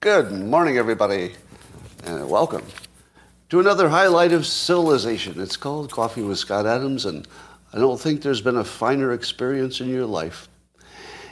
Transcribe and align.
Good 0.00 0.32
morning, 0.32 0.78
everybody, 0.78 1.34
and 2.04 2.30
welcome 2.30 2.64
to 3.50 3.60
another 3.60 3.90
highlight 3.90 4.32
of 4.32 4.46
civilization. 4.46 5.42
It's 5.42 5.58
called 5.58 5.92
Coffee 5.92 6.22
with 6.22 6.38
Scott 6.38 6.64
Adams, 6.64 7.04
and 7.04 7.28
I 7.74 7.78
don't 7.78 8.00
think 8.00 8.22
there's 8.22 8.40
been 8.40 8.56
a 8.56 8.64
finer 8.64 9.12
experience 9.12 9.82
in 9.82 9.90
your 9.90 10.06
life. 10.06 10.48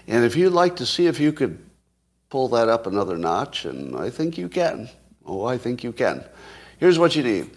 And 0.06 0.22
if 0.22 0.36
you'd 0.36 0.52
like 0.52 0.76
to 0.76 0.86
see 0.86 1.06
if 1.06 1.18
you 1.18 1.32
could 1.32 1.64
pull 2.28 2.48
that 2.48 2.68
up 2.68 2.86
another 2.86 3.16
notch, 3.16 3.64
and 3.64 3.96
I 3.96 4.10
think 4.10 4.36
you 4.36 4.50
can. 4.50 4.90
Oh, 5.24 5.46
I 5.46 5.56
think 5.56 5.82
you 5.82 5.92
can. 5.92 6.26
Here's 6.76 6.98
what 6.98 7.16
you 7.16 7.22
need. 7.22 7.50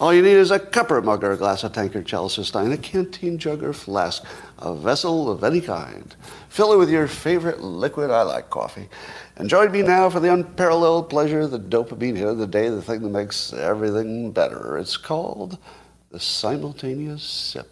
All 0.00 0.12
you 0.12 0.22
need 0.22 0.32
is 0.32 0.50
a 0.50 0.58
cup 0.58 0.90
or 0.90 1.00
mug 1.02 1.22
or 1.22 1.32
a 1.32 1.36
glass, 1.36 1.62
a 1.64 1.68
tankard, 1.68 2.06
chalice, 2.06 2.38
a 2.38 2.44
stein, 2.44 2.72
a 2.72 2.76
canteen, 2.76 3.38
jug, 3.38 3.62
or 3.62 3.72
flask, 3.72 4.24
a 4.64 4.74
vessel 4.74 5.30
of 5.30 5.44
any 5.44 5.60
kind. 5.60 6.16
Fill 6.48 6.72
it 6.72 6.78
with 6.78 6.88
your 6.90 7.06
favorite 7.06 7.60
liquid. 7.60 8.10
I 8.10 8.22
like 8.22 8.48
coffee. 8.48 8.88
And 9.36 9.48
join 9.48 9.70
me 9.70 9.82
now 9.82 10.08
for 10.08 10.20
the 10.20 10.32
unparalleled 10.32 11.10
pleasure, 11.10 11.46
the 11.46 11.60
dopamine 11.60 12.16
hit 12.16 12.26
of 12.26 12.38
the 12.38 12.46
day, 12.46 12.70
the 12.70 12.80
thing 12.80 13.02
that 13.02 13.10
makes 13.10 13.52
everything 13.52 14.32
better. 14.32 14.78
It's 14.78 14.96
called 14.96 15.58
the 16.10 16.18
simultaneous 16.18 17.22
sip. 17.22 17.70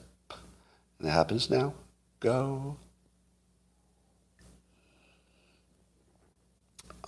And 0.98 1.08
it 1.08 1.12
happens 1.12 1.48
now. 1.48 1.72
Go. 2.20 2.76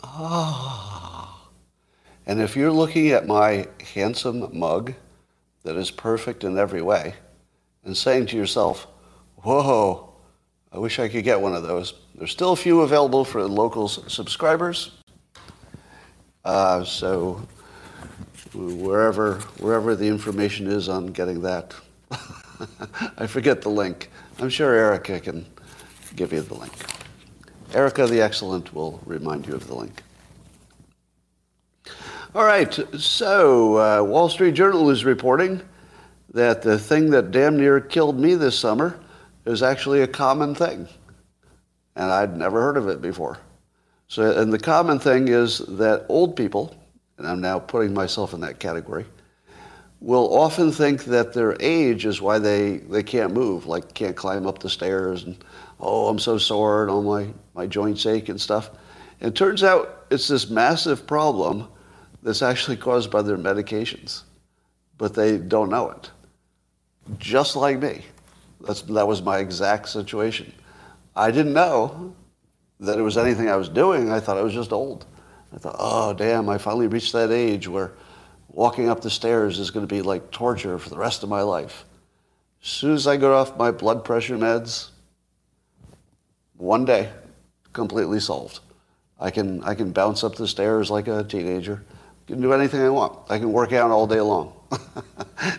Ah. 0.03 1.41
And 2.27 2.41
if 2.41 2.57
you're 2.57 2.73
looking 2.73 3.11
at 3.11 3.27
my 3.27 3.69
handsome 3.93 4.49
mug 4.59 4.95
that 5.63 5.77
is 5.77 5.91
perfect 5.91 6.43
in 6.43 6.57
every 6.57 6.81
way 6.81 7.17
and 7.85 7.95
saying 7.95 8.27
to 8.27 8.37
yourself, 8.37 8.87
whoa, 9.45 10.15
I 10.73 10.79
wish 10.79 10.99
I 10.99 11.09
could 11.09 11.23
get 11.23 11.41
one 11.41 11.55
of 11.55 11.63
those. 11.63 11.95
There's 12.15 12.31
still 12.31 12.53
a 12.53 12.57
few 12.57 12.81
available 12.81 13.25
for 13.25 13.43
local 13.45 13.89
subscribers. 13.89 14.93
Uh, 16.45 16.85
so 16.85 17.47
wherever, 18.55 19.37
wherever 19.59 19.95
the 19.95 20.07
information 20.07 20.67
is 20.67 20.89
on 20.89 21.09
getting 21.09 21.43
that, 21.43 21.75
I 23.19 23.27
forget 23.27 23.61
the 23.63 23.69
link. 23.69 24.11
I'm 24.39 24.49
sure 24.49 24.75
Erica 24.75 25.21
can 25.21 25.47
give 26.17 26.33
you 26.33 26.41
the 26.41 26.55
link. 26.55 26.73
Erica 27.73 28.07
the 28.07 28.21
Excellent 28.21 28.75
will 28.75 29.01
remind 29.05 29.47
you 29.47 29.55
of 29.55 29.67
the 29.67 29.75
link. 29.75 30.03
All 32.35 32.45
right, 32.45 32.73
so 32.99 33.79
uh, 33.79 34.03
Wall 34.03 34.29
Street 34.29 34.55
Journal 34.55 34.91
is 34.91 35.05
reporting 35.05 35.63
that 36.33 36.63
the 36.63 36.79
thing 36.79 37.11
that 37.11 37.31
damn 37.31 37.57
near 37.57 37.81
killed 37.81 38.19
me 38.19 38.35
this 38.35 38.59
summer 38.59 38.99
is 39.45 39.63
actually 39.63 40.03
a 40.03 40.07
common 40.07 40.55
thing. 40.55 40.89
And 41.97 42.11
I'd 42.11 42.37
never 42.37 42.61
heard 42.61 42.77
of 42.77 42.89
it 42.89 43.01
before. 43.01 43.39
So, 44.09 44.39
and 44.39 44.53
the 44.53 44.59
common 44.59 44.99
thing 44.99 45.29
is 45.29 45.59
that 45.59 46.07
old 46.09 46.37
people, 46.37 46.77
and 47.19 47.27
I'm 47.27 47.41
now 47.41 47.59
putting 47.59 47.95
myself 47.95 48.35
in 48.35 48.41
that 48.41 48.59
category, 48.59 49.07
will 50.01 50.37
often 50.37 50.71
think 50.71 51.05
that 51.05 51.33
their 51.33 51.57
age 51.61 52.05
is 52.05 52.21
why 52.21 52.39
they, 52.39 52.77
they 52.77 53.03
can't 53.03 53.33
move, 53.33 53.67
like 53.67 53.95
can't 53.95 54.15
climb 54.15 54.47
up 54.47 54.59
the 54.59 54.69
stairs 54.69 55.25
and, 55.25 55.43
oh, 55.81 56.09
I'm 56.09 56.19
so 56.19 56.37
sore 56.37 56.83
and 56.83 56.91
all 56.91 57.03
my, 57.03 57.29
my 57.55 57.67
joints 57.67 58.05
ache 58.05 58.29
and 58.29 58.41
stuff. 58.41 58.71
And 59.21 59.31
it 59.31 59.35
turns 59.35 59.63
out 59.63 60.07
it's 60.11 60.29
this 60.29 60.51
massive 60.51 61.07
problem 61.07 61.69
that's 62.23 62.43
actually 62.43 62.77
caused 62.77 63.11
by 63.11 63.23
their 63.23 63.39
medications, 63.39 64.23
but 64.99 65.15
they 65.15 65.39
don't 65.39 65.71
know 65.71 65.91
it. 65.91 66.11
Just 67.19 67.57
like 67.57 67.81
me. 67.81 68.03
That's, 68.67 68.83
that 68.83 69.07
was 69.07 69.23
my 69.23 69.39
exact 69.39 69.89
situation. 69.89 70.53
I 71.17 71.31
didn't 71.31 71.53
know 71.53 72.15
that 72.81 72.99
it 72.99 73.03
was 73.03 73.17
anything 73.17 73.49
I 73.49 73.57
was 73.57 73.69
doing. 73.69 74.11
I 74.11 74.21
thought 74.21 74.37
I 74.37 74.43
was 74.43 74.55
just 74.55 74.73
old. 74.73 75.07
I 75.55 75.59
thought, 75.59 75.77
oh, 75.79 76.13
damn, 76.13 76.49
I 76.49 76.59
finally 76.59 76.89
reached 76.89 77.13
that 77.13 77.31
age 77.31 77.69
where 77.69 77.93
walking 78.49 78.89
up 78.89 79.01
the 79.01 79.11
stairs 79.11 79.59
is 79.59 79.71
going 79.71 79.87
to 79.87 79.95
be 79.95 80.03
like 80.03 80.31
torture 80.31 80.79
for 80.79 80.91
the 80.91 80.99
rest 80.99 81.23
of 81.23 81.29
my 81.29 81.43
life. 81.43 81.85
As 82.63 82.69
soon 82.69 82.95
as 82.95 83.07
I 83.07 83.17
got 83.17 83.33
off 83.33 83.57
my 83.57 83.71
blood 83.71 84.05
pressure 84.05 84.37
meds, 84.37 84.89
one 86.57 86.85
day, 86.85 87.11
completely 87.73 88.21
solved. 88.21 88.61
I 89.21 89.31
can, 89.31 89.63
I 89.63 89.75
can 89.75 89.93
bounce 89.93 90.25
up 90.25 90.35
the 90.35 90.49
stairs 90.49 90.91
like 90.91 91.09
a 91.09 91.23
teenager. 91.25 91.85
I 92.27 92.33
can 92.33 92.41
do 92.41 92.53
anything 92.53 92.81
I 92.81 92.89
want. 92.89 93.19
I 93.31 93.39
can 93.39 93.53
work 93.53 93.73
out 93.73 93.91
all 93.91 94.07
day 94.07 94.21
long. 94.21 94.53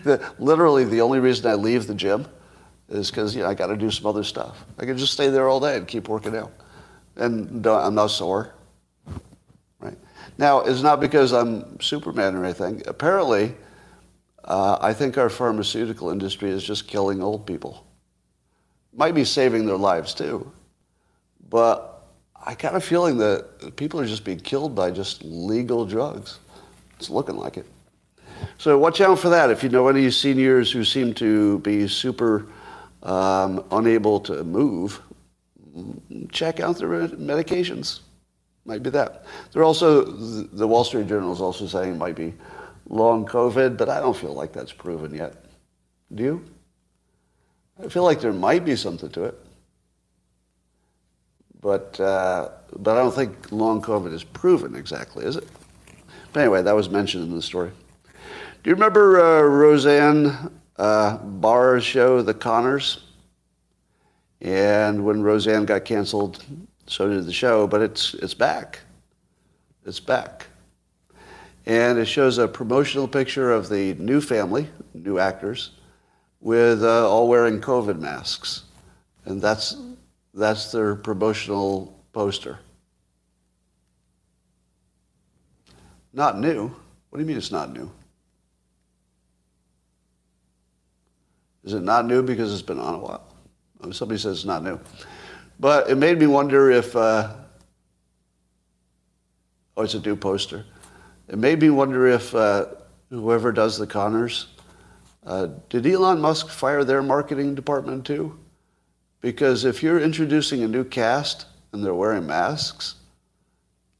the, 0.03 0.33
literally, 0.39 0.83
the 0.83 1.01
only 1.01 1.19
reason 1.19 1.49
I 1.49 1.53
leave 1.53 1.87
the 1.87 1.93
gym 1.93 2.25
is 2.89 3.09
because 3.09 3.35
you 3.35 3.43
know, 3.43 3.49
I 3.49 3.53
got 3.53 3.67
to 3.67 3.77
do 3.77 3.89
some 3.91 4.05
other 4.05 4.23
stuff. 4.23 4.63
I 4.77 4.85
can 4.85 4.97
just 4.97 5.13
stay 5.13 5.29
there 5.29 5.49
all 5.49 5.59
day 5.59 5.77
and 5.77 5.87
keep 5.87 6.07
working 6.07 6.35
out. 6.35 6.51
And 7.15 7.65
I'm 7.65 7.95
not 7.95 8.07
sore. 8.07 8.53
Right 9.79 9.97
now, 10.37 10.61
it's 10.61 10.81
not 10.81 10.99
because 10.99 11.31
I'm 11.31 11.79
Superman 11.79 12.35
or 12.35 12.43
anything. 12.43 12.81
Apparently, 12.87 13.55
uh, 14.43 14.77
I 14.81 14.93
think 14.93 15.17
our 15.17 15.29
pharmaceutical 15.29 16.09
industry 16.09 16.49
is 16.49 16.63
just 16.63 16.87
killing 16.87 17.23
old 17.23 17.47
people. 17.47 17.85
Might 18.93 19.15
be 19.15 19.25
saving 19.25 19.65
their 19.65 19.77
lives 19.77 20.13
too. 20.13 20.51
But 21.49 22.03
I 22.45 22.55
got 22.55 22.75
a 22.75 22.81
feeling 22.81 23.17
that 23.17 23.75
people 23.75 23.99
are 23.99 24.05
just 24.05 24.23
being 24.23 24.39
killed 24.39 24.75
by 24.75 24.91
just 24.91 25.23
legal 25.23 25.85
drugs. 25.85 26.39
It's 26.97 27.09
looking 27.09 27.37
like 27.37 27.57
it. 27.57 27.65
So 28.57 28.77
watch 28.77 29.01
out 29.01 29.19
for 29.19 29.29
that. 29.29 29.49
If 29.49 29.63
you 29.63 29.69
know 29.69 29.87
any 29.87 30.11
seniors 30.11 30.71
who 30.71 30.83
seem 30.83 31.13
to 31.15 31.59
be 31.59 31.87
super 31.87 32.45
um, 33.05 33.63
unable 33.71 34.19
to 34.21 34.43
move, 34.43 35.01
check 36.31 36.59
out 36.59 36.77
their 36.77 37.07
medications. 37.07 38.01
Might 38.65 38.81
be 38.81 38.89
that. 38.89 39.25
They're 39.51 39.63
also, 39.63 40.03
the 40.03 40.67
Wall 40.67 40.83
Street 40.83 41.07
Journal 41.07 41.31
is 41.31 41.39
also 41.39 41.67
saying 41.67 41.93
it 41.93 41.97
might 41.97 42.15
be 42.15 42.33
long 42.89 43.25
COVID, 43.25 43.77
but 43.77 43.89
I 43.89 43.99
don't 43.99 44.17
feel 44.17 44.33
like 44.33 44.51
that's 44.51 44.73
proven 44.73 45.13
yet. 45.13 45.45
Do 46.13 46.23
you? 46.23 46.45
I 47.83 47.89
feel 47.89 48.03
like 48.03 48.21
there 48.21 48.33
might 48.33 48.65
be 48.65 48.75
something 48.75 49.09
to 49.11 49.25
it. 49.25 49.39
But, 51.61 51.99
uh, 51.99 52.49
but 52.77 52.97
I 52.97 53.01
don't 53.01 53.13
think 53.13 53.51
long 53.51 53.81
COVID 53.81 54.13
is 54.13 54.23
proven 54.23 54.75
exactly, 54.75 55.25
is 55.25 55.35
it? 55.35 55.47
But 56.33 56.41
anyway, 56.41 56.63
that 56.63 56.75
was 56.75 56.89
mentioned 56.89 57.25
in 57.25 57.35
the 57.35 57.41
story. 57.41 57.71
Do 58.63 58.69
you 58.69 58.75
remember 58.75 59.21
uh, 59.21 59.41
Roseanne 59.41 60.51
uh, 60.77 61.17
Barr's 61.17 61.83
show, 61.83 62.21
The 62.21 62.33
Conners. 62.33 63.01
And 64.41 65.05
when 65.05 65.23
Roseanne 65.23 65.65
got 65.65 65.85
canceled, 65.85 66.43
so 66.87 67.09
did 67.09 67.25
the 67.25 67.33
show, 67.33 67.67
but 67.67 67.81
it's, 67.81 68.13
it's 68.15 68.33
back. 68.33 68.79
It's 69.85 69.99
back. 69.99 70.47
And 71.65 71.97
it 71.97 72.05
shows 72.05 72.37
a 72.37 72.47
promotional 72.47 73.07
picture 73.07 73.51
of 73.51 73.69
the 73.69 73.95
new 73.95 74.21
family, 74.21 74.69
new 74.93 75.17
actors, 75.17 75.71
with 76.41 76.83
uh, 76.83 77.09
all 77.09 77.27
wearing 77.27 77.59
COVID 77.59 77.99
masks. 77.99 78.63
And 79.25 79.41
that's, 79.41 79.75
that's 80.33 80.71
their 80.71 80.95
promotional 80.95 81.99
poster. 82.13 82.59
Not 86.13 86.39
new. 86.39 86.67
What 87.09 87.17
do 87.17 87.19
you 87.19 87.27
mean 87.27 87.37
it's 87.37 87.51
not 87.51 87.73
new? 87.73 87.91
Is 91.65 91.73
it 91.73 91.81
not 91.81 92.05
new 92.05 92.21
because 92.21 92.53
it's 92.53 92.61
been 92.61 92.79
on 92.79 92.93
a 92.95 92.99
while? 92.99 93.23
Somebody 93.91 94.19
says 94.19 94.37
it's 94.37 94.45
not 94.45 94.63
new. 94.63 94.79
But 95.59 95.89
it 95.89 95.95
made 95.95 96.19
me 96.19 96.27
wonder 96.27 96.69
if, 96.69 96.95
uh, 96.95 97.33
oh, 99.75 99.81
it's 99.81 99.95
a 99.95 99.99
new 99.99 100.15
poster. 100.15 100.63
It 101.27 101.37
made 101.37 101.59
me 101.61 101.71
wonder 101.71 102.07
if 102.07 102.33
uh, 102.35 102.67
whoever 103.09 103.51
does 103.51 103.77
the 103.77 103.87
Conners, 103.87 104.47
uh, 105.25 105.47
did 105.69 105.87
Elon 105.87 106.21
Musk 106.21 106.49
fire 106.49 106.83
their 106.83 107.01
marketing 107.01 107.55
department 107.55 108.05
too? 108.05 108.37
Because 109.21 109.65
if 109.65 109.81
you're 109.81 109.99
introducing 109.99 110.61
a 110.61 110.67
new 110.67 110.83
cast 110.83 111.47
and 111.71 111.83
they're 111.83 111.95
wearing 111.95 112.27
masks, 112.27 112.95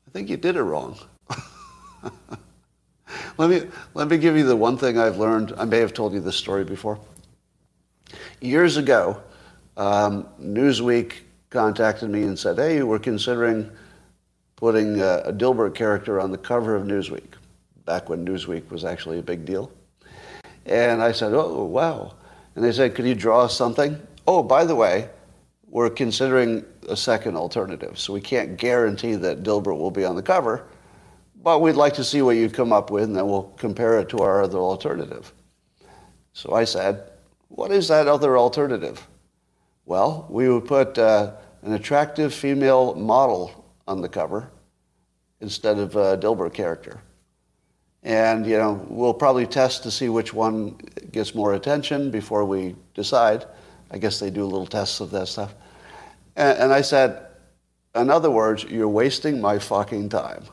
I 0.07 0.11
think 0.11 0.29
you 0.29 0.37
did 0.37 0.55
it 0.55 0.61
wrong. 0.61 0.99
let, 3.39 3.49
me, 3.49 3.63
let 3.95 4.07
me 4.07 4.19
give 4.19 4.37
you 4.37 4.45
the 4.45 4.55
one 4.55 4.77
thing 4.77 4.99
I've 4.99 5.17
learned. 5.17 5.53
I 5.57 5.65
may 5.65 5.79
have 5.79 5.93
told 5.93 6.13
you 6.13 6.19
this 6.19 6.35
story 6.35 6.63
before. 6.63 6.99
Years 8.45 8.77
ago, 8.77 9.23
um, 9.75 10.27
Newsweek 10.39 11.13
contacted 11.49 12.11
me 12.11 12.21
and 12.21 12.37
said, 12.37 12.57
hey, 12.57 12.83
we're 12.83 12.99
considering 12.99 13.71
putting 14.55 15.01
a, 15.01 15.23
a 15.25 15.33
Dilbert 15.33 15.73
character 15.73 16.21
on 16.21 16.31
the 16.31 16.37
cover 16.37 16.75
of 16.75 16.83
Newsweek, 16.83 17.33
back 17.85 18.07
when 18.07 18.23
Newsweek 18.23 18.69
was 18.69 18.85
actually 18.85 19.17
a 19.17 19.23
big 19.23 19.45
deal. 19.45 19.71
And 20.67 21.01
I 21.01 21.11
said, 21.11 21.33
oh, 21.33 21.63
wow. 21.63 22.13
And 22.53 22.63
they 22.63 22.71
said, 22.71 22.93
could 22.93 23.07
you 23.07 23.15
draw 23.15 23.47
something? 23.47 23.99
Oh, 24.27 24.43
by 24.43 24.63
the 24.63 24.75
way, 24.75 25.09
we're 25.67 25.89
considering 25.89 26.63
a 26.87 26.95
second 26.95 27.35
alternative. 27.35 27.97
So 27.97 28.13
we 28.13 28.21
can't 28.21 28.57
guarantee 28.57 29.15
that 29.15 29.41
Dilbert 29.41 29.77
will 29.77 29.89
be 29.89 30.05
on 30.05 30.15
the 30.15 30.21
cover, 30.21 30.67
but 31.41 31.61
we'd 31.61 31.73
like 31.73 31.95
to 31.95 32.03
see 32.03 32.21
what 32.21 32.35
you 32.35 32.47
come 32.49 32.71
up 32.71 32.91
with, 32.91 33.05
and 33.05 33.15
then 33.15 33.27
we'll 33.27 33.51
compare 33.57 33.99
it 33.99 34.09
to 34.09 34.19
our 34.19 34.43
other 34.43 34.59
alternative. 34.59 35.33
So 36.33 36.53
I 36.53 36.63
said, 36.63 37.09
what 37.55 37.71
is 37.71 37.87
that 37.87 38.07
other 38.07 38.37
alternative? 38.37 39.07
Well, 39.85 40.27
we 40.29 40.49
would 40.49 40.65
put 40.65 40.97
uh, 40.97 41.35
an 41.61 41.71
attractive 41.71 42.33
female 42.33 42.95
model 42.95 43.65
on 43.87 44.01
the 44.01 44.09
cover 44.09 44.51
instead 45.39 45.79
of 45.79 45.95
a 45.95 46.17
Dilbert 46.17 46.53
character. 46.53 46.99
And, 48.03 48.45
you 48.45 48.57
know, 48.57 48.85
we'll 48.89 49.13
probably 49.13 49.47
test 49.47 49.83
to 49.83 49.91
see 49.91 50.09
which 50.09 50.33
one 50.33 50.71
gets 51.13 51.33
more 51.33 51.53
attention 51.53 52.11
before 52.11 52.43
we 52.43 52.75
decide. 52.93 53.45
I 53.89 53.99
guess 53.99 54.19
they 54.19 54.29
do 54.29 54.43
little 54.43 54.67
tests 54.67 54.99
of 54.99 55.09
that 55.11 55.29
stuff. 55.29 55.55
And, 56.35 56.57
and 56.59 56.73
I 56.73 56.81
said, 56.81 57.25
in 57.95 58.09
other 58.09 58.29
words, 58.29 58.65
you're 58.65 58.89
wasting 58.89 59.39
my 59.39 59.59
fucking 59.59 60.09
time. 60.09 60.43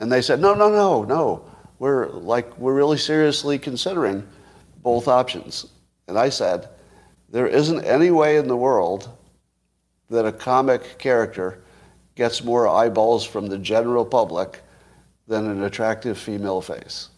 And 0.00 0.10
they 0.10 0.20
said, 0.20 0.40
no, 0.40 0.52
no, 0.52 0.68
no, 0.68 1.04
no. 1.04 1.48
We're 1.78 2.08
like, 2.08 2.58
we're 2.58 2.74
really 2.74 2.98
seriously 2.98 3.56
considering 3.56 4.26
both 4.82 5.06
options. 5.06 5.66
And 6.08 6.18
I 6.18 6.28
said, 6.28 6.68
there 7.28 7.46
isn't 7.46 7.84
any 7.84 8.10
way 8.10 8.36
in 8.36 8.48
the 8.48 8.56
world 8.56 9.08
that 10.10 10.26
a 10.26 10.32
comic 10.32 10.98
character 10.98 11.62
gets 12.14 12.44
more 12.44 12.68
eyeballs 12.68 13.24
from 13.24 13.46
the 13.46 13.58
general 13.58 14.04
public 14.04 14.62
than 15.26 15.50
an 15.50 15.64
attractive 15.64 16.16
female 16.16 16.60
face. 16.60 17.08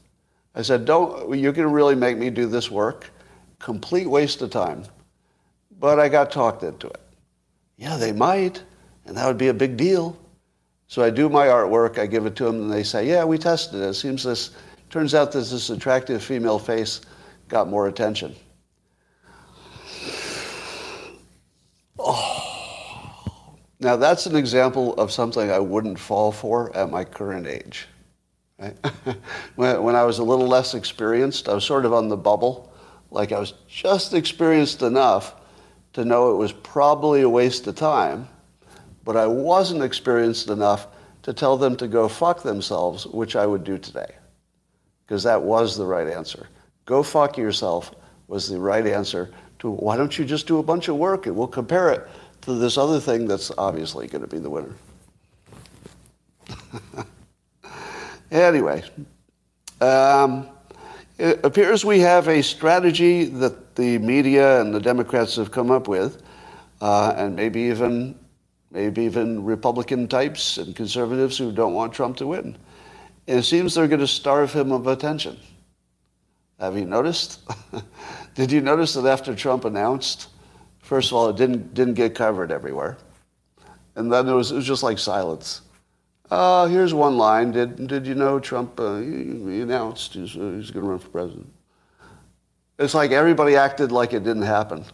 I 0.55 0.63
said, 0.63 0.85
don't, 0.85 1.39
you 1.39 1.53
can 1.53 1.71
really 1.71 1.95
make 1.95 2.17
me 2.17 2.31
do 2.31 2.47
this 2.47 2.71
work. 2.71 3.11
Complete 3.59 4.07
waste 4.07 4.43
of 4.43 4.51
time. 4.51 4.85
But 5.79 6.01
I 6.01 6.09
got 6.09 6.33
talked 6.33 6.63
into 6.63 6.89
it. 6.89 7.01
Yeah, 7.77 7.97
they 7.97 8.13
might, 8.13 8.63
and 9.07 9.17
that 9.17 9.27
would 9.27 9.39
be 9.39 9.49
a 9.49 9.55
big 9.55 9.77
deal. 9.77 10.19
So 10.89 11.03
I 11.03 11.11
do 11.11 11.29
my 11.29 11.47
artwork, 11.47 11.99
I 11.99 12.07
give 12.07 12.25
it 12.27 12.35
to 12.37 12.45
them, 12.45 12.63
and 12.63 12.73
they 12.73 12.83
say, 12.83 13.07
yeah, 13.07 13.25
we 13.25 13.37
tested 13.37 13.81
it. 13.81 13.85
It 13.89 13.95
seems 13.95 14.25
this, 14.25 14.51
turns 14.91 15.15
out 15.15 15.31
that 15.33 15.41
this 15.41 15.71
attractive 15.71 16.25
female 16.25 16.59
face 16.59 17.03
got 17.47 17.69
more 17.69 17.89
attention. 17.89 18.35
Oh. 21.99 23.57
Now 23.81 23.97
that's 23.97 24.27
an 24.27 24.37
example 24.37 24.95
of 24.95 25.13
something 25.13 25.51
I 25.51 25.59
wouldn't 25.59 25.99
fall 25.99 26.33
for 26.33 26.75
at 26.77 26.91
my 26.91 27.05
current 27.05 27.47
age. 27.47 27.87
Right? 28.59 28.77
when, 29.57 29.83
when 29.83 29.95
I 29.95 30.05
was 30.05 30.19
a 30.19 30.25
little 30.25 30.47
less 30.47 30.75
experienced, 30.75 31.49
I 31.49 31.55
was 31.55 31.65
sort 31.65 31.85
of 31.85 31.93
on 31.93 32.09
the 32.09 32.17
bubble. 32.17 32.73
Like 33.11 33.33
I 33.33 33.39
was 33.39 33.55
just 33.69 34.15
experienced 34.15 34.83
enough 34.83 35.35
to 35.93 36.05
know 36.05 36.33
it 36.33 36.37
was 36.37 36.53
probably 36.53 37.23
a 37.23 37.29
waste 37.29 37.67
of 37.67 37.77
time, 37.77 38.29
but 39.05 39.17
I 39.17 39.27
wasn't 39.27 39.83
experienced 39.83 40.51
enough 40.51 40.89
to 41.23 41.33
tell 41.33 41.57
them 41.57 41.77
to 41.77 41.89
go 41.89 42.09
fuck 42.09 42.43
themselves, 42.43 43.07
which 43.07 43.37
I 43.37 43.47
would 43.47 43.65
do 43.65 43.79
today. 43.79 44.15
Because 45.07 45.23
that 45.23 45.43
was 45.43 45.77
the 45.77 45.87
right 45.87 46.07
answer. 46.07 46.49
Go 46.85 47.03
fuck 47.03 47.39
yourself 47.39 47.95
was 48.27 48.49
the 48.49 48.59
right 48.61 48.87
answer 48.87 49.31
to 49.61 49.71
why 49.71 49.97
don't 49.97 50.19
you 50.19 50.25
just 50.25 50.47
do 50.47 50.59
a 50.59 50.63
bunch 50.63 50.89
of 50.89 50.97
work 50.97 51.27
and 51.27 51.37
we'll 51.37 51.47
compare 51.47 51.91
it 51.91 52.09
to 52.43 52.55
this 52.55 52.79
other 52.79 53.01
thing 53.01 53.27
that's 53.27 53.51
obviously 53.59 54.07
going 54.07 54.23
to 54.23 54.29
be 54.29 54.39
the 54.39 54.51
winner. 54.51 54.75
Anyway, 58.31 58.83
um, 59.81 60.49
it 61.17 61.41
appears 61.45 61.85
we 61.85 62.01
have 62.01 62.29
a 62.29 62.43
strategy 62.43 63.25
that 63.25 63.75
the 63.75 63.99
media 63.99 64.61
and 64.61 64.75
the 64.75 64.81
Democrats 64.81 65.37
have 65.37 65.51
come 65.51 65.71
up 65.71 65.89
with, 65.89 66.23
uh, 66.83 67.15
and 67.17 67.35
maybe 67.35 67.61
even 67.63 68.19
maybe 68.71 69.03
even 69.03 69.43
Republican 69.45 70.07
types 70.07 70.59
and 70.59 70.77
conservatives 70.77 71.39
who 71.39 71.51
don't 71.51 71.73
want 71.73 71.95
Trump 71.95 72.19
to 72.19 72.27
win. 72.27 72.55
And 73.27 73.39
it 73.39 73.45
seems 73.45 73.75
they're 73.75 73.89
going 73.89 74.01
to 74.01 74.07
starve 74.07 74.53
him 74.53 74.73
of 74.73 74.87
attention. 74.87 75.39
Have 76.59 76.77
you 76.77 76.85
noticed? 76.85 77.41
Did 78.35 78.51
you 78.51 78.61
notice 78.61 78.95
that 78.95 79.07
after 79.07 79.35
Trump 79.35 79.65
announced, 79.65 80.29
first 80.81 81.11
of 81.11 81.17
all, 81.17 81.29
it 81.29 81.37
didn't 81.37 81.75
didn't 81.75 81.95
get 81.95 82.15
covered 82.15 82.51
everywhere, 82.51 82.99
and 83.95 84.13
then 84.13 84.29
it 84.29 84.33
was 84.33 84.51
it 84.51 84.57
was 84.57 84.67
just 84.67 84.83
like 84.83 84.99
silence. 84.99 85.63
Uh, 86.31 86.67
here's 86.67 86.93
one 86.93 87.17
line. 87.17 87.53
Did, 87.53 87.87
did 87.87 88.07
you 88.07 88.15
know 88.15 88.39
Trump, 88.39 88.79
uh, 88.79 88.99
he, 88.99 89.63
announced 89.63 90.13
he's, 90.13 90.37
uh, 90.37 90.53
he's 90.57 90.71
going 90.71 90.85
to 90.85 90.91
run 90.91 90.99
for 90.99 91.09
president? 91.09 91.51
It's 92.79 92.95
like 92.95 93.13
everybody 93.13 93.57
acted 93.57 93.91
like 93.91 94.13
it 94.13 94.25
didn't 94.25 94.43
happen. 94.43 94.85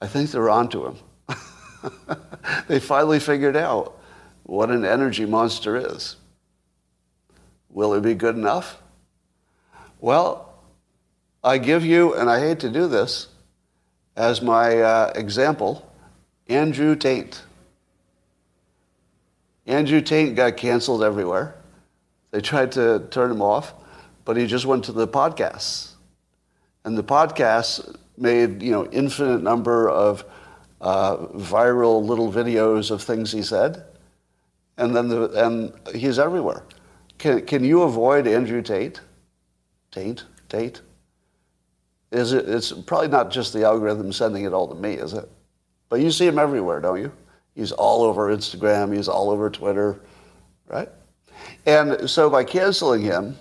I 0.00 0.06
think 0.06 0.30
they're 0.30 0.50
onto 0.50 0.86
him. 0.86 0.96
they 2.68 2.78
finally 2.78 3.18
figured 3.18 3.56
out 3.56 3.98
what 4.44 4.70
an 4.70 4.84
energy 4.84 5.26
monster 5.26 5.76
is. 5.76 6.16
Will 7.68 7.92
it 7.94 8.02
be 8.02 8.14
good 8.14 8.36
enough? 8.36 8.80
Well, 10.00 10.54
I 11.42 11.58
give 11.58 11.84
you, 11.84 12.14
and 12.14 12.30
I 12.30 12.40
hate 12.40 12.60
to 12.60 12.70
do 12.70 12.86
this, 12.86 13.28
as 14.16 14.42
my 14.42 14.80
uh, 14.80 15.12
example, 15.14 15.90
Andrew 16.48 16.94
Tate. 16.94 17.42
Andrew 19.66 20.00
Tate 20.00 20.34
got 20.34 20.56
canceled 20.56 21.02
everywhere. 21.02 21.54
They 22.30 22.40
tried 22.40 22.72
to 22.72 23.06
turn 23.10 23.30
him 23.30 23.42
off, 23.42 23.74
but 24.24 24.36
he 24.36 24.46
just 24.46 24.66
went 24.66 24.84
to 24.84 24.92
the 24.92 25.08
podcasts. 25.08 25.92
And 26.84 26.96
the 26.96 27.04
podcasts 27.04 27.96
made, 28.16 28.62
you 28.62 28.70
know, 28.70 28.86
infinite 28.90 29.42
number 29.42 29.88
of 29.88 30.24
uh, 30.80 31.16
viral 31.16 32.04
little 32.04 32.32
videos 32.32 32.90
of 32.90 33.02
things 33.02 33.32
he 33.32 33.42
said. 33.42 33.84
And 34.76 34.94
then 34.94 35.08
the, 35.08 35.44
and 35.44 35.72
he's 35.94 36.18
everywhere. 36.18 36.64
Can, 37.18 37.44
can 37.46 37.64
you 37.64 37.82
avoid 37.82 38.26
Andrew 38.26 38.62
Tate? 38.62 39.00
Tate? 39.90 40.24
Tate? 40.48 40.80
Is 42.10 42.32
it, 42.32 42.48
it's 42.48 42.72
probably 42.72 43.08
not 43.08 43.30
just 43.30 43.52
the 43.52 43.64
algorithm 43.64 44.12
sending 44.12 44.44
it 44.44 44.52
all 44.52 44.68
to 44.68 44.74
me, 44.74 44.94
is 44.94 45.12
it? 45.12 45.28
But 45.88 46.00
you 46.00 46.10
see 46.10 46.26
him 46.26 46.38
everywhere, 46.38 46.80
don't 46.80 47.00
you? 47.00 47.12
He's 47.54 47.72
all 47.72 48.02
over 48.02 48.34
Instagram. 48.34 48.94
He's 48.94 49.08
all 49.08 49.30
over 49.30 49.50
Twitter, 49.50 50.00
right? 50.68 50.88
And 51.66 52.08
so 52.08 52.30
by 52.30 52.44
canceling 52.44 53.02
him, 53.02 53.36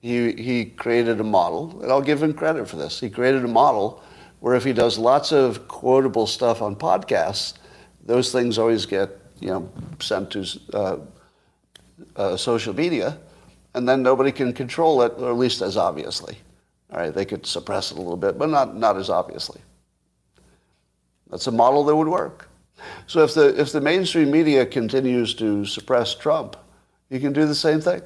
he, 0.00 0.32
he 0.32 0.64
created 0.64 1.20
a 1.20 1.24
model, 1.24 1.80
and 1.82 1.92
I'll 1.92 2.00
give 2.00 2.22
him 2.22 2.32
credit 2.32 2.68
for 2.68 2.76
this. 2.76 2.98
He 2.98 3.10
created 3.10 3.44
a 3.44 3.48
model 3.48 4.02
where 4.40 4.54
if 4.54 4.64
he 4.64 4.72
does 4.72 4.98
lots 4.98 5.32
of 5.32 5.68
quotable 5.68 6.26
stuff 6.26 6.62
on 6.62 6.74
podcasts, 6.74 7.54
those 8.04 8.32
things 8.32 8.58
always 8.58 8.86
get 8.86 9.10
you 9.40 9.48
know 9.48 9.70
sent 10.00 10.30
to 10.30 10.46
uh, 10.72 10.96
uh, 12.16 12.36
social 12.36 12.74
media, 12.74 13.18
and 13.74 13.88
then 13.88 14.02
nobody 14.02 14.32
can 14.32 14.52
control 14.52 15.02
it, 15.02 15.12
or 15.18 15.30
at 15.30 15.36
least 15.36 15.62
as 15.62 15.76
obviously. 15.76 16.38
All 16.92 16.98
right, 16.98 17.14
they 17.14 17.24
could 17.24 17.46
suppress 17.46 17.92
it 17.92 17.98
a 17.98 18.00
little 18.00 18.16
bit, 18.16 18.38
but 18.38 18.48
not, 18.48 18.76
not 18.76 18.96
as 18.96 19.10
obviously. 19.10 19.60
That's 21.30 21.46
a 21.46 21.52
model 21.52 21.84
that 21.84 21.94
would 21.94 22.08
work. 22.08 22.48
So 23.06 23.22
if 23.22 23.34
the, 23.34 23.60
if 23.60 23.72
the 23.72 23.80
mainstream 23.80 24.30
media 24.30 24.66
continues 24.66 25.34
to 25.34 25.64
suppress 25.64 26.14
Trump, 26.14 26.56
you 27.08 27.20
can 27.20 27.32
do 27.32 27.46
the 27.46 27.54
same 27.54 27.80
thing. 27.80 28.02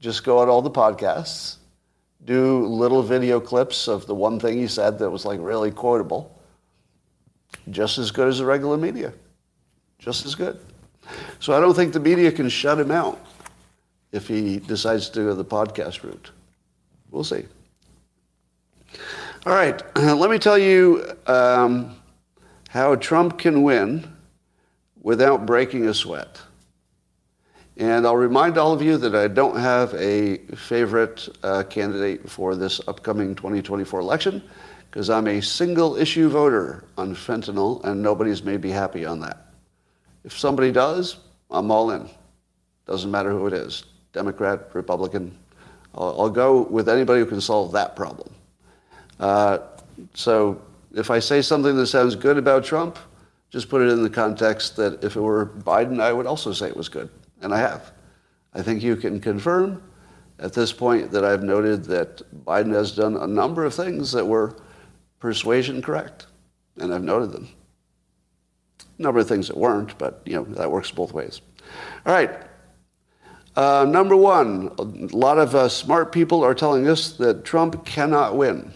Just 0.00 0.24
go 0.24 0.38
on 0.38 0.48
all 0.48 0.62
the 0.62 0.70
podcasts, 0.70 1.56
do 2.24 2.66
little 2.66 3.02
video 3.02 3.38
clips 3.38 3.88
of 3.88 4.06
the 4.06 4.14
one 4.14 4.40
thing 4.40 4.58
he 4.58 4.66
said 4.66 4.98
that 4.98 5.10
was 5.10 5.24
like 5.24 5.38
really 5.40 5.70
quotable. 5.70 6.36
Just 7.70 7.98
as 7.98 8.10
good 8.10 8.28
as 8.28 8.38
the 8.38 8.44
regular 8.44 8.76
media. 8.76 9.12
Just 9.98 10.26
as 10.26 10.34
good. 10.34 10.58
So 11.38 11.52
I 11.56 11.60
don't 11.60 11.74
think 11.74 11.92
the 11.92 12.00
media 12.00 12.32
can 12.32 12.48
shut 12.48 12.80
him 12.80 12.90
out 12.90 13.24
if 14.12 14.28
he 14.28 14.58
decides 14.58 15.08
to 15.10 15.20
go 15.20 15.34
the 15.34 15.44
podcast 15.44 16.04
route. 16.04 16.30
We'll 17.10 17.24
see. 17.24 17.44
All 19.46 19.54
right, 19.54 19.82
let 19.96 20.30
me 20.30 20.38
tell 20.38 20.58
you 20.58 21.16
um, 21.26 21.96
how 22.68 22.94
Trump 22.96 23.38
can 23.38 23.62
win 23.62 24.06
without 25.02 25.46
breaking 25.46 25.86
a 25.88 25.94
sweat. 25.94 26.40
And 27.78 28.06
I'll 28.06 28.16
remind 28.16 28.58
all 28.58 28.72
of 28.72 28.82
you 28.82 28.98
that 28.98 29.14
I 29.16 29.28
don't 29.28 29.56
have 29.56 29.94
a 29.94 30.36
favorite 30.54 31.28
uh, 31.42 31.62
candidate 31.64 32.28
for 32.28 32.54
this 32.54 32.80
upcoming 32.86 33.34
2024 33.34 33.98
election 33.98 34.42
because 34.90 35.08
I'm 35.08 35.26
a 35.26 35.40
single 35.40 35.96
issue 35.96 36.28
voter 36.28 36.84
on 36.98 37.14
fentanyl 37.16 37.82
and 37.84 38.02
nobody's 38.02 38.42
made 38.44 38.62
me 38.62 38.68
happy 38.68 39.06
on 39.06 39.20
that. 39.20 39.54
If 40.22 40.38
somebody 40.38 40.70
does, 40.70 41.16
I'm 41.50 41.70
all 41.70 41.90
in. 41.90 42.08
Doesn't 42.86 43.10
matter 43.10 43.30
who 43.30 43.46
it 43.46 43.54
is 43.54 43.84
Democrat, 44.12 44.68
Republican. 44.74 45.36
I'll, 45.94 46.22
I'll 46.22 46.30
go 46.30 46.62
with 46.62 46.88
anybody 46.88 47.20
who 47.20 47.26
can 47.26 47.40
solve 47.40 47.72
that 47.72 47.96
problem. 47.96 48.32
Uh, 49.20 49.58
so 50.14 50.60
if 50.94 51.10
I 51.10 51.18
say 51.18 51.42
something 51.42 51.76
that 51.76 51.86
sounds 51.86 52.14
good 52.14 52.38
about 52.38 52.64
Trump, 52.64 52.98
just 53.50 53.68
put 53.68 53.82
it 53.82 53.88
in 53.88 54.02
the 54.02 54.10
context 54.10 54.76
that 54.76 55.04
if 55.04 55.16
it 55.16 55.20
were 55.20 55.46
Biden, 55.46 56.00
I 56.00 56.12
would 56.12 56.26
also 56.26 56.52
say 56.52 56.68
it 56.68 56.76
was 56.76 56.88
good. 56.88 57.10
And 57.42 57.52
I 57.52 57.58
have. 57.58 57.92
I 58.54 58.62
think 58.62 58.82
you 58.82 58.96
can 58.96 59.20
confirm 59.20 59.82
at 60.38 60.52
this 60.52 60.72
point 60.72 61.10
that 61.10 61.24
I've 61.24 61.42
noted 61.42 61.84
that 61.84 62.22
Biden 62.44 62.72
has 62.72 62.92
done 62.92 63.16
a 63.16 63.26
number 63.26 63.64
of 63.64 63.74
things 63.74 64.12
that 64.12 64.26
were 64.26 64.56
persuasion 65.20 65.82
correct. 65.82 66.26
And 66.78 66.92
I've 66.92 67.04
noted 67.04 67.32
them. 67.32 67.48
A 68.98 69.02
number 69.02 69.20
of 69.20 69.28
things 69.28 69.48
that 69.48 69.56
weren't, 69.56 69.96
but 69.98 70.22
you 70.24 70.34
know, 70.34 70.44
that 70.44 70.70
works 70.70 70.90
both 70.90 71.12
ways. 71.12 71.40
All 72.06 72.12
right. 72.12 72.30
Uh, 73.54 73.86
number 73.88 74.16
one, 74.16 74.70
a 74.78 75.16
lot 75.16 75.38
of 75.38 75.54
uh, 75.54 75.68
smart 75.68 76.10
people 76.10 76.42
are 76.42 76.54
telling 76.54 76.88
us 76.88 77.12
that 77.18 77.44
Trump 77.44 77.84
cannot 77.84 78.36
win. 78.36 78.72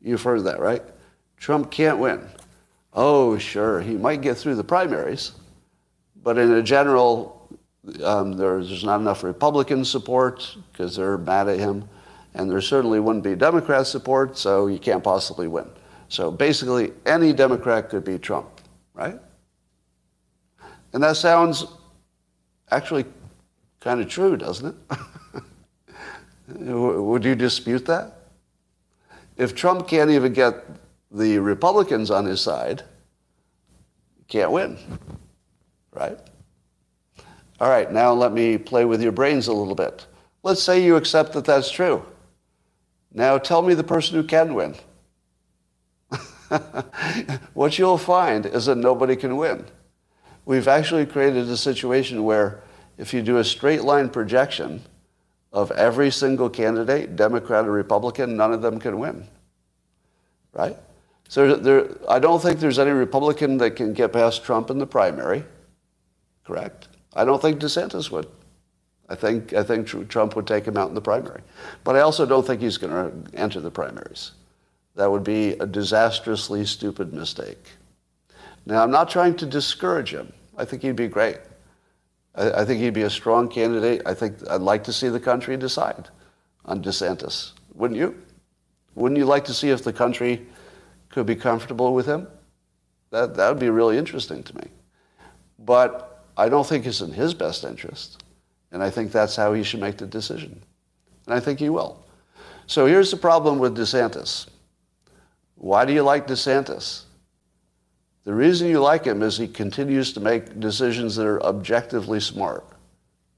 You've 0.00 0.22
heard 0.22 0.44
that, 0.44 0.60
right? 0.60 0.82
Trump 1.36 1.70
can't 1.70 1.98
win. 1.98 2.26
Oh, 2.94 3.36
sure, 3.36 3.80
he 3.80 3.96
might 3.96 4.22
get 4.22 4.38
through 4.38 4.54
the 4.54 4.64
primaries, 4.64 5.32
but 6.22 6.38
in 6.38 6.52
a 6.52 6.62
general, 6.62 7.48
um, 8.02 8.32
there's, 8.32 8.68
there's 8.68 8.84
not 8.84 9.00
enough 9.00 9.22
Republican 9.22 9.84
support 9.84 10.56
because 10.72 10.96
they're 10.96 11.18
mad 11.18 11.48
at 11.48 11.58
him, 11.58 11.86
and 12.32 12.50
there 12.50 12.60
certainly 12.62 12.98
wouldn't 12.98 13.24
be 13.24 13.34
Democrat 13.34 13.86
support, 13.86 14.38
so 14.38 14.68
you 14.68 14.78
can't 14.78 15.04
possibly 15.04 15.48
win. 15.48 15.68
So 16.08 16.30
basically, 16.30 16.92
any 17.04 17.32
Democrat 17.32 17.90
could 17.90 18.04
beat 18.04 18.22
Trump, 18.22 18.48
right? 18.94 19.18
And 20.92 21.02
that 21.02 21.16
sounds 21.16 21.66
actually 22.70 23.04
kind 23.84 24.00
of 24.00 24.08
true, 24.08 24.36
doesn't 24.36 24.74
it? 26.48 26.58
Would 26.58 27.24
you 27.24 27.34
dispute 27.34 27.84
that? 27.84 28.14
If 29.36 29.54
Trump 29.54 29.86
can't 29.86 30.10
even 30.10 30.32
get 30.32 30.64
the 31.10 31.38
Republicans 31.38 32.10
on 32.10 32.24
his 32.24 32.40
side, 32.40 32.82
he 34.16 34.24
can't 34.24 34.50
win, 34.50 34.78
right? 35.92 36.18
All 37.60 37.68
right, 37.68 37.92
now 37.92 38.14
let 38.14 38.32
me 38.32 38.56
play 38.56 38.86
with 38.86 39.02
your 39.02 39.12
brains 39.12 39.48
a 39.48 39.52
little 39.52 39.74
bit. 39.74 40.06
Let's 40.42 40.62
say 40.62 40.82
you 40.82 40.96
accept 40.96 41.34
that 41.34 41.44
that's 41.44 41.70
true. 41.70 42.04
Now 43.12 43.36
tell 43.36 43.60
me 43.60 43.74
the 43.74 43.84
person 43.84 44.16
who 44.16 44.24
can 44.24 44.54
win. 44.54 44.74
what 47.54 47.78
you'll 47.78 47.98
find 47.98 48.46
is 48.46 48.64
that 48.66 48.78
nobody 48.78 49.14
can 49.14 49.36
win. 49.36 49.66
We've 50.46 50.68
actually 50.68 51.04
created 51.06 51.48
a 51.48 51.56
situation 51.56 52.24
where 52.24 52.62
if 52.98 53.12
you 53.12 53.22
do 53.22 53.38
a 53.38 53.44
straight 53.44 53.82
line 53.82 54.08
projection 54.08 54.82
of 55.52 55.70
every 55.72 56.10
single 56.10 56.50
candidate, 56.50 57.16
Democrat 57.16 57.66
or 57.66 57.72
Republican, 57.72 58.36
none 58.36 58.52
of 58.52 58.62
them 58.62 58.78
can 58.78 58.98
win. 58.98 59.26
Right? 60.52 60.76
So 61.28 61.56
there, 61.56 61.88
I 62.08 62.18
don't 62.18 62.40
think 62.40 62.60
there's 62.60 62.78
any 62.78 62.90
Republican 62.90 63.58
that 63.58 63.72
can 63.72 63.92
get 63.92 64.12
past 64.12 64.44
Trump 64.44 64.70
in 64.70 64.78
the 64.78 64.86
primary. 64.86 65.44
Correct? 66.44 66.88
I 67.14 67.24
don't 67.24 67.40
think 67.40 67.60
DeSantis 67.60 68.10
would. 68.10 68.26
I 69.08 69.14
think, 69.14 69.52
I 69.52 69.62
think 69.62 69.86
Trump 70.08 70.34
would 70.34 70.46
take 70.46 70.64
him 70.64 70.76
out 70.76 70.88
in 70.88 70.94
the 70.94 71.00
primary. 71.00 71.42
But 71.84 71.96
I 71.96 72.00
also 72.00 72.26
don't 72.26 72.46
think 72.46 72.60
he's 72.60 72.78
going 72.78 72.92
to 72.92 73.36
enter 73.38 73.60
the 73.60 73.70
primaries. 73.70 74.32
That 74.96 75.10
would 75.10 75.24
be 75.24 75.50
a 75.52 75.66
disastrously 75.66 76.64
stupid 76.64 77.12
mistake. 77.12 77.72
Now, 78.66 78.82
I'm 78.82 78.90
not 78.90 79.10
trying 79.10 79.36
to 79.36 79.46
discourage 79.46 80.10
him. 80.10 80.32
I 80.56 80.64
think 80.64 80.82
he'd 80.82 80.96
be 80.96 81.08
great. 81.08 81.38
I, 82.34 82.50
I 82.50 82.64
think 82.64 82.80
he'd 82.80 82.94
be 82.94 83.02
a 83.02 83.10
strong 83.10 83.48
candidate. 83.48 84.02
I 84.06 84.14
think 84.14 84.36
I'd 84.48 84.60
like 84.60 84.84
to 84.84 84.92
see 84.92 85.08
the 85.08 85.20
country 85.20 85.56
decide 85.56 86.08
on 86.64 86.82
DeSantis. 86.82 87.52
Wouldn't 87.74 87.98
you? 87.98 88.20
Wouldn't 88.94 89.18
you 89.18 89.24
like 89.24 89.44
to 89.46 89.54
see 89.54 89.70
if 89.70 89.82
the 89.82 89.92
country 89.92 90.46
could 91.08 91.26
be 91.26 91.36
comfortable 91.36 91.94
with 91.94 92.06
him? 92.06 92.28
That, 93.10 93.34
that 93.36 93.48
would 93.48 93.58
be 93.58 93.70
really 93.70 93.98
interesting 93.98 94.42
to 94.44 94.56
me. 94.56 94.68
But 95.58 96.24
I 96.36 96.48
don't 96.48 96.66
think 96.66 96.86
it's 96.86 97.00
in 97.00 97.12
his 97.12 97.34
best 97.34 97.64
interest. 97.64 98.22
And 98.72 98.82
I 98.82 98.90
think 98.90 99.12
that's 99.12 99.36
how 99.36 99.52
he 99.52 99.62
should 99.62 99.80
make 99.80 99.98
the 99.98 100.06
decision. 100.06 100.60
And 101.26 101.34
I 101.34 101.40
think 101.40 101.60
he 101.60 101.68
will. 101.68 102.04
So 102.66 102.86
here's 102.86 103.10
the 103.10 103.16
problem 103.16 103.58
with 103.58 103.76
DeSantis. 103.76 104.48
Why 105.54 105.84
do 105.84 105.92
you 105.92 106.02
like 106.02 106.26
DeSantis? 106.26 107.02
The 108.24 108.34
reason 108.34 108.68
you 108.68 108.80
like 108.80 109.04
him 109.04 109.22
is 109.22 109.36
he 109.36 109.46
continues 109.46 110.12
to 110.14 110.20
make 110.20 110.58
decisions 110.58 111.16
that 111.16 111.26
are 111.26 111.42
objectively 111.42 112.20
smart. 112.20 112.66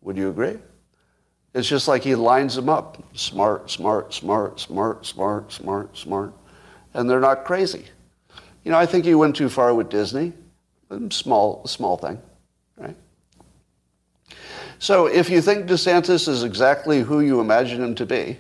Would 0.02 0.16
you 0.16 0.31
agree? 0.31 0.59
It's 1.55 1.69
just 1.69 1.88
like 1.88 2.02
he 2.05 2.14
lines 2.14 2.55
them 2.55 2.69
up. 2.69 3.02
Smart, 3.16 3.71
smart, 3.71 4.14
smart, 4.14 4.61
smart, 4.61 5.05
smart, 5.07 5.52
smart, 5.52 5.97
smart. 5.97 6.33
And 6.95 7.11
they're 7.11 7.19
not 7.19 7.45
crazy. 7.45 7.87
You 8.64 8.71
know, 8.71 8.78
I 8.78 8.87
think 8.87 9.05
he 9.05 9.14
went 9.14 9.35
too 9.35 9.49
far 9.49 9.75
with 9.75 9.88
Disney. 9.88 10.33
Small, 11.11 11.66
small 11.66 11.97
thing, 11.97 12.21
right? 12.76 12.97
So 14.78 15.07
if 15.07 15.28
you 15.28 15.40
think 15.40 15.66
DeSantis 15.66 16.28
is 16.28 16.45
exactly 16.45 17.00
who 17.00 17.21
you 17.21 17.40
imagine 17.40 17.83
him 17.83 17.97
to 17.97 18.07
be, 18.07 18.38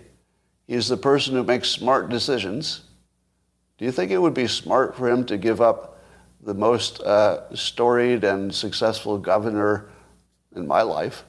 he's 0.68 0.86
the 0.86 0.96
person 0.96 1.34
who 1.34 1.42
makes 1.42 1.68
smart 1.68 2.08
decisions, 2.08 2.82
do 3.78 3.84
you 3.84 3.90
think 3.90 4.12
it 4.12 4.18
would 4.18 4.34
be 4.34 4.46
smart 4.46 4.94
for 4.94 5.08
him 5.08 5.24
to 5.26 5.36
give 5.36 5.60
up 5.60 5.95
the 6.46 6.54
most 6.54 7.02
uh, 7.02 7.54
storied 7.54 8.24
and 8.24 8.54
successful 8.54 9.18
governor 9.18 9.90
in 10.54 10.66
my 10.66 10.80
life? 10.80 11.24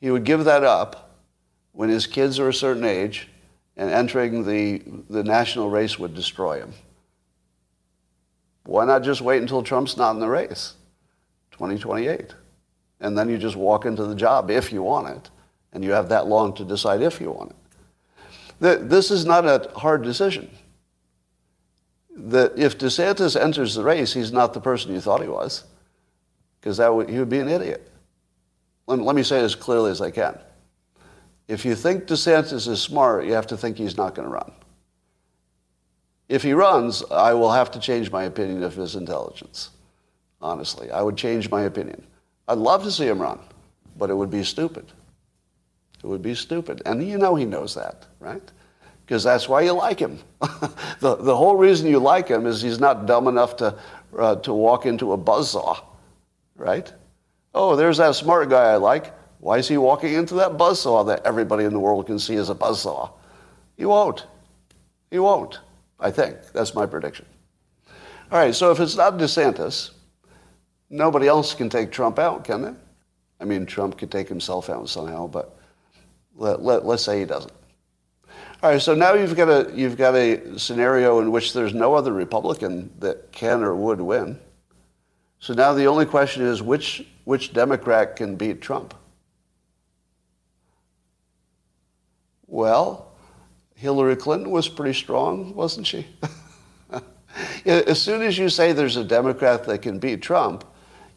He 0.00 0.12
would 0.12 0.24
give 0.24 0.44
that 0.44 0.62
up 0.62 1.10
when 1.72 1.88
his 1.88 2.06
kids 2.06 2.38
are 2.38 2.48
a 2.48 2.54
certain 2.54 2.84
age 2.84 3.28
and 3.76 3.90
entering 3.90 4.44
the, 4.44 4.82
the 5.08 5.24
national 5.24 5.70
race 5.70 5.98
would 5.98 6.14
destroy 6.14 6.60
him. 6.60 6.72
Why 8.62 8.84
not 8.84 9.02
just 9.02 9.20
wait 9.20 9.42
until 9.42 9.64
Trump's 9.64 9.96
not 9.96 10.12
in 10.12 10.20
the 10.20 10.28
race? 10.28 10.74
2028 11.50 12.34
and 13.00 13.16
then 13.16 13.28
you 13.28 13.38
just 13.38 13.56
walk 13.56 13.86
into 13.86 14.04
the 14.04 14.14
job 14.14 14.50
if 14.50 14.72
you 14.72 14.82
want 14.82 15.08
it, 15.08 15.30
and 15.72 15.82
you 15.82 15.90
have 15.92 16.08
that 16.10 16.26
long 16.26 16.52
to 16.54 16.64
decide 16.64 17.02
if 17.02 17.20
you 17.20 17.30
want 17.30 17.50
it. 17.50 18.88
This 18.88 19.10
is 19.10 19.24
not 19.24 19.46
a 19.46 19.70
hard 19.76 20.02
decision. 20.02 20.50
That 22.16 22.58
if 22.58 22.78
DeSantis 22.78 23.40
enters 23.40 23.74
the 23.74 23.84
race, 23.84 24.12
he's 24.12 24.32
not 24.32 24.52
the 24.52 24.60
person 24.60 24.92
you 24.92 25.00
thought 25.00 25.22
he 25.22 25.28
was, 25.28 25.64
because 26.60 26.76
that 26.78 26.94
would, 26.94 27.08
he 27.08 27.18
would 27.18 27.28
be 27.28 27.38
an 27.38 27.48
idiot. 27.48 27.90
Let, 28.86 29.00
let 29.00 29.16
me 29.16 29.22
say 29.22 29.40
it 29.40 29.44
as 29.44 29.54
clearly 29.54 29.90
as 29.90 30.00
I 30.00 30.10
can. 30.10 30.38
If 31.48 31.64
you 31.64 31.74
think 31.74 32.04
DeSantis 32.04 32.68
is 32.68 32.80
smart, 32.80 33.24
you 33.24 33.32
have 33.32 33.46
to 33.48 33.56
think 33.56 33.76
he's 33.76 33.96
not 33.96 34.14
going 34.14 34.28
to 34.28 34.34
run. 34.34 34.52
If 36.28 36.44
he 36.44 36.52
runs, 36.52 37.02
I 37.10 37.34
will 37.34 37.50
have 37.50 37.72
to 37.72 37.80
change 37.80 38.10
my 38.12 38.24
opinion 38.24 38.62
of 38.62 38.76
his 38.76 38.94
intelligence. 38.94 39.70
Honestly, 40.40 40.90
I 40.90 41.02
would 41.02 41.16
change 41.16 41.50
my 41.50 41.62
opinion. 41.62 42.06
I'd 42.46 42.58
love 42.58 42.84
to 42.84 42.92
see 42.92 43.06
him 43.06 43.20
run, 43.20 43.40
but 43.98 44.10
it 44.10 44.14
would 44.14 44.30
be 44.30 44.44
stupid. 44.44 44.86
It 46.02 46.06
would 46.06 46.22
be 46.22 46.34
stupid. 46.34 46.82
And 46.86 47.06
you 47.06 47.18
know 47.18 47.34
he 47.34 47.44
knows 47.44 47.74
that, 47.74 48.06
right? 48.20 48.42
Because 49.10 49.24
that's 49.24 49.48
why 49.48 49.62
you 49.62 49.72
like 49.72 49.98
him. 49.98 50.20
the, 51.00 51.16
the 51.16 51.36
whole 51.36 51.56
reason 51.56 51.88
you 51.88 51.98
like 51.98 52.28
him 52.28 52.46
is 52.46 52.62
he's 52.62 52.78
not 52.78 53.06
dumb 53.06 53.26
enough 53.26 53.56
to, 53.56 53.76
uh, 54.16 54.36
to 54.36 54.54
walk 54.54 54.86
into 54.86 55.14
a 55.14 55.18
buzzsaw, 55.18 55.82
right? 56.54 56.92
Oh, 57.52 57.74
there's 57.74 57.96
that 57.96 58.14
smart 58.14 58.50
guy 58.50 58.70
I 58.70 58.76
like. 58.76 59.12
Why 59.40 59.58
is 59.58 59.66
he 59.66 59.78
walking 59.78 60.14
into 60.14 60.34
that 60.34 60.52
buzzsaw 60.52 61.04
that 61.08 61.26
everybody 61.26 61.64
in 61.64 61.72
the 61.72 61.80
world 61.80 62.06
can 62.06 62.20
see 62.20 62.36
as 62.36 62.50
a 62.50 62.54
buzzsaw? 62.54 63.10
He 63.76 63.84
won't. 63.84 64.28
He 65.10 65.18
won't, 65.18 65.58
I 65.98 66.12
think. 66.12 66.36
That's 66.52 66.76
my 66.76 66.86
prediction. 66.86 67.26
All 68.30 68.38
right, 68.38 68.54
so 68.54 68.70
if 68.70 68.78
it's 68.78 68.94
not 68.94 69.18
DeSantis, 69.18 69.90
Nobody 70.88 71.26
else 71.26 71.54
can 71.54 71.68
take 71.68 71.90
Trump 71.90 72.20
out, 72.20 72.44
can 72.44 72.62
they? 72.62 72.74
I 73.40 73.44
mean, 73.44 73.66
Trump 73.66 73.98
could 73.98 74.10
take 74.12 74.28
himself 74.28 74.68
out 74.68 74.88
somehow, 74.88 75.28
but 75.28 75.56
let, 76.36 76.62
let, 76.62 76.84
let's 76.84 77.04
say 77.04 77.20
he 77.20 77.24
doesn't. 77.24 77.52
All 78.62 78.70
right, 78.70 78.82
so 78.82 78.94
now 78.94 79.14
you've 79.14 79.36
got, 79.36 79.48
a, 79.48 79.72
you've 79.74 79.96
got 79.96 80.14
a 80.14 80.58
scenario 80.58 81.20
in 81.20 81.30
which 81.30 81.54
there's 81.54 81.72
no 81.72 81.94
other 81.94 82.12
Republican 82.12 82.90
that 82.98 83.32
can 83.32 83.62
or 83.62 83.74
would 83.74 84.02
win. 84.02 84.38
So 85.38 85.54
now 85.54 85.72
the 85.72 85.86
only 85.86 86.04
question 86.04 86.42
is 86.42 86.60
which, 86.60 87.06
which 87.24 87.54
Democrat 87.54 88.16
can 88.16 88.36
beat 88.36 88.60
Trump? 88.60 88.92
Well, 92.46 93.12
Hillary 93.76 94.16
Clinton 94.16 94.50
was 94.50 94.68
pretty 94.68 94.98
strong, 94.98 95.54
wasn't 95.54 95.86
she? 95.86 96.06
as 97.64 97.98
soon 97.98 98.20
as 98.20 98.36
you 98.36 98.50
say 98.50 98.72
there's 98.74 98.98
a 98.98 99.04
Democrat 99.04 99.64
that 99.64 99.78
can 99.80 99.98
beat 99.98 100.20
Trump, 100.20 100.64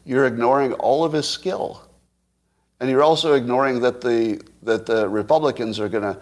you're 0.06 0.26
ignoring 0.26 0.72
all 0.74 1.04
of 1.04 1.12
his 1.12 1.28
skill. 1.28 1.86
And 2.80 2.88
you're 2.88 3.02
also 3.02 3.34
ignoring 3.34 3.80
that 3.80 4.00
the, 4.00 4.40
that 4.62 4.86
the 4.86 5.06
Republicans 5.08 5.78
are 5.78 5.90
going 5.90 6.04
to 6.04 6.18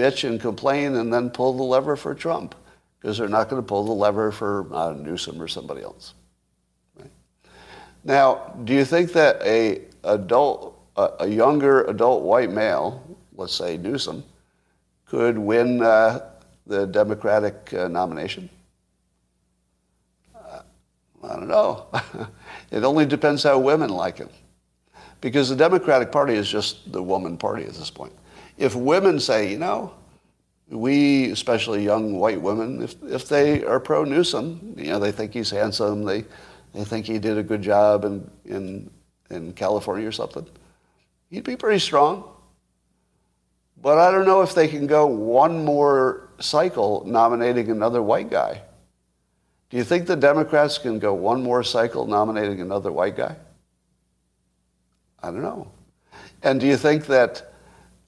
bitch 0.00 0.26
and 0.26 0.40
complain 0.40 0.96
and 0.96 1.12
then 1.12 1.28
pull 1.28 1.52
the 1.52 1.62
lever 1.62 1.94
for 1.94 2.14
Trump 2.14 2.54
because 2.98 3.18
they're 3.18 3.28
not 3.28 3.48
going 3.50 3.60
to 3.60 3.66
pull 3.66 3.84
the 3.84 3.92
lever 3.92 4.32
for 4.32 4.66
uh, 4.72 4.92
Newsom 4.94 5.40
or 5.40 5.48
somebody 5.48 5.82
else. 5.82 6.14
Right? 6.98 7.10
Now, 8.04 8.54
do 8.64 8.72
you 8.72 8.84
think 8.84 9.12
that 9.12 9.42
a 9.42 9.82
adult, 10.04 10.80
a, 10.96 11.10
a 11.20 11.26
younger 11.26 11.84
adult 11.84 12.22
white 12.22 12.50
male, 12.50 13.18
let's 13.34 13.54
say 13.54 13.76
Newsom, 13.76 14.24
could 15.04 15.38
win 15.38 15.82
uh, 15.82 16.30
the 16.66 16.86
Democratic 16.86 17.74
uh, 17.74 17.88
nomination? 17.88 18.48
I 21.22 21.34
don't 21.34 21.48
know. 21.48 21.86
it 22.70 22.82
only 22.82 23.04
depends 23.04 23.42
how 23.42 23.58
women 23.58 23.90
like 23.90 24.16
him. 24.16 24.30
Because 25.20 25.50
the 25.50 25.56
Democratic 25.56 26.10
Party 26.10 26.32
is 26.34 26.48
just 26.48 26.90
the 26.90 27.02
woman 27.02 27.36
party 27.36 27.64
at 27.64 27.74
this 27.74 27.90
point. 27.90 28.14
If 28.60 28.74
women 28.74 29.18
say, 29.18 29.50
you 29.50 29.58
know, 29.58 29.94
we, 30.68 31.30
especially 31.30 31.82
young 31.82 32.18
white 32.18 32.40
women, 32.40 32.82
if, 32.82 32.94
if 33.04 33.26
they 33.26 33.64
are 33.64 33.80
pro 33.80 34.04
Newsom, 34.04 34.74
you 34.76 34.88
know, 34.88 34.98
they 34.98 35.12
think 35.12 35.32
he's 35.32 35.48
handsome, 35.48 36.04
they, 36.04 36.26
they 36.74 36.84
think 36.84 37.06
he 37.06 37.18
did 37.18 37.38
a 37.38 37.42
good 37.42 37.62
job 37.62 38.04
in, 38.04 38.30
in, 38.44 38.90
in 39.30 39.54
California 39.54 40.06
or 40.06 40.12
something, 40.12 40.46
he'd 41.30 41.42
be 41.42 41.56
pretty 41.56 41.78
strong. 41.78 42.22
But 43.80 43.96
I 43.96 44.10
don't 44.10 44.26
know 44.26 44.42
if 44.42 44.54
they 44.54 44.68
can 44.68 44.86
go 44.86 45.06
one 45.06 45.64
more 45.64 46.28
cycle 46.38 47.02
nominating 47.06 47.70
another 47.70 48.02
white 48.02 48.30
guy. 48.30 48.60
Do 49.70 49.78
you 49.78 49.84
think 49.84 50.06
the 50.06 50.16
Democrats 50.16 50.76
can 50.76 50.98
go 50.98 51.14
one 51.14 51.42
more 51.42 51.64
cycle 51.64 52.06
nominating 52.06 52.60
another 52.60 52.92
white 52.92 53.16
guy? 53.16 53.36
I 55.22 55.28
don't 55.28 55.40
know. 55.40 55.72
And 56.42 56.60
do 56.60 56.66
you 56.66 56.76
think 56.76 57.06
that 57.06 57.49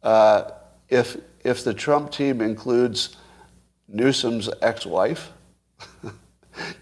uh, 0.03 0.51
if, 0.89 1.17
if 1.45 1.65
the 1.65 1.75
Trump 1.75 2.11
team 2.11 2.41
includes 2.41 3.17
Newsom's 3.89 4.49
ex-wife, 4.61 5.31
do 6.03 6.11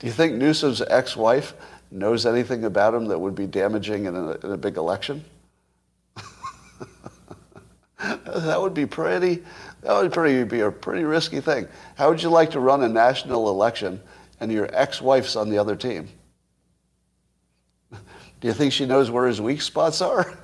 you 0.02 0.12
think 0.12 0.34
Newsom's 0.34 0.80
ex-wife 0.82 1.54
knows 1.90 2.26
anything 2.26 2.64
about 2.64 2.94
him 2.94 3.06
that 3.06 3.18
would 3.18 3.34
be 3.34 3.46
damaging 3.46 4.06
in 4.06 4.14
a, 4.16 4.32
in 4.32 4.52
a 4.52 4.56
big 4.56 4.76
election? 4.76 5.24
that 7.98 8.60
would 8.60 8.74
be 8.74 8.86
pretty, 8.86 9.42
that 9.82 9.94
would 9.94 10.12
pretty, 10.12 10.44
be 10.44 10.60
a 10.60 10.70
pretty 10.70 11.04
risky 11.04 11.40
thing. 11.40 11.68
How 11.96 12.08
would 12.08 12.22
you 12.22 12.30
like 12.30 12.50
to 12.52 12.60
run 12.60 12.82
a 12.82 12.88
national 12.88 13.48
election 13.48 14.00
and 14.40 14.50
your 14.50 14.68
ex-wife's 14.72 15.36
on 15.36 15.50
the 15.50 15.58
other 15.58 15.76
team? 15.76 16.08
Do 18.40 18.48
you 18.48 18.54
think 18.54 18.72
she 18.72 18.86
knows 18.86 19.10
where 19.10 19.26
his 19.26 19.40
weak 19.40 19.60
spots 19.60 20.00
are? 20.00 20.38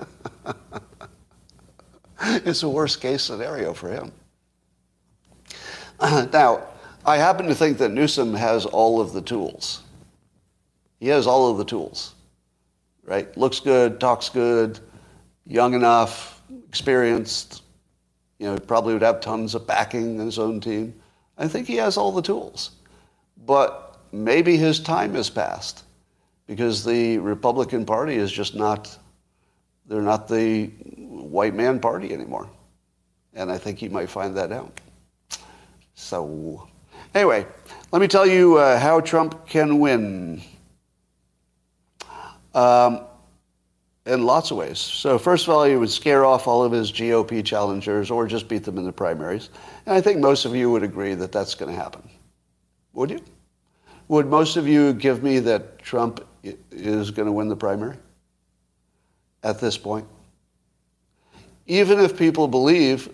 it's 2.45 2.63
a 2.63 2.69
worst 2.69 3.01
case 3.01 3.23
scenario 3.23 3.73
for 3.73 3.89
him. 3.89 4.11
now, 6.31 6.63
I 7.05 7.17
happen 7.17 7.47
to 7.47 7.55
think 7.55 7.77
that 7.77 7.91
Newsom 7.91 8.33
has 8.33 8.65
all 8.65 8.99
of 8.99 9.13
the 9.13 9.21
tools. 9.21 9.81
He 10.99 11.07
has 11.09 11.27
all 11.27 11.51
of 11.51 11.57
the 11.57 11.65
tools, 11.65 12.15
right? 13.03 13.35
Looks 13.37 13.59
good, 13.59 13.99
talks 13.99 14.29
good, 14.29 14.79
young 15.45 15.73
enough, 15.73 16.41
experienced, 16.67 17.63
you 18.39 18.47
know, 18.47 18.57
probably 18.57 18.93
would 18.93 19.01
have 19.03 19.21
tons 19.21 19.55
of 19.55 19.65
backing 19.67 20.19
in 20.19 20.25
his 20.25 20.39
own 20.39 20.59
team. 20.59 20.93
I 21.37 21.47
think 21.47 21.67
he 21.67 21.75
has 21.75 21.97
all 21.97 22.11
the 22.11 22.21
tools. 22.21 22.71
But 23.45 23.97
maybe 24.11 24.57
his 24.57 24.79
time 24.79 25.13
has 25.15 25.29
passed 25.29 25.83
because 26.47 26.83
the 26.83 27.19
Republican 27.19 27.85
Party 27.85 28.15
is 28.15 28.31
just 28.31 28.55
not, 28.55 28.97
they're 29.85 30.01
not 30.01 30.27
the 30.27 30.71
white 31.23 31.53
man 31.53 31.79
party 31.79 32.13
anymore. 32.13 32.49
And 33.33 33.51
I 33.51 33.57
think 33.57 33.79
he 33.79 33.89
might 33.89 34.09
find 34.09 34.35
that 34.37 34.51
out. 34.51 34.79
So, 35.93 36.67
anyway, 37.13 37.45
let 37.91 38.01
me 38.01 38.07
tell 38.07 38.25
you 38.25 38.57
uh, 38.57 38.79
how 38.79 39.01
Trump 39.01 39.47
can 39.47 39.79
win. 39.79 40.41
Um, 42.53 43.05
in 44.07 44.23
lots 44.23 44.51
of 44.51 44.57
ways. 44.57 44.79
So 44.79 45.19
first 45.19 45.47
of 45.47 45.53
all, 45.53 45.65
he 45.65 45.75
would 45.75 45.89
scare 45.89 46.25
off 46.25 46.47
all 46.47 46.63
of 46.63 46.71
his 46.71 46.91
GOP 46.91 47.43
challengers 47.43 48.09
or 48.09 48.25
just 48.25 48.47
beat 48.47 48.63
them 48.63 48.77
in 48.77 48.85
the 48.85 48.91
primaries. 48.91 49.49
And 49.85 49.93
I 49.93 50.01
think 50.01 50.19
most 50.19 50.45
of 50.45 50.55
you 50.55 50.71
would 50.71 50.83
agree 50.83 51.13
that 51.13 51.31
that's 51.31 51.55
going 51.55 51.75
to 51.75 51.77
happen. 51.79 52.09
Would 52.93 53.11
you? 53.11 53.19
Would 54.07 54.27
most 54.27 54.55
of 54.55 54.67
you 54.67 54.93
give 54.93 55.21
me 55.21 55.39
that 55.39 55.79
Trump 55.79 56.25
is 56.43 57.11
going 57.11 57.25
to 57.25 57.31
win 57.31 57.49
the 57.49 57.55
primary 57.55 57.97
at 59.43 59.59
this 59.59 59.77
point? 59.77 60.07
Even 61.67 61.99
if 61.99 62.17
people 62.17 62.47
believe 62.47 63.09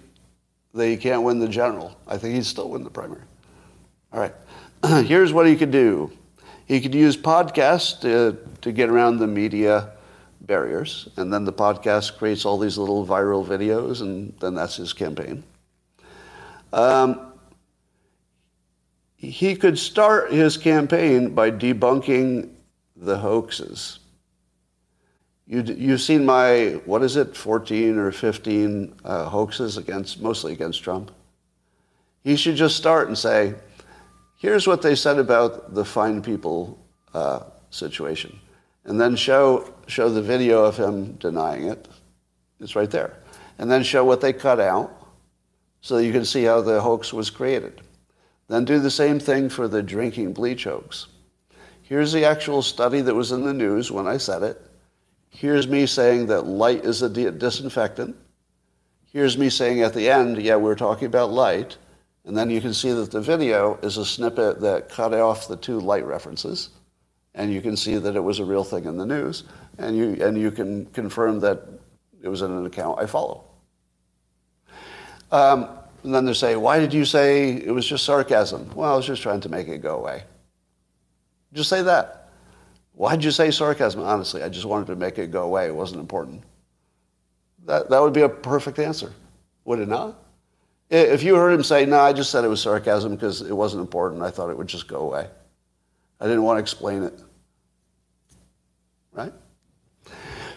that 0.73 0.87
he 0.87 0.97
can't 0.97 1.23
win 1.23 1.39
the 1.39 1.47
general, 1.47 1.97
I 2.07 2.17
think 2.17 2.35
he'd 2.35 2.45
still 2.45 2.69
win 2.69 2.83
the 2.83 2.89
primary. 2.89 3.21
All 4.11 4.19
right. 4.19 4.33
Here's 5.05 5.33
what 5.33 5.47
he 5.47 5.55
could 5.55 5.71
do. 5.71 6.11
He 6.65 6.79
could 6.79 6.93
use 6.93 7.17
podcasts 7.17 7.99
to, 8.01 8.37
to 8.61 8.71
get 8.71 8.89
around 8.89 9.17
the 9.17 9.27
media 9.27 9.91
barriers, 10.41 11.09
and 11.17 11.31
then 11.33 11.45
the 11.45 11.53
podcast 11.53 12.17
creates 12.17 12.45
all 12.45 12.57
these 12.57 12.77
little 12.77 13.05
viral 13.05 13.45
videos, 13.45 14.01
and 14.01 14.33
then 14.39 14.55
that's 14.55 14.75
his 14.75 14.93
campaign. 14.93 15.43
Um, 16.71 17.33
he 19.15 19.55
could 19.55 19.79
start 19.79 20.31
his 20.31 20.57
campaign 20.57 21.33
by 21.33 21.49
debunking 21.49 22.49
the 22.95 23.17
hoaxes. 23.17 23.99
You, 25.47 25.61
you've 25.61 26.01
seen 26.01 26.25
my, 26.25 26.81
what 26.85 27.03
is 27.03 27.17
it, 27.17 27.35
14 27.35 27.97
or 27.97 28.11
15 28.11 28.95
uh, 29.03 29.25
hoaxes 29.25 29.77
against, 29.77 30.21
mostly 30.21 30.53
against 30.53 30.83
Trump. 30.83 31.11
He 32.23 32.35
should 32.35 32.55
just 32.55 32.77
start 32.77 33.07
and 33.07 33.17
say, 33.17 33.55
here's 34.37 34.65
what 34.65 34.81
they 34.81 34.95
said 34.95 35.19
about 35.19 35.73
the 35.73 35.83
fine 35.83 36.21
people 36.21 36.79
uh, 37.13 37.41
situation 37.69 38.39
and 38.85 38.99
then 38.99 39.15
show, 39.15 39.73
show 39.87 40.09
the 40.09 40.21
video 40.21 40.63
of 40.63 40.77
him 40.77 41.13
denying 41.13 41.67
it. 41.67 41.87
It's 42.59 42.75
right 42.75 42.89
there. 42.89 43.17
And 43.57 43.69
then 43.71 43.83
show 43.83 44.03
what 44.03 44.21
they 44.21 44.33
cut 44.33 44.59
out 44.59 44.91
so 45.81 45.97
you 45.97 46.11
can 46.11 46.25
see 46.25 46.43
how 46.43 46.61
the 46.61 46.81
hoax 46.81 47.13
was 47.13 47.29
created. 47.29 47.81
Then 48.47 48.65
do 48.65 48.79
the 48.79 48.91
same 48.91 49.19
thing 49.19 49.49
for 49.49 49.67
the 49.67 49.81
drinking 49.81 50.33
bleach 50.33 50.65
hoax. 50.65 51.07
Here's 51.81 52.11
the 52.11 52.25
actual 52.25 52.61
study 52.61 53.01
that 53.01 53.15
was 53.15 53.31
in 53.31 53.43
the 53.43 53.53
news 53.53 53.91
when 53.91 54.07
I 54.07 54.17
said 54.17 54.43
it. 54.43 54.61
Here's 55.33 55.67
me 55.67 55.85
saying 55.85 56.27
that 56.27 56.45
light 56.45 56.85
is 56.85 57.01
a 57.01 57.09
disinfectant. 57.09 58.15
Here's 59.11 59.37
me 59.37 59.49
saying 59.49 59.81
at 59.81 59.93
the 59.93 60.09
end, 60.09 60.41
yeah, 60.41 60.55
we're 60.55 60.75
talking 60.75 61.07
about 61.07 61.31
light. 61.31 61.77
And 62.25 62.37
then 62.37 62.49
you 62.49 62.61
can 62.61 62.73
see 62.73 62.91
that 62.93 63.11
the 63.11 63.19
video 63.19 63.77
is 63.83 63.97
a 63.97 64.05
snippet 64.05 64.61
that 64.61 64.89
cut 64.89 65.13
off 65.13 65.47
the 65.47 65.57
two 65.57 65.79
light 65.79 66.05
references 66.05 66.69
and 67.35 67.51
you 67.51 67.61
can 67.61 67.75
see 67.75 67.97
that 67.97 68.15
it 68.15 68.19
was 68.19 68.39
a 68.39 68.45
real 68.45 68.63
thing 68.63 68.85
in 68.85 68.97
the 68.97 69.05
news, 69.05 69.43
and 69.77 69.97
you, 69.97 70.23
and 70.23 70.37
you 70.37 70.51
can 70.51 70.85
confirm 70.87 71.39
that 71.39 71.63
it 72.21 72.27
was 72.27 72.41
in 72.41 72.51
an 72.51 72.65
account 72.65 72.99
I 72.99 73.05
follow. 73.05 73.43
Um, 75.31 75.67
and 76.03 76.13
then 76.13 76.25
they 76.25 76.33
say, 76.33 76.55
why 76.55 76.79
did 76.79 76.93
you 76.93 77.05
say 77.05 77.53
it 77.53 77.71
was 77.71 77.87
just 77.87 78.05
sarcasm? 78.05 78.69
Well, 78.75 78.93
I 78.93 78.95
was 78.95 79.07
just 79.07 79.21
trying 79.21 79.41
to 79.41 79.49
make 79.49 79.67
it 79.67 79.79
go 79.79 79.97
away. 79.97 80.23
Just 81.53 81.69
say 81.69 81.81
that. 81.81 82.22
Why 82.93 83.15
did 83.15 83.25
you 83.25 83.31
say 83.31 83.51
sarcasm? 83.51 84.01
Honestly, 84.01 84.43
I 84.43 84.49
just 84.49 84.65
wanted 84.65 84.87
to 84.87 84.95
make 84.95 85.17
it 85.17 85.31
go 85.31 85.43
away. 85.43 85.67
It 85.67 85.75
wasn't 85.75 85.99
important. 85.99 86.43
That, 87.65 87.89
that 87.89 88.01
would 88.01 88.13
be 88.13 88.21
a 88.21 88.29
perfect 88.29 88.79
answer, 88.79 89.11
would 89.65 89.79
it 89.79 89.87
not? 89.87 90.19
If 90.89 91.23
you 91.23 91.35
heard 91.35 91.53
him 91.53 91.63
say, 91.63 91.85
no, 91.85 91.99
I 91.99 92.13
just 92.13 92.29
said 92.29 92.43
it 92.43 92.49
was 92.49 92.61
sarcasm 92.61 93.15
because 93.15 93.41
it 93.41 93.53
wasn't 93.53 93.81
important, 93.81 94.21
I 94.21 94.29
thought 94.29 94.49
it 94.49 94.57
would 94.57 94.67
just 94.67 94.87
go 94.87 94.97
away. 94.97 95.27
I 96.19 96.25
didn't 96.25 96.43
want 96.43 96.57
to 96.57 96.61
explain 96.61 97.03
it. 97.03 97.19
Right? 99.11 99.33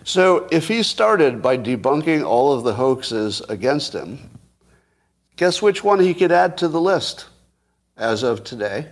So 0.04 0.46
if 0.52 0.68
he 0.68 0.82
started 0.82 1.40
by 1.40 1.56
debunking 1.56 2.24
all 2.24 2.52
of 2.52 2.64
the 2.64 2.74
hoaxes 2.74 3.40
against 3.48 3.94
him, 3.94 4.30
guess 5.36 5.62
which 5.62 5.82
one 5.82 6.00
he 6.00 6.14
could 6.14 6.32
add 6.32 6.58
to 6.58 6.68
the 6.68 6.80
list 6.80 7.26
as 7.96 8.22
of 8.22 8.44
today? 8.44 8.88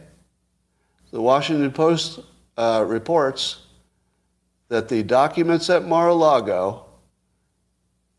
The 1.11 1.21
Washington 1.21 1.71
Post 1.73 2.21
uh, 2.57 2.85
reports 2.87 3.61
that 4.69 4.88
the 4.88 5.03
documents 5.03 5.71
at 5.71 5.87
Mar-a-Lago 5.87 6.87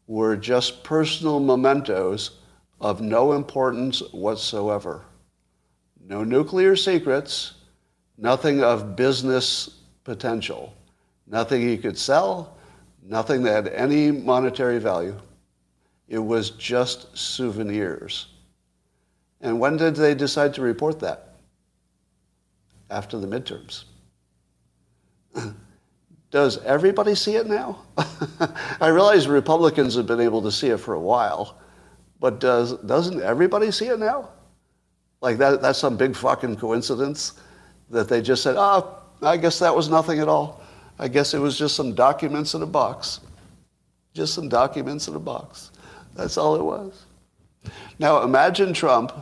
were 0.08 0.36
just 0.36 0.84
personal 0.84 1.40
mementos 1.40 2.40
of 2.80 3.02
no 3.02 3.34
importance 3.34 4.02
whatsoever. 4.12 5.04
No 6.08 6.24
nuclear 6.24 6.76
secrets, 6.76 7.54
nothing 8.18 8.64
of 8.64 8.96
business 8.96 9.82
potential, 10.04 10.76
nothing 11.26 11.62
he 11.62 11.78
could 11.78 11.98
sell, 11.98 12.58
nothing 13.02 13.42
that 13.44 13.66
had 13.66 13.74
any 13.74 14.12
monetary 14.12 14.78
value. 14.78 15.18
It 16.08 16.20
was 16.20 16.52
just 16.52 17.18
souvenirs. 17.18 18.28
And 19.42 19.60
when 19.60 19.78
did 19.78 19.96
they 19.96 20.14
decide 20.14 20.54
to 20.56 20.62
report 20.62 21.00
that? 21.00 21.36
After 22.90 23.18
the 23.18 23.28
midterms. 23.28 23.86
Does 26.36 26.58
everybody 26.66 27.16
see 27.16 27.38
it 27.38 27.48
now? 27.48 27.80
I 28.82 28.90
realize 28.90 29.26
Republicans 29.26 29.96
have 29.96 30.06
been 30.06 30.20
able 30.20 30.42
to 30.42 30.52
see 30.52 30.68
it 30.68 30.82
for 30.82 30.96
a 30.96 31.00
while, 31.00 31.58
but 32.20 32.42
does, 32.42 32.74
doesn't 32.80 33.22
everybody 33.22 33.72
see 33.72 33.86
it 33.86 34.00
now? 34.00 34.32
Like 35.22 35.38
that, 35.38 35.62
that's 35.62 35.80
some 35.80 35.96
big 35.96 36.14
fucking 36.14 36.58
coincidence 36.58 37.40
that 37.90 38.10
they 38.10 38.22
just 38.22 38.44
said, 38.44 38.56
oh, 38.58 38.98
I 39.22 39.38
guess 39.38 39.60
that 39.60 39.74
was 39.74 39.88
nothing 39.88 40.20
at 40.20 40.28
all. 40.28 40.62
I 41.00 41.08
guess 41.08 41.34
it 41.34 41.40
was 41.40 41.58
just 41.58 41.74
some 41.74 41.96
documents 41.96 42.54
in 42.54 42.62
a 42.62 42.66
box. 42.68 43.22
Just 44.14 44.34
some 44.34 44.50
documents 44.50 45.08
in 45.08 45.16
a 45.16 45.20
box. 45.20 45.72
That's 46.16 46.36
all 46.36 46.58
it 46.58 46.64
was. 46.64 47.06
Now 47.98 48.24
imagine 48.24 48.74
Trump 48.74 49.14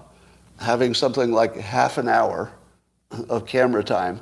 having 0.58 0.96
something 0.96 1.32
like 1.32 1.56
half 1.58 2.00
an 2.00 2.08
hour 2.08 2.52
of 3.30 3.46
camera 3.46 3.84
time 3.84 4.20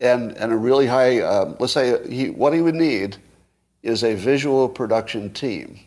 and, 0.00 0.36
and 0.36 0.52
a 0.52 0.56
really 0.56 0.86
high, 0.86 1.20
um, 1.20 1.56
let's 1.58 1.72
say 1.72 2.06
he, 2.08 2.30
what 2.30 2.52
he 2.52 2.60
would 2.60 2.74
need 2.74 3.16
is 3.82 4.02
a 4.02 4.14
visual 4.14 4.68
production 4.68 5.32
team. 5.32 5.78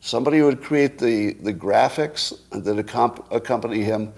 Somebody 0.00 0.42
would 0.42 0.60
create 0.62 0.98
the, 0.98 1.34
the 1.34 1.54
graphics 1.54 2.38
that 2.50 2.78
accompany 3.30 3.82
him 3.82 4.12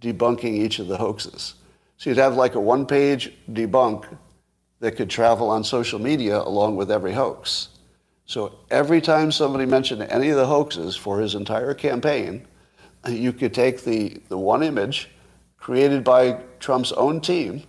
debunking 0.00 0.44
each 0.44 0.78
of 0.78 0.88
the 0.88 0.96
hoaxes. 0.96 1.54
So 1.96 2.10
you'd 2.10 2.18
have 2.18 2.36
like 2.36 2.54
a 2.54 2.60
one 2.60 2.86
page 2.86 3.32
debunk 3.52 4.04
that 4.80 4.96
could 4.96 5.10
travel 5.10 5.50
on 5.50 5.64
social 5.64 5.98
media 5.98 6.38
along 6.38 6.76
with 6.76 6.90
every 6.90 7.12
hoax. 7.12 7.68
So 8.26 8.58
every 8.70 9.00
time 9.00 9.32
somebody 9.32 9.64
mentioned 9.64 10.02
any 10.02 10.28
of 10.28 10.36
the 10.36 10.46
hoaxes 10.46 10.96
for 10.96 11.18
his 11.20 11.34
entire 11.34 11.74
campaign, 11.74 12.46
you 13.08 13.32
could 13.32 13.54
take 13.54 13.82
the, 13.82 14.20
the 14.28 14.38
one 14.38 14.62
image 14.62 15.08
created 15.56 16.04
by 16.04 16.40
Trump's 16.60 16.92
own 16.92 17.20
team 17.20 17.62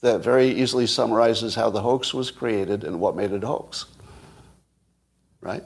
that 0.00 0.20
very 0.20 0.48
easily 0.48 0.86
summarizes 0.86 1.54
how 1.54 1.70
the 1.70 1.82
hoax 1.82 2.14
was 2.14 2.30
created 2.30 2.84
and 2.84 3.00
what 3.00 3.16
made 3.16 3.32
it 3.32 3.44
a 3.44 3.46
hoax. 3.46 3.86
Right? 5.40 5.64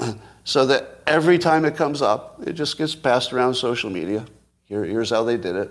So 0.44 0.64
that 0.64 1.02
every 1.06 1.36
time 1.36 1.66
it 1.66 1.76
comes 1.76 2.00
up, 2.00 2.40
it 2.46 2.54
just 2.54 2.78
gets 2.78 2.94
passed 2.94 3.34
around 3.34 3.52
social 3.52 3.90
media. 3.90 4.24
Here, 4.64 4.82
here's 4.82 5.10
how 5.10 5.22
they 5.22 5.36
did 5.36 5.56
it. 5.56 5.70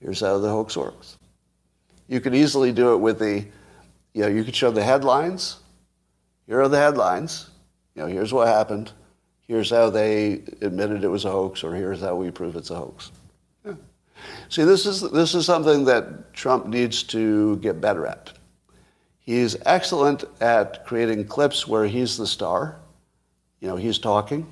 Here's 0.00 0.20
how 0.20 0.38
the 0.38 0.48
hoax 0.48 0.78
works. 0.78 1.18
You 2.08 2.20
could 2.20 2.34
easily 2.34 2.72
do 2.72 2.94
it 2.94 2.96
with 2.96 3.18
the, 3.18 3.44
you 4.14 4.22
know, 4.22 4.28
you 4.28 4.42
could 4.42 4.56
show 4.56 4.70
the 4.70 4.82
headlines. 4.82 5.58
Here 6.46 6.58
are 6.58 6.68
the 6.68 6.78
headlines. 6.78 7.50
You 7.94 8.00
know, 8.00 8.08
here's 8.08 8.32
what 8.32 8.48
happened. 8.48 8.92
Here's 9.46 9.68
how 9.68 9.90
they 9.90 10.42
admitted 10.62 11.04
it 11.04 11.08
was 11.08 11.26
a 11.26 11.30
hoax, 11.30 11.62
or 11.62 11.74
here's 11.74 12.00
how 12.00 12.16
we 12.16 12.30
prove 12.30 12.56
it's 12.56 12.70
a 12.70 12.76
hoax. 12.76 13.12
See, 14.48 14.64
this 14.64 14.86
is, 14.86 15.00
this 15.10 15.34
is 15.34 15.46
something 15.46 15.84
that 15.86 16.32
Trump 16.32 16.66
needs 16.66 17.02
to 17.04 17.56
get 17.56 17.80
better 17.80 18.06
at. 18.06 18.32
He's 19.18 19.56
excellent 19.64 20.24
at 20.40 20.84
creating 20.84 21.26
clips 21.26 21.66
where 21.66 21.86
he's 21.86 22.16
the 22.16 22.26
star. 22.26 22.76
You 23.60 23.68
know, 23.68 23.76
he's 23.76 23.98
talking, 23.98 24.46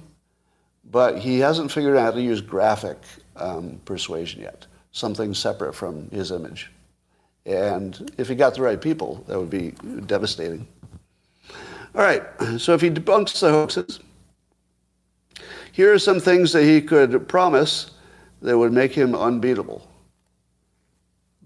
but 0.90 1.18
he 1.18 1.38
hasn't 1.38 1.70
figured 1.70 1.96
out 1.96 2.04
how 2.04 2.10
to 2.12 2.22
use 2.22 2.40
graphic 2.40 2.98
um, 3.36 3.80
persuasion 3.84 4.40
yet, 4.40 4.66
something 4.92 5.34
separate 5.34 5.74
from 5.74 6.08
his 6.10 6.30
image. 6.30 6.70
And 7.44 8.10
if 8.18 8.28
he 8.28 8.34
got 8.34 8.54
the 8.54 8.62
right 8.62 8.80
people, 8.80 9.24
that 9.26 9.38
would 9.38 9.50
be 9.50 9.72
devastating. 10.06 10.66
All 11.94 12.00
right, 12.00 12.22
so 12.58 12.72
if 12.72 12.80
he 12.80 12.88
debunks 12.88 13.38
the 13.40 13.50
hoaxes, 13.50 14.00
here 15.72 15.92
are 15.92 15.98
some 15.98 16.20
things 16.20 16.52
that 16.52 16.64
he 16.64 16.80
could 16.80 17.28
promise 17.28 17.91
that 18.42 18.58
would 18.58 18.72
make 18.72 18.92
him 18.92 19.14
unbeatable. 19.14 19.88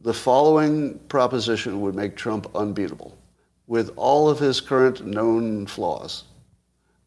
The 0.02 0.14
following 0.14 0.98
proposition 1.08 1.80
would 1.82 1.94
make 1.94 2.16
Trump 2.16 2.50
unbeatable 2.54 3.16
with 3.66 3.92
all 3.96 4.28
of 4.28 4.38
his 4.38 4.60
current 4.60 5.04
known 5.04 5.66
flaws. 5.66 6.24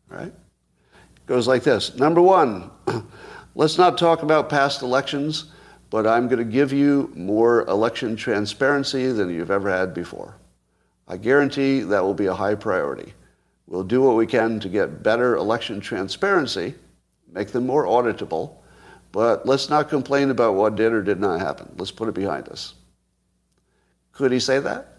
Right? 0.08 0.28
It 0.28 1.26
goes 1.26 1.48
like 1.48 1.64
this. 1.64 1.96
Number 1.96 2.22
one, 2.22 2.70
let's 3.56 3.78
not 3.78 3.98
talk 3.98 4.22
about 4.22 4.50
past 4.50 4.82
elections, 4.82 5.46
but 5.90 6.06
I'm 6.06 6.28
going 6.28 6.40
to 6.40 6.52
give 6.52 6.72
you 6.72 7.12
more 7.16 7.68
election 7.68 8.16
transparency 8.16 9.12
than 9.12 9.34
you've 9.34 9.52
ever 9.52 9.72
had 9.72 9.94
before. 9.94 10.36
I 11.08 11.18
guarantee 11.18 11.80
that 11.82 12.04
will 12.04 12.14
be 12.14 12.28
a 12.28 12.34
high 12.34 12.56
priority. 12.56 13.14
We'll 13.66 13.84
do 13.84 14.02
what 14.02 14.16
we 14.16 14.28
can 14.28 14.60
to 14.60 14.70
get 14.70 15.02
better 15.02 15.36
election 15.36 15.80
transparency, 15.80 16.76
make 17.32 17.50
them 17.50 17.66
more 17.66 17.86
auditable, 17.86 18.59
but 19.12 19.46
let's 19.46 19.70
not 19.70 19.90
complain 19.90 20.30
about 20.30 20.56
what 20.56 20.76
did 20.76 20.94
or 20.94 21.02
did 21.02 21.20
not 21.20 21.40
happen. 21.40 21.74
Let's 21.78 21.92
put 21.92 22.10
it 22.10 22.16
behind 22.16 22.48
us. 22.50 22.74
Could 24.12 24.32
he 24.32 24.40
say 24.40 24.60
that? 24.60 24.98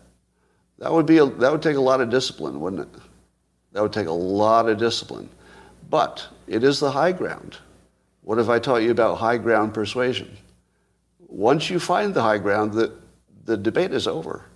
That 0.79 0.93
would, 0.93 1.07
be 1.07 1.19
a, 1.19 1.27
that 1.27 1.53
would 1.53 1.63
take 1.63 1.77
a 1.77 1.81
lot 1.81 2.01
of 2.01 2.11
discipline, 2.11 2.59
wouldn't 2.61 2.83
it? 2.83 3.03
That 3.73 3.83
would 3.83 3.93
take 3.93 4.07
a 4.07 4.13
lot 4.13 4.69
of 4.69 4.79
discipline. 4.79 5.29
But 5.89 6.27
it 6.47 6.65
is 6.65 6.81
the 6.81 6.91
high 6.91 7.13
ground. 7.13 7.59
What 8.23 8.39
have 8.39 8.51
I 8.51 8.59
taught 8.59 8.83
you 8.83 8.91
about 8.91 9.17
high 9.17 9.39
ground 9.39 9.75
persuasion? 9.75 10.37
Once 11.19 11.71
you 11.71 11.79
find 11.79 12.15
the 12.15 12.23
high 12.23 12.39
ground, 12.39 12.73
the, 12.73 12.95
the 13.45 13.57
debate 13.57 13.93
is 13.93 14.07
over. 14.07 14.47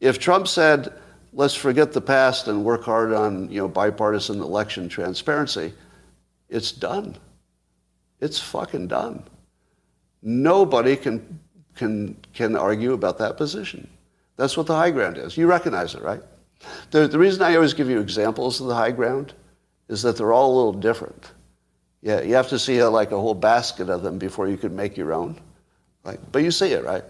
If 0.00 0.18
Trump 0.18 0.48
said, 0.48 0.92
let's 1.32 1.54
forget 1.54 1.92
the 1.92 2.00
past 2.00 2.48
and 2.48 2.64
work 2.64 2.82
hard 2.82 3.12
on 3.12 3.50
you 3.50 3.58
know, 3.58 3.68
bipartisan 3.68 4.40
election 4.40 4.88
transparency, 4.88 5.72
it's 6.48 6.72
done. 6.72 7.16
It's 8.22 8.38
fucking 8.38 8.86
done. 8.86 9.24
Nobody 10.22 10.94
can, 10.94 11.40
can, 11.74 12.16
can 12.32 12.56
argue 12.56 12.92
about 12.92 13.18
that 13.18 13.36
position. 13.36 13.88
That's 14.36 14.56
what 14.56 14.68
the 14.68 14.76
high 14.76 14.92
ground 14.92 15.18
is. 15.18 15.36
You 15.36 15.48
recognize 15.48 15.96
it, 15.96 16.02
right? 16.02 16.22
The, 16.92 17.08
the 17.08 17.18
reason 17.18 17.42
I 17.42 17.56
always 17.56 17.74
give 17.74 17.90
you 17.90 17.98
examples 17.98 18.60
of 18.60 18.68
the 18.68 18.76
high 18.76 18.92
ground 18.92 19.34
is 19.88 20.02
that 20.02 20.16
they're 20.16 20.32
all 20.32 20.54
a 20.54 20.56
little 20.56 20.72
different. 20.80 21.32
Yeah, 22.00 22.20
you 22.22 22.34
have 22.34 22.48
to 22.50 22.60
see 22.60 22.78
a, 22.78 22.88
like 22.88 23.10
a 23.10 23.18
whole 23.18 23.34
basket 23.34 23.90
of 23.90 24.04
them 24.04 24.18
before 24.18 24.46
you 24.46 24.56
can 24.56 24.74
make 24.74 24.96
your 24.96 25.12
own. 25.12 25.36
Right? 26.04 26.20
But 26.30 26.44
you 26.44 26.52
see 26.52 26.72
it, 26.72 26.84
right? 26.84 27.04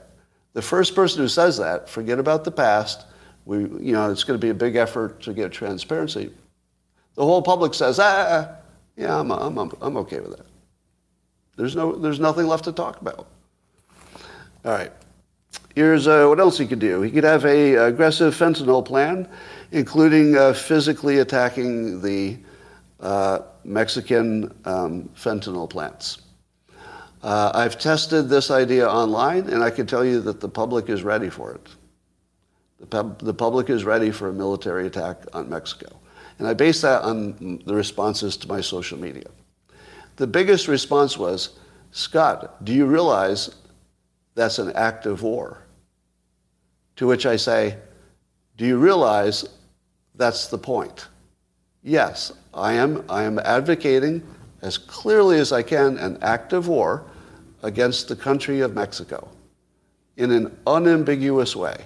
The 0.55 0.63
first 0.63 0.95
person 0.95 1.21
who 1.21 1.29
says 1.29 1.59
that, 1.59 1.91
forget 1.91 2.19
about 2.19 2.45
the 2.45 2.51
past. 2.51 3.05
We, 3.45 3.59
you 3.59 3.93
know, 3.93 4.11
it's 4.11 4.25
going 4.25 4.41
to 4.41 4.45
be 4.45 4.51
a 4.51 4.55
big 4.55 4.77
effort 4.77 5.21
to 5.23 5.35
get 5.35 5.53
transparency. 5.53 6.33
The 7.17 7.25
whole 7.25 7.43
public 7.43 7.75
says, 7.75 7.99
ah, 7.99 8.05
ah, 8.07 8.27
ah. 8.31 8.57
yeah, 8.97 9.19
I'm, 9.19 9.31
I'm, 9.31 9.59
I'm 9.59 9.97
okay 9.99 10.21
with 10.21 10.39
that. 10.39 10.47
There's, 11.57 11.77
no, 11.77 11.93
there's 11.93 12.21
nothing 12.21 12.47
left 12.47 12.65
to 12.65 12.73
talk 12.73 13.01
about. 13.01 13.27
All 14.65 14.73
right. 14.73 14.93
Here's 15.75 16.07
uh, 16.07 16.27
what 16.27 16.39
else 16.39 16.59
he 16.59 16.67
could 16.67 16.79
do. 16.79 17.03
He 17.03 17.11
could 17.11 17.25
have 17.25 17.45
a 17.45 17.75
aggressive 17.75 18.35
fentanyl 18.35 18.85
plan, 18.85 19.29
including 19.71 20.37
uh, 20.37 20.53
physically 20.53 21.19
attacking 21.19 22.01
the 22.01 22.39
uh, 23.01 23.41
Mexican 23.65 24.55
um, 24.65 25.09
fentanyl 25.17 25.69
plants. 25.69 26.23
Uh, 27.23 27.53
I've 27.55 27.79
tested 27.79 28.29
this 28.29 28.51
idea 28.51 28.89
online, 28.89 29.49
and 29.49 29.63
I 29.63 29.71
can 29.71 29.87
tell 29.87 30.05
you 30.05 30.21
that 30.23 30.41
the 30.41 30.49
public 30.49 30.89
is 30.89 31.03
ready 31.03 31.31
for 31.31 31.53
it. 31.55 31.69
The, 32.81 32.87
pub- 32.87 33.21
the 33.21 33.35
public 33.35 33.71
is 33.71 33.85
ready 33.85 34.11
for 34.11 34.29
a 34.29 34.33
military 34.33 34.87
attack 34.87 35.19
on 35.33 35.49
Mexico. 35.49 35.89
And 36.39 36.49
I 36.49 36.55
base 36.55 36.81
that 36.81 37.03
on 37.03 37.63
the 37.65 37.75
responses 37.75 38.37
to 38.39 38.49
my 38.49 38.61
social 38.61 38.99
media. 38.99 39.29
The 40.23 40.29
biggest 40.29 40.69
response 40.69 41.19
was, 41.19 41.59
Scott, 41.91 42.65
do 42.65 42.73
you 42.73 42.87
realize 42.87 43.57
that's 44.37 44.61
an 44.61 44.71
act 44.77 45.05
of 45.05 45.25
war? 45.25 45.65
To 46.95 47.09
which 47.09 47.27
I 47.27 47.35
say, 47.35 47.77
do 48.57 48.65
you 48.65 48.79
realize 48.79 49.45
that's 50.15 50.47
the 50.47 50.59
point? 50.59 51.09
Yes, 51.83 52.35
I 52.55 52.75
am, 52.75 53.05
I 53.09 53.25
am 53.25 53.41
advocating 53.41 54.25
as 54.61 54.79
clearly 54.79 55.41
as 55.41 55.51
I 55.51 55.61
can 55.61 55.99
an 55.99 56.19
act 56.23 56.53
of 56.53 56.69
war 56.69 57.03
against 57.65 58.07
the 58.07 58.15
country 58.15 58.61
of 58.61 58.77
Mexico 58.77 59.29
in 60.19 60.31
an 60.31 60.57
unambiguous 60.69 61.57
way. 61.57 61.85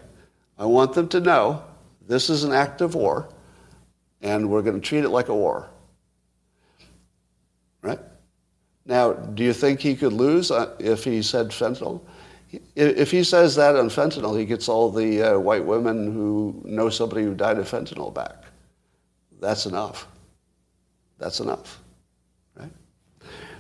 I 0.59 0.67
want 0.67 0.93
them 0.93 1.09
to 1.09 1.21
know 1.21 1.65
this 2.07 2.29
is 2.29 2.45
an 2.45 2.53
act 2.53 2.83
of 2.83 2.95
war 2.95 3.31
and 4.21 4.51
we're 4.51 4.61
going 4.61 4.79
to 4.79 4.87
treat 4.87 5.05
it 5.05 5.09
like 5.09 5.29
a 5.29 5.35
war. 5.35 5.71
Right? 7.81 7.99
Now, 8.87 9.13
do 9.13 9.43
you 9.43 9.53
think 9.53 9.81
he 9.81 9.97
could 9.97 10.13
lose 10.13 10.51
uh, 10.51 10.75
if 10.79 11.05
he 11.05 11.21
said 11.21 11.49
fentanyl? 11.49 12.01
If 12.77 13.11
he 13.11 13.25
says 13.25 13.57
that 13.57 13.75
on 13.75 13.89
fentanyl, 13.89 14.39
he 14.39 14.45
gets 14.45 14.69
all 14.69 14.91
the 14.91 15.23
uh, 15.23 15.39
white 15.39 15.65
women 15.65 16.13
who 16.13 16.63
know 16.65 16.89
somebody 16.89 17.25
who 17.25 17.35
died 17.35 17.59
of 17.59 17.69
fentanyl 17.69 18.15
back. 18.15 18.45
That's 19.41 19.67
enough. 19.67 20.07
That's 21.19 21.41
enough. 21.41 21.83
Right? 22.55 22.71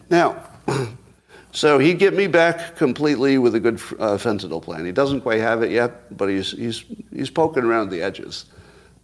Now, 0.08 0.44
so 1.50 1.78
he'd 1.78 1.98
get 1.98 2.14
me 2.14 2.28
back 2.28 2.76
completely 2.76 3.38
with 3.38 3.56
a 3.56 3.60
good 3.60 3.74
uh, 3.98 4.16
fentanyl 4.16 4.62
plan. 4.62 4.86
He 4.86 4.92
doesn't 4.92 5.22
quite 5.22 5.40
have 5.40 5.62
it 5.62 5.72
yet, 5.72 6.16
but 6.16 6.28
he's, 6.28 6.52
he's, 6.52 6.84
he's 7.12 7.30
poking 7.30 7.64
around 7.64 7.90
the 7.90 8.00
edges. 8.00 8.46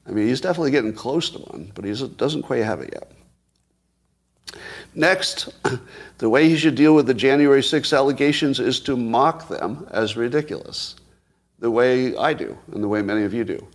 I 0.07 0.13
mean, 0.13 0.29
he's 0.29 0.41
definitely 0.41 0.71
getting 0.71 0.93
close 0.93 1.31
to 1.31 1.39
one, 1.39 1.73
but 1.75 1.85
he 1.85 1.93
doesn't 2.17 2.43
quite 2.43 2.63
have 2.63 2.81
it 2.81 2.91
yet. 2.93 3.11
Next, 4.95 5.49
the 6.19 6.29
way 6.29 6.49
he 6.49 6.57
should 6.57 6.75
deal 6.75 6.95
with 6.95 7.07
the 7.07 7.15
January 7.15 7.63
6 7.63 7.93
allegations 7.93 8.61
is 8.61 8.81
to 8.81 8.97
mock 8.97 9.49
them 9.49 9.87
as 9.91 10.17
ridiculous, 10.17 10.97
the 11.59 11.71
way 11.71 12.15
I 12.17 12.35
do 12.35 12.59
and 12.73 12.83
the 12.83 12.89
way 12.89 13.03
many 13.03 13.25
of 13.25 13.33
you 13.33 13.45
do. 13.45 13.67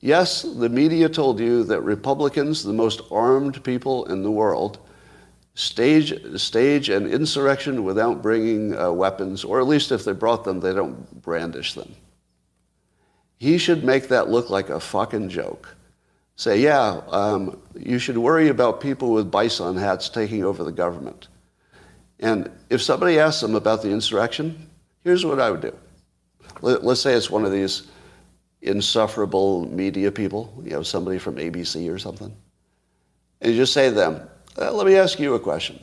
Yes, 0.00 0.42
the 0.42 0.68
media 0.68 1.08
told 1.08 1.38
you 1.38 1.62
that 1.64 1.82
Republicans, 1.82 2.64
the 2.64 2.72
most 2.72 3.02
armed 3.10 3.62
people 3.62 4.06
in 4.06 4.22
the 4.22 4.30
world, 4.30 4.78
stage, 5.54 6.14
stage 6.40 6.88
an 6.88 7.06
insurrection 7.06 7.84
without 7.84 8.22
bringing 8.22 8.76
uh, 8.76 8.90
weapons, 8.90 9.44
or 9.44 9.60
at 9.60 9.66
least 9.66 9.92
if 9.92 10.04
they 10.04 10.12
brought 10.12 10.44
them, 10.44 10.60
they 10.60 10.72
don't 10.72 11.22
brandish 11.22 11.74
them. 11.74 11.94
He 13.36 13.58
should 13.58 13.84
make 13.84 14.08
that 14.08 14.30
look 14.30 14.50
like 14.50 14.70
a 14.70 14.80
fucking 14.80 15.28
joke 15.28 15.76
say, 16.40 16.58
yeah, 16.58 17.02
um, 17.08 17.60
you 17.78 17.98
should 17.98 18.16
worry 18.16 18.48
about 18.48 18.80
people 18.80 19.12
with 19.12 19.30
bison 19.30 19.76
hats 19.76 20.08
taking 20.08 20.42
over 20.42 20.64
the 20.64 20.72
government. 20.72 21.28
And 22.18 22.50
if 22.70 22.80
somebody 22.80 23.18
asks 23.18 23.42
them 23.42 23.54
about 23.54 23.82
the 23.82 23.90
insurrection, 23.90 24.70
here's 25.04 25.24
what 25.24 25.38
I 25.38 25.50
would 25.50 25.60
do. 25.60 25.76
Let, 26.62 26.82
us 26.82 27.02
say 27.02 27.12
it's 27.12 27.30
one 27.30 27.44
of 27.44 27.52
these 27.52 27.88
insufferable 28.62 29.70
media 29.70 30.10
people, 30.10 30.50
you 30.64 30.70
know, 30.70 30.82
somebody 30.82 31.18
from 31.18 31.36
ABC 31.36 31.92
or 31.92 31.98
something. 31.98 32.34
And 33.42 33.52
you 33.52 33.58
just 33.58 33.74
say 33.74 33.90
to 33.90 33.94
them, 33.94 34.26
uh, 34.58 34.72
let 34.72 34.86
me 34.86 34.96
ask 34.96 35.18
you 35.18 35.34
a 35.34 35.40
question. 35.40 35.78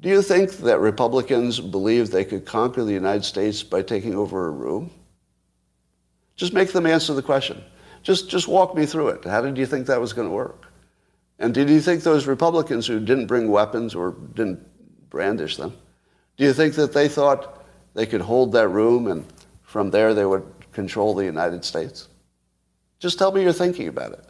Do 0.00 0.08
you 0.08 0.20
think 0.20 0.50
that 0.58 0.80
Republicans 0.80 1.60
believe 1.60 2.10
they 2.10 2.24
could 2.24 2.44
conquer 2.44 2.82
the 2.82 2.92
United 2.92 3.24
States 3.24 3.62
by 3.62 3.82
taking 3.82 4.16
over 4.16 4.48
a 4.48 4.50
room? 4.50 4.90
Just 6.34 6.52
make 6.52 6.72
them 6.72 6.86
answer 6.86 7.14
the 7.14 7.22
question. 7.22 7.62
Just, 8.02 8.28
just 8.28 8.48
walk 8.48 8.74
me 8.74 8.86
through 8.86 9.08
it. 9.08 9.24
How 9.24 9.40
did 9.40 9.58
you 9.58 9.66
think 9.66 9.86
that 9.86 10.00
was 10.00 10.12
going 10.12 10.28
to 10.28 10.34
work? 10.34 10.66
And 11.38 11.54
did 11.54 11.70
you 11.70 11.80
think 11.80 12.02
those 12.02 12.26
Republicans 12.26 12.86
who 12.86 13.00
didn't 13.00 13.26
bring 13.26 13.50
weapons 13.50 13.94
or 13.94 14.12
didn't 14.34 14.66
brandish 15.10 15.56
them, 15.56 15.76
do 16.36 16.44
you 16.44 16.52
think 16.52 16.74
that 16.74 16.92
they 16.92 17.08
thought 17.08 17.64
they 17.94 18.06
could 18.06 18.20
hold 18.20 18.52
that 18.52 18.68
room 18.68 19.06
and 19.08 19.24
from 19.62 19.90
there 19.90 20.14
they 20.14 20.24
would 20.24 20.46
control 20.72 21.14
the 21.14 21.24
United 21.24 21.64
States? 21.64 22.08
Just 22.98 23.18
tell 23.18 23.32
me 23.32 23.42
you're 23.42 23.52
thinking 23.52 23.88
about 23.88 24.12
it. 24.12 24.24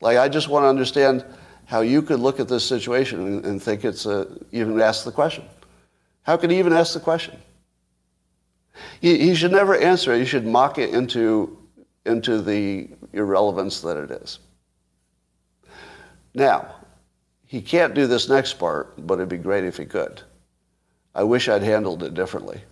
Like, 0.00 0.18
I 0.18 0.28
just 0.28 0.48
want 0.48 0.64
to 0.64 0.68
understand 0.68 1.24
how 1.66 1.82
you 1.82 2.02
could 2.02 2.20
look 2.20 2.40
at 2.40 2.48
this 2.48 2.66
situation 2.66 3.26
and, 3.26 3.44
and 3.44 3.62
think 3.62 3.84
it's 3.84 4.06
a, 4.06 4.26
even 4.50 4.80
ask 4.80 5.04
the 5.04 5.12
question. 5.12 5.44
How 6.22 6.36
could 6.36 6.50
he 6.50 6.58
even 6.58 6.72
ask 6.72 6.94
the 6.94 7.00
question? 7.00 7.38
He, 9.00 9.18
he 9.18 9.34
should 9.34 9.52
never 9.52 9.76
answer 9.76 10.12
it. 10.12 10.20
He 10.20 10.24
should 10.24 10.46
mock 10.46 10.78
it 10.78 10.90
into, 10.90 11.58
into 12.06 12.40
the 12.40 12.88
irrelevance 13.12 13.80
that 13.80 13.96
it 13.96 14.10
is. 14.10 14.38
Now, 16.34 16.74
he 17.46 17.60
can't 17.60 17.94
do 17.94 18.06
this 18.06 18.28
next 18.28 18.54
part, 18.54 18.94
but 19.06 19.14
it'd 19.14 19.28
be 19.28 19.36
great 19.36 19.64
if 19.64 19.76
he 19.76 19.84
could. 19.84 20.22
I 21.14 21.24
wish 21.24 21.48
I'd 21.48 21.62
handled 21.62 22.02
it 22.02 22.14
differently. 22.14 22.62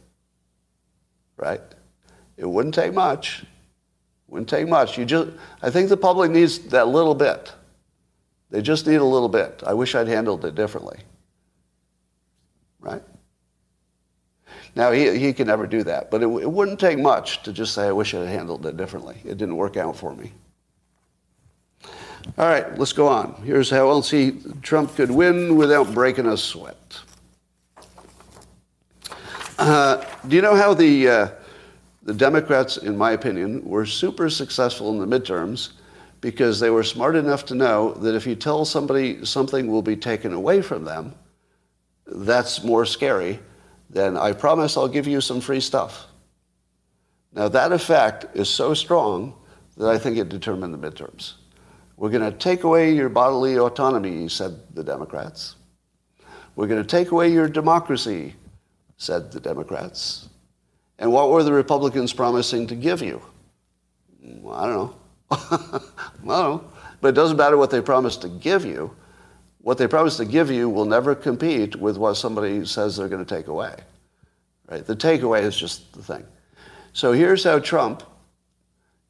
Right? 1.36 1.60
It 2.36 2.46
wouldn't 2.46 2.74
take 2.74 2.94
much. 2.94 3.44
Wouldn't 4.28 4.48
take 4.48 4.68
much. 4.68 4.96
You 4.96 5.04
just, 5.04 5.30
I 5.62 5.70
think 5.70 5.88
the 5.88 5.96
public 5.96 6.30
needs 6.30 6.58
that 6.68 6.88
little 6.88 7.14
bit. 7.14 7.52
They 8.50 8.62
just 8.62 8.86
need 8.86 8.96
a 8.96 9.04
little 9.04 9.28
bit. 9.28 9.62
I 9.66 9.74
wish 9.74 9.94
I'd 9.94 10.08
handled 10.08 10.44
it 10.44 10.54
differently. 10.54 11.00
Right? 12.80 13.02
Now, 14.78 14.92
he, 14.92 15.18
he 15.18 15.32
can 15.32 15.48
never 15.48 15.66
do 15.66 15.82
that, 15.82 16.08
but 16.08 16.22
it, 16.22 16.28
it 16.28 16.48
wouldn't 16.48 16.78
take 16.78 17.00
much 17.00 17.42
to 17.42 17.52
just 17.52 17.74
say, 17.74 17.88
I 17.88 17.92
wish 17.92 18.14
I'd 18.14 18.28
handled 18.28 18.64
it 18.64 18.76
differently. 18.76 19.16
It 19.24 19.36
didn't 19.36 19.56
work 19.56 19.76
out 19.76 19.96
for 19.96 20.14
me. 20.14 20.32
All 22.38 22.46
right, 22.46 22.78
let's 22.78 22.92
go 22.92 23.08
on. 23.08 23.42
Here's 23.44 23.70
how 23.70 23.88
else 23.88 24.08
he, 24.08 24.40
Trump 24.62 24.94
could 24.94 25.10
win 25.10 25.56
without 25.56 25.92
breaking 25.92 26.26
a 26.26 26.36
sweat. 26.36 27.00
Uh, 29.58 30.04
do 30.28 30.36
you 30.36 30.42
know 30.42 30.54
how 30.54 30.74
the, 30.74 31.08
uh, 31.08 31.28
the 32.04 32.14
Democrats, 32.14 32.76
in 32.76 32.96
my 32.96 33.10
opinion, 33.10 33.64
were 33.64 33.84
super 33.84 34.30
successful 34.30 34.92
in 34.92 35.10
the 35.10 35.18
midterms 35.18 35.70
because 36.20 36.60
they 36.60 36.70
were 36.70 36.84
smart 36.84 37.16
enough 37.16 37.44
to 37.46 37.56
know 37.56 37.94
that 37.94 38.14
if 38.14 38.28
you 38.28 38.36
tell 38.36 38.64
somebody 38.64 39.24
something 39.24 39.66
will 39.66 39.82
be 39.82 39.96
taken 39.96 40.32
away 40.32 40.62
from 40.62 40.84
them, 40.84 41.16
that's 42.06 42.62
more 42.62 42.86
scary 42.86 43.40
than 43.90 44.16
I 44.16 44.32
promise 44.32 44.76
I'll 44.76 44.88
give 44.88 45.06
you 45.06 45.20
some 45.20 45.40
free 45.40 45.60
stuff. 45.60 46.06
Now, 47.32 47.48
that 47.48 47.72
effect 47.72 48.26
is 48.34 48.48
so 48.48 48.74
strong 48.74 49.34
that 49.76 49.88
I 49.88 49.98
think 49.98 50.16
it 50.16 50.28
determined 50.28 50.74
the 50.74 50.78
midterms. 50.78 51.34
We're 51.96 52.10
going 52.10 52.30
to 52.30 52.36
take 52.36 52.64
away 52.64 52.94
your 52.94 53.08
bodily 53.08 53.58
autonomy, 53.58 54.28
said 54.28 54.74
the 54.74 54.84
Democrats. 54.84 55.56
We're 56.56 56.66
going 56.66 56.82
to 56.82 56.88
take 56.88 57.10
away 57.10 57.30
your 57.32 57.48
democracy, 57.48 58.34
said 58.96 59.30
the 59.30 59.40
Democrats. 59.40 60.28
And 60.98 61.12
what 61.12 61.30
were 61.30 61.42
the 61.42 61.52
Republicans 61.52 62.12
promising 62.12 62.66
to 62.68 62.74
give 62.74 63.02
you? 63.02 63.22
I 64.22 64.66
don't 64.66 64.74
know. 64.74 64.94
I 65.30 65.80
don't 66.16 66.24
know. 66.24 66.64
But 67.00 67.08
it 67.08 67.12
doesn't 67.12 67.36
matter 67.36 67.56
what 67.56 67.70
they 67.70 67.80
promised 67.80 68.22
to 68.22 68.28
give 68.28 68.64
you. 68.64 68.94
What 69.60 69.78
they 69.78 69.86
promise 69.86 70.16
to 70.18 70.24
give 70.24 70.50
you 70.50 70.70
will 70.70 70.84
never 70.84 71.14
compete 71.14 71.76
with 71.76 71.96
what 71.96 72.14
somebody 72.14 72.64
says 72.64 72.96
they're 72.96 73.08
going 73.08 73.24
to 73.24 73.34
take 73.34 73.48
away. 73.48 73.74
Right? 74.70 74.86
The 74.86 74.96
takeaway 74.96 75.42
is 75.42 75.56
just 75.56 75.92
the 75.92 76.02
thing. 76.02 76.24
So 76.92 77.12
here's 77.12 77.44
how 77.44 77.58
Trump 77.58 78.02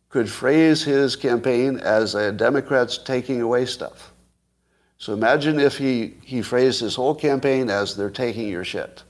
could 0.09 0.31
phrase 0.31 0.83
his 0.83 1.17
campaign 1.17 1.79
as 1.79 2.15
a 2.15 2.33
Democrats 2.33 2.99
taking 2.99 3.43
away 3.43 3.67
stuff. 3.67 4.13
So 4.97 5.13
imagine 5.13 5.61
if 5.61 5.77
he, 5.77 6.15
he 6.25 6.43
phrased 6.43 6.81
his 6.81 6.95
whole 6.95 7.15
campaign 7.15 7.71
as 7.71 7.95
they're 7.95 8.11
taking 8.11 8.49
your 8.49 8.65
shit. 8.65 9.03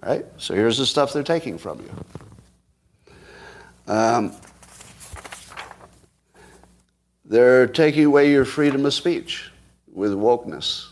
Right? 0.00 0.26
So 0.36 0.54
here's 0.54 0.78
the 0.78 0.86
stuff 0.86 1.12
they're 1.12 1.22
taking 1.22 1.58
from 1.58 1.80
you. 1.80 3.92
Um, 3.92 4.32
they're 7.24 7.66
taking 7.66 8.04
away 8.04 8.30
your 8.30 8.44
freedom 8.44 8.84
of 8.84 8.92
speech 8.92 9.51
with 9.92 10.12
wokeness. 10.12 10.88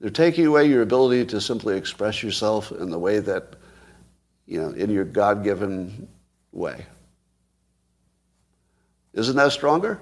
They're 0.00 0.10
taking 0.10 0.46
away 0.46 0.66
your 0.66 0.82
ability 0.82 1.26
to 1.26 1.40
simply 1.40 1.76
express 1.76 2.22
yourself 2.22 2.72
in 2.72 2.90
the 2.90 2.98
way 2.98 3.20
that, 3.20 3.54
you 4.46 4.60
know, 4.60 4.70
in 4.70 4.90
your 4.90 5.04
God 5.04 5.44
given 5.44 6.08
way. 6.52 6.86
Isn't 9.12 9.36
that 9.36 9.52
stronger? 9.52 10.00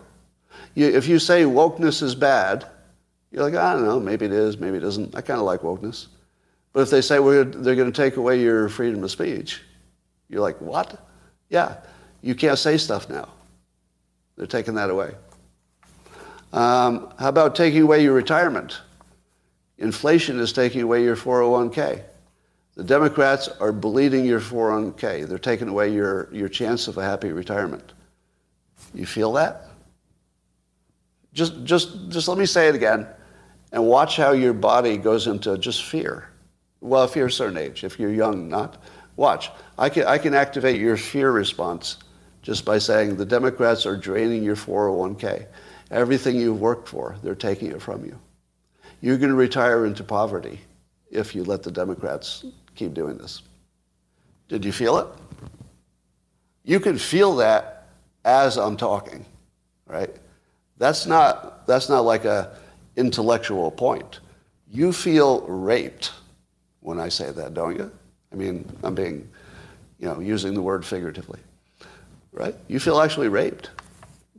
You, 0.75 0.87
if 0.87 1.09
you 1.09 1.19
say 1.19 1.43
wokeness 1.43 2.03
is 2.03 2.15
bad, 2.15 2.67
you're 3.31 3.43
like, 3.43 3.55
I 3.55 3.75
don't 3.75 3.85
know, 3.85 4.01
maybe 4.01 4.27
it 4.27 4.33
is, 4.33 4.59
maybe 4.59 4.77
it 4.77 4.85
isn't. 4.85 5.15
I 5.15 5.21
kind 5.21 5.41
of 5.41 5.47
like 5.47 5.61
wokeness. 5.61 6.07
But 6.73 6.83
if 6.83 6.91
they 6.91 7.01
say 7.01 7.17
they're 7.17 7.45
going 7.45 7.93
to 7.93 8.03
take 8.03 8.17
away 8.17 8.41
your 8.41 8.69
freedom 8.69 9.03
of 9.03 9.11
speech, 9.11 9.63
you're 10.29 10.41
like, 10.41 10.61
what? 10.61 11.07
Yeah, 11.49 11.77
you 12.23 12.35
can't 12.35 12.59
say 12.59 12.77
stuff 12.77 13.09
now. 13.09 13.29
They're 14.37 14.47
taking 14.47 14.75
that 14.75 14.91
away. 14.91 15.15
Um, 16.53 17.13
how 17.19 17.29
about 17.29 17.55
taking 17.55 17.83
away 17.83 18.03
your 18.03 18.15
retirement? 18.15 18.81
Inflation 19.79 20.41
is 20.41 20.53
taking 20.53 20.83
away 20.83 21.03
your 21.03 21.17
401k. 21.17 22.03
The 22.75 22.85
Democrats 22.85 23.49
are 23.61 23.73
bleeding 23.73 24.25
your 24.25 24.41
401k. 24.41 25.27
They're 25.27 25.39
taking 25.39 25.69
away 25.69 25.93
your, 25.93 26.29
your 26.33 26.49
chance 26.49 26.89
of 26.89 26.97
a 26.97 27.05
happy 27.05 27.33
retirement. 27.33 27.93
You 28.95 29.07
feel 29.07 29.33
that? 29.33 29.65
Just, 31.33 31.65
just, 31.65 32.09
just 32.09 32.29
let 32.29 32.39
me 32.39 32.47
say 32.47 32.69
it 32.69 32.75
again 32.75 33.07
and 33.73 33.87
watch 33.87 34.17
how 34.17 34.33
your 34.33 34.53
body 34.53 34.97
goes 34.97 35.27
into 35.27 35.59
just 35.59 35.85
fear. 35.85 36.31
Well, 36.81 37.05
if 37.05 37.15
you're 37.17 37.27
a 37.27 37.31
certain 37.31 37.59
age, 37.59 37.85
if 37.85 37.99
you're 37.99 38.13
young, 38.13 38.49
not. 38.49 38.83
Watch. 39.17 39.51
I 39.77 39.89
can, 39.89 40.07
I 40.07 40.19
can 40.19 40.33
activate 40.35 40.81
your 40.81 40.97
fear 40.97 41.33
response 41.33 41.99
just 42.43 42.65
by 42.65 42.79
saying 42.79 43.17
the 43.17 43.27
Democrats 43.27 43.85
are 43.85 43.97
draining 43.97 44.43
your 44.43 44.57
401k. 44.57 45.47
Everything 45.91 46.37
you've 46.37 46.61
worked 46.61 46.89
for, 46.89 47.17
they're 47.23 47.35
taking 47.35 47.73
it 47.73 47.81
from 47.81 48.05
you. 48.05 48.19
You're 49.01 49.17
going 49.17 49.31
to 49.31 49.37
retire 49.37 49.87
into 49.87 50.05
poverty 50.05 50.61
if 51.11 51.35
you 51.35 51.45
let 51.45 51.63
the 51.63 51.71
Democrats 51.71 52.45
keep 52.75 52.95
doing 52.95 53.17
this. 53.17 53.43
Did 54.49 54.65
you 54.65 54.73
feel 54.73 54.99
it? 54.99 55.07
You 56.65 56.81
can 56.81 56.99
feel 56.99 57.37
that 57.37 57.89
as 58.25 58.59
I'm 58.59 58.77
talking, 58.77 59.25
right? 59.87 60.15
That's 60.77 61.07
not, 61.07 61.67
that's 61.67 61.89
not 61.89 62.01
like 62.01 62.25
a 62.25 62.57
intellectual 62.97 63.71
point. 63.71 64.21
You 64.71 64.93
feel 64.93 65.43
raped 65.43 66.13
when 66.81 67.01
I 67.01 67.09
say 67.09 67.31
that, 67.31 67.55
don't 67.55 67.77
you? 67.77 67.91
I 68.33 68.37
mean, 68.37 68.71
I'm 68.83 68.95
being, 68.95 69.29
you 69.99 70.09
know, 70.09 70.21
using 70.21 70.53
the 70.53 70.61
word 70.61 70.85
figuratively, 70.85 71.41
right? 72.33 72.55
You 72.69 72.79
feel 72.79 73.01
actually 73.01 73.29
raped 73.29 73.71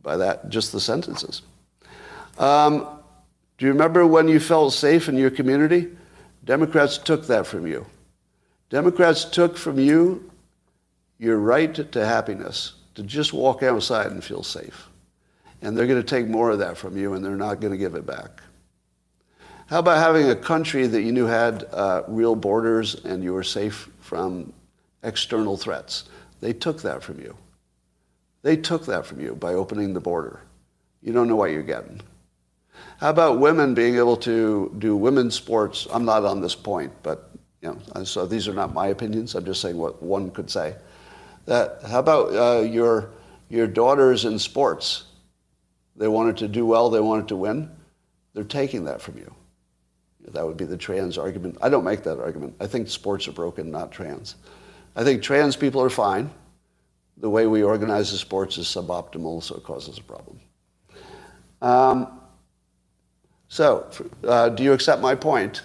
by 0.01 0.17
that, 0.17 0.49
just 0.49 0.71
the 0.71 0.79
sentences. 0.79 1.41
Um, 2.37 2.87
do 3.57 3.65
you 3.65 3.71
remember 3.71 4.07
when 4.07 4.27
you 4.27 4.39
felt 4.39 4.73
safe 4.73 5.09
in 5.09 5.17
your 5.17 5.29
community? 5.29 5.89
Democrats 6.45 6.97
took 6.97 7.27
that 7.27 7.45
from 7.45 7.67
you. 7.67 7.85
Democrats 8.69 9.25
took 9.25 9.57
from 9.57 9.79
you 9.79 10.31
your 11.17 11.37
right 11.37 11.91
to 11.91 12.05
happiness, 12.05 12.73
to 12.95 13.03
just 13.03 13.33
walk 13.33 13.61
outside 13.61 14.07
and 14.07 14.23
feel 14.23 14.43
safe. 14.43 14.87
And 15.61 15.77
they're 15.77 15.87
going 15.87 16.01
to 16.01 16.07
take 16.07 16.27
more 16.27 16.49
of 16.51 16.59
that 16.59 16.77
from 16.77 16.95
you, 16.95 17.13
and 17.13 17.23
they're 17.23 17.35
not 17.35 17.59
going 17.59 17.73
to 17.73 17.77
give 17.77 17.95
it 17.95 18.05
back. 18.05 18.41
How 19.67 19.79
about 19.79 19.97
having 19.97 20.29
a 20.29 20.35
country 20.35 20.87
that 20.87 21.01
you 21.01 21.11
knew 21.11 21.25
had 21.25 21.65
uh, 21.71 22.03
real 22.07 22.35
borders 22.35 22.95
and 23.05 23.23
you 23.23 23.33
were 23.33 23.43
safe 23.43 23.89
from 23.99 24.51
external 25.03 25.57
threats? 25.57 26.05
They 26.39 26.53
took 26.53 26.81
that 26.81 27.03
from 27.03 27.19
you. 27.19 27.35
They 28.41 28.55
took 28.55 28.85
that 28.85 29.05
from 29.05 29.19
you 29.19 29.35
by 29.35 29.53
opening 29.53 29.93
the 29.93 29.99
border. 29.99 30.41
You 31.01 31.13
don't 31.13 31.27
know 31.27 31.35
what 31.35 31.51
you're 31.51 31.63
getting. 31.63 32.01
How 32.99 33.09
about 33.09 33.39
women 33.39 33.73
being 33.73 33.95
able 33.95 34.17
to 34.17 34.73
do 34.79 34.95
women's 34.95 35.35
sports? 35.35 35.87
I'm 35.91 36.05
not 36.05 36.25
on 36.25 36.41
this 36.41 36.55
point, 36.55 36.91
but 37.03 37.31
you 37.61 37.77
know, 37.95 38.03
so 38.03 38.25
these 38.25 38.47
are 38.47 38.53
not 38.53 38.73
my 38.73 38.87
opinions. 38.87 39.35
I'm 39.35 39.45
just 39.45 39.61
saying 39.61 39.77
what 39.77 40.01
one 40.01 40.31
could 40.31 40.49
say. 40.49 40.75
That 41.45 41.81
how 41.87 41.99
about 41.99 42.33
uh, 42.33 42.61
your 42.61 43.11
your 43.49 43.67
daughters 43.67 44.25
in 44.25 44.39
sports? 44.39 45.05
They 45.95 46.07
wanted 46.07 46.37
to 46.37 46.47
do 46.47 46.65
well. 46.65 46.89
They 46.89 47.01
wanted 47.01 47.27
to 47.29 47.35
win. 47.35 47.69
They're 48.33 48.43
taking 48.43 48.85
that 48.85 49.01
from 49.01 49.17
you. 49.17 49.33
That 50.29 50.45
would 50.45 50.57
be 50.57 50.65
the 50.65 50.77
trans 50.77 51.17
argument. 51.17 51.57
I 51.61 51.69
don't 51.69 51.83
make 51.83 52.03
that 52.03 52.19
argument. 52.19 52.55
I 52.61 52.67
think 52.67 52.87
sports 52.87 53.27
are 53.27 53.33
broken, 53.33 53.71
not 53.71 53.91
trans. 53.91 54.35
I 54.95 55.03
think 55.03 55.23
trans 55.23 55.55
people 55.55 55.81
are 55.81 55.89
fine 55.89 56.29
the 57.19 57.29
way 57.29 57.47
we 57.47 57.63
organize 57.63 58.11
the 58.11 58.17
sports 58.17 58.57
is 58.57 58.65
suboptimal, 58.65 59.43
so 59.43 59.55
it 59.55 59.63
causes 59.63 59.97
a 59.97 60.03
problem. 60.03 60.39
Um, 61.61 62.19
so, 63.47 63.89
uh, 64.23 64.49
do 64.49 64.63
you 64.63 64.73
accept 64.73 65.01
my 65.01 65.15
point 65.15 65.63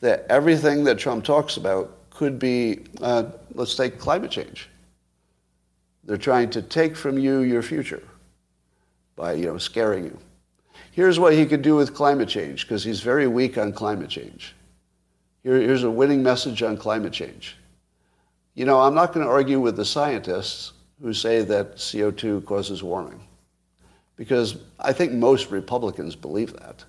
that 0.00 0.26
everything 0.28 0.84
that 0.84 0.98
Trump 0.98 1.24
talks 1.24 1.56
about 1.56 2.10
could 2.10 2.38
be, 2.38 2.84
uh, 3.00 3.24
let's 3.54 3.74
take 3.74 3.98
climate 3.98 4.30
change. 4.30 4.68
They're 6.04 6.16
trying 6.16 6.50
to 6.50 6.62
take 6.62 6.94
from 6.94 7.18
you 7.18 7.40
your 7.40 7.62
future 7.62 8.02
by, 9.16 9.32
you 9.32 9.46
know, 9.46 9.58
scaring 9.58 10.04
you. 10.04 10.18
Here's 10.92 11.18
what 11.18 11.32
he 11.32 11.46
could 11.46 11.62
do 11.62 11.74
with 11.74 11.94
climate 11.94 12.28
change, 12.28 12.62
because 12.62 12.84
he's 12.84 13.00
very 13.00 13.26
weak 13.26 13.58
on 13.58 13.72
climate 13.72 14.10
change. 14.10 14.54
Here, 15.42 15.56
here's 15.56 15.82
a 15.82 15.90
winning 15.90 16.22
message 16.22 16.62
on 16.62 16.76
climate 16.76 17.12
change. 17.12 17.56
You 18.54 18.66
know, 18.66 18.80
I'm 18.80 18.94
not 18.94 19.12
going 19.12 19.26
to 19.26 19.32
argue 19.32 19.58
with 19.58 19.76
the 19.76 19.84
scientists 19.84 20.73
who 21.00 21.12
say 21.12 21.42
that 21.42 21.76
CO2 21.76 22.44
causes 22.44 22.82
warming. 22.82 23.20
Because 24.16 24.56
I 24.78 24.92
think 24.92 25.12
most 25.12 25.50
Republicans 25.50 26.14
believe 26.14 26.52
that, 26.54 26.84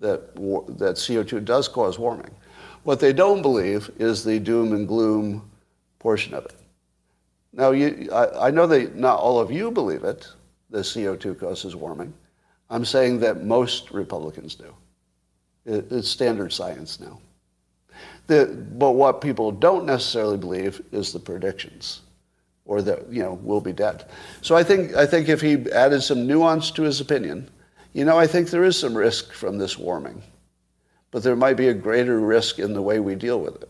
that, 0.00 0.34
that 0.34 0.96
CO2 0.96 1.44
does 1.44 1.68
cause 1.68 1.98
warming. 1.98 2.30
What 2.84 3.00
they 3.00 3.12
don't 3.12 3.42
believe 3.42 3.90
is 3.98 4.24
the 4.24 4.38
doom 4.38 4.72
and 4.72 4.88
gloom 4.88 5.50
portion 5.98 6.32
of 6.32 6.46
it. 6.46 6.54
Now, 7.52 7.72
you, 7.72 8.08
I, 8.12 8.48
I 8.48 8.50
know 8.50 8.66
that 8.66 8.94
not 8.96 9.18
all 9.18 9.40
of 9.40 9.50
you 9.50 9.70
believe 9.70 10.04
it, 10.04 10.26
that 10.70 10.80
CO2 10.80 11.38
causes 11.38 11.76
warming. 11.76 12.14
I'm 12.70 12.84
saying 12.84 13.20
that 13.20 13.44
most 13.44 13.90
Republicans 13.90 14.54
do. 14.54 14.74
It, 15.66 15.90
it's 15.90 16.08
standard 16.08 16.52
science 16.52 17.00
now. 17.00 17.20
The, 18.26 18.46
but 18.72 18.92
what 18.92 19.20
people 19.20 19.50
don't 19.50 19.86
necessarily 19.86 20.36
believe 20.36 20.80
is 20.92 21.12
the 21.12 21.18
predictions 21.18 22.02
or 22.68 22.82
that 22.82 23.10
you 23.10 23.22
know 23.22 23.40
we'll 23.42 23.60
be 23.60 23.72
dead. 23.72 24.04
So 24.42 24.54
I 24.54 24.62
think 24.62 24.94
I 24.94 25.06
think 25.06 25.28
if 25.28 25.40
he 25.40 25.54
added 25.72 26.02
some 26.02 26.28
nuance 26.28 26.70
to 26.72 26.82
his 26.82 27.00
opinion, 27.00 27.50
you 27.92 28.04
know, 28.04 28.16
I 28.16 28.28
think 28.28 28.50
there 28.50 28.62
is 28.62 28.78
some 28.78 28.96
risk 28.96 29.32
from 29.32 29.58
this 29.58 29.76
warming, 29.76 30.22
but 31.10 31.24
there 31.24 31.34
might 31.34 31.56
be 31.56 31.68
a 31.68 31.74
greater 31.74 32.20
risk 32.20 32.60
in 32.60 32.74
the 32.74 32.82
way 32.82 33.00
we 33.00 33.16
deal 33.16 33.40
with 33.40 33.60
it. 33.60 33.68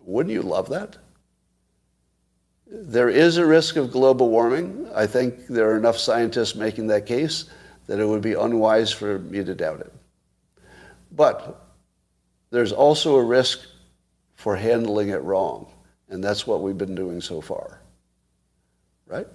Wouldn't 0.00 0.32
you 0.32 0.42
love 0.42 0.70
that? 0.70 0.96
There 2.66 3.08
is 3.08 3.36
a 3.36 3.46
risk 3.46 3.76
of 3.76 3.92
global 3.92 4.28
warming. 4.28 4.88
I 4.94 5.06
think 5.06 5.46
there 5.46 5.70
are 5.70 5.76
enough 5.76 5.98
scientists 5.98 6.54
making 6.54 6.86
that 6.88 7.06
case 7.06 7.44
that 7.86 8.00
it 8.00 8.06
would 8.06 8.22
be 8.22 8.34
unwise 8.34 8.92
for 8.92 9.18
me 9.18 9.44
to 9.44 9.54
doubt 9.54 9.80
it. 9.80 9.92
But 11.12 11.66
there's 12.50 12.72
also 12.72 13.16
a 13.16 13.24
risk 13.24 13.60
for 14.34 14.56
handling 14.56 15.10
it 15.10 15.22
wrong, 15.22 15.69
and 16.10 16.22
that's 16.22 16.46
what 16.46 16.60
we've 16.60 16.76
been 16.76 16.94
doing 16.94 17.20
so 17.20 17.40
far. 17.40 17.80
Right? 19.06 19.26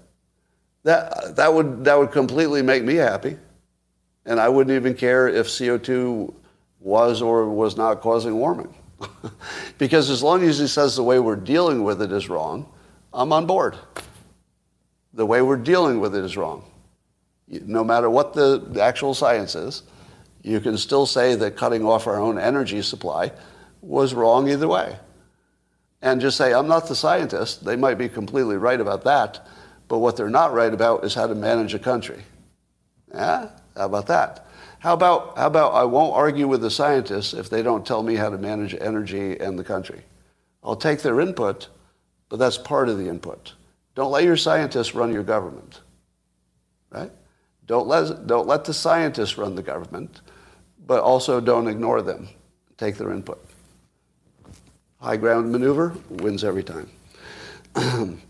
That, 0.84 1.36
that, 1.36 1.52
would, 1.52 1.84
that 1.86 1.98
would 1.98 2.12
completely 2.12 2.62
make 2.62 2.84
me 2.84 2.96
happy, 2.96 3.38
and 4.26 4.40
I 4.40 4.50
wouldn't 4.50 4.76
even 4.76 4.94
care 4.94 5.28
if 5.28 5.48
CO2 5.48 6.34
was 6.80 7.22
or 7.22 7.50
was 7.50 7.76
not 7.76 8.02
causing 8.02 8.36
warming. 8.36 8.74
because 9.78 10.10
as 10.10 10.22
long 10.22 10.44
as 10.44 10.60
he 10.60 10.68
says 10.68 10.96
the 10.96 11.04
way 11.04 11.20
we're 11.20 11.36
dealing 11.36 11.84
with 11.84 12.02
it 12.02 12.12
is 12.12 12.30
wrong, 12.30 12.72
I'm 13.14 13.34
on 13.34 13.46
board. 13.46 13.76
The 15.14 15.26
way 15.26 15.42
we're 15.42 15.58
dealing 15.58 16.00
with 16.00 16.16
it 16.16 16.24
is 16.24 16.38
wrong. 16.38 16.70
No 17.48 17.84
matter 17.84 18.10
what 18.10 18.34
the 18.34 18.80
actual 18.82 19.14
science 19.14 19.56
is, 19.56 19.84
you 20.44 20.60
can 20.60 20.78
still 20.78 21.06
say 21.06 21.36
that 21.36 21.56
cutting 21.56 21.86
off 21.86 22.06
our 22.06 22.20
own 22.20 22.38
energy 22.38 22.82
supply 22.82 23.32
was 23.82 24.14
wrong 24.14 24.50
either 24.50 24.68
way. 24.68 24.98
And 26.06 26.22
just 26.22 26.38
say, 26.38 26.54
I'm 26.54 26.68
not 26.68 26.88
the 26.88 26.96
scientist. 26.96 27.66
They 27.66 27.76
might 27.76 27.98
be 27.98 28.08
completely 28.08 28.58
right 28.58 28.80
about 28.80 29.04
that, 29.06 29.48
but 29.88 29.98
what 29.98 30.16
they're 30.16 30.30
not 30.30 30.54
right 30.54 30.72
about 30.72 31.04
is 31.04 31.16
how 31.16 31.26
to 31.26 31.34
manage 31.34 31.74
a 31.74 31.80
country. 31.80 32.22
Yeah? 33.12 33.50
How 33.76 33.86
about 33.88 34.06
that? 34.06 34.46
How 34.78 34.94
about, 34.94 35.36
how 35.36 35.48
about 35.48 35.74
I 35.74 35.84
won't 35.86 36.14
argue 36.14 36.48
with 36.48 36.62
the 36.62 36.70
scientists 36.70 37.34
if 37.34 37.50
they 37.50 37.64
don't 37.64 37.88
tell 37.88 38.04
me 38.04 38.14
how 38.14 38.30
to 38.30 38.38
manage 38.38 38.76
energy 38.80 39.36
and 39.40 39.58
the 39.58 39.64
country? 39.64 40.04
I'll 40.64 40.76
take 40.76 41.02
their 41.02 41.20
input, 41.20 41.70
but 42.30 42.38
that's 42.38 42.60
part 42.60 42.88
of 42.88 43.00
the 43.00 43.10
input. 43.10 43.54
Don't 43.96 44.12
let 44.12 44.26
your 44.26 44.38
scientists 44.38 44.94
run 44.94 45.12
your 45.12 45.24
government, 45.24 45.82
right? 46.92 47.12
Don't 47.66 47.88
let, 47.88 48.28
don't 48.28 48.46
let 48.46 48.64
the 48.64 48.76
scientists 48.76 49.40
run 49.40 49.56
the 49.56 49.64
government, 49.64 50.22
but 50.86 51.02
also 51.02 51.42
don't 51.42 51.68
ignore 51.68 52.04
them. 52.04 52.30
Take 52.78 52.98
their 52.98 53.12
input. 53.12 53.44
High 55.00 55.18
ground 55.18 55.52
maneuver 55.52 55.96
wins 56.10 56.44
every 56.44 56.64
time. 56.64 56.90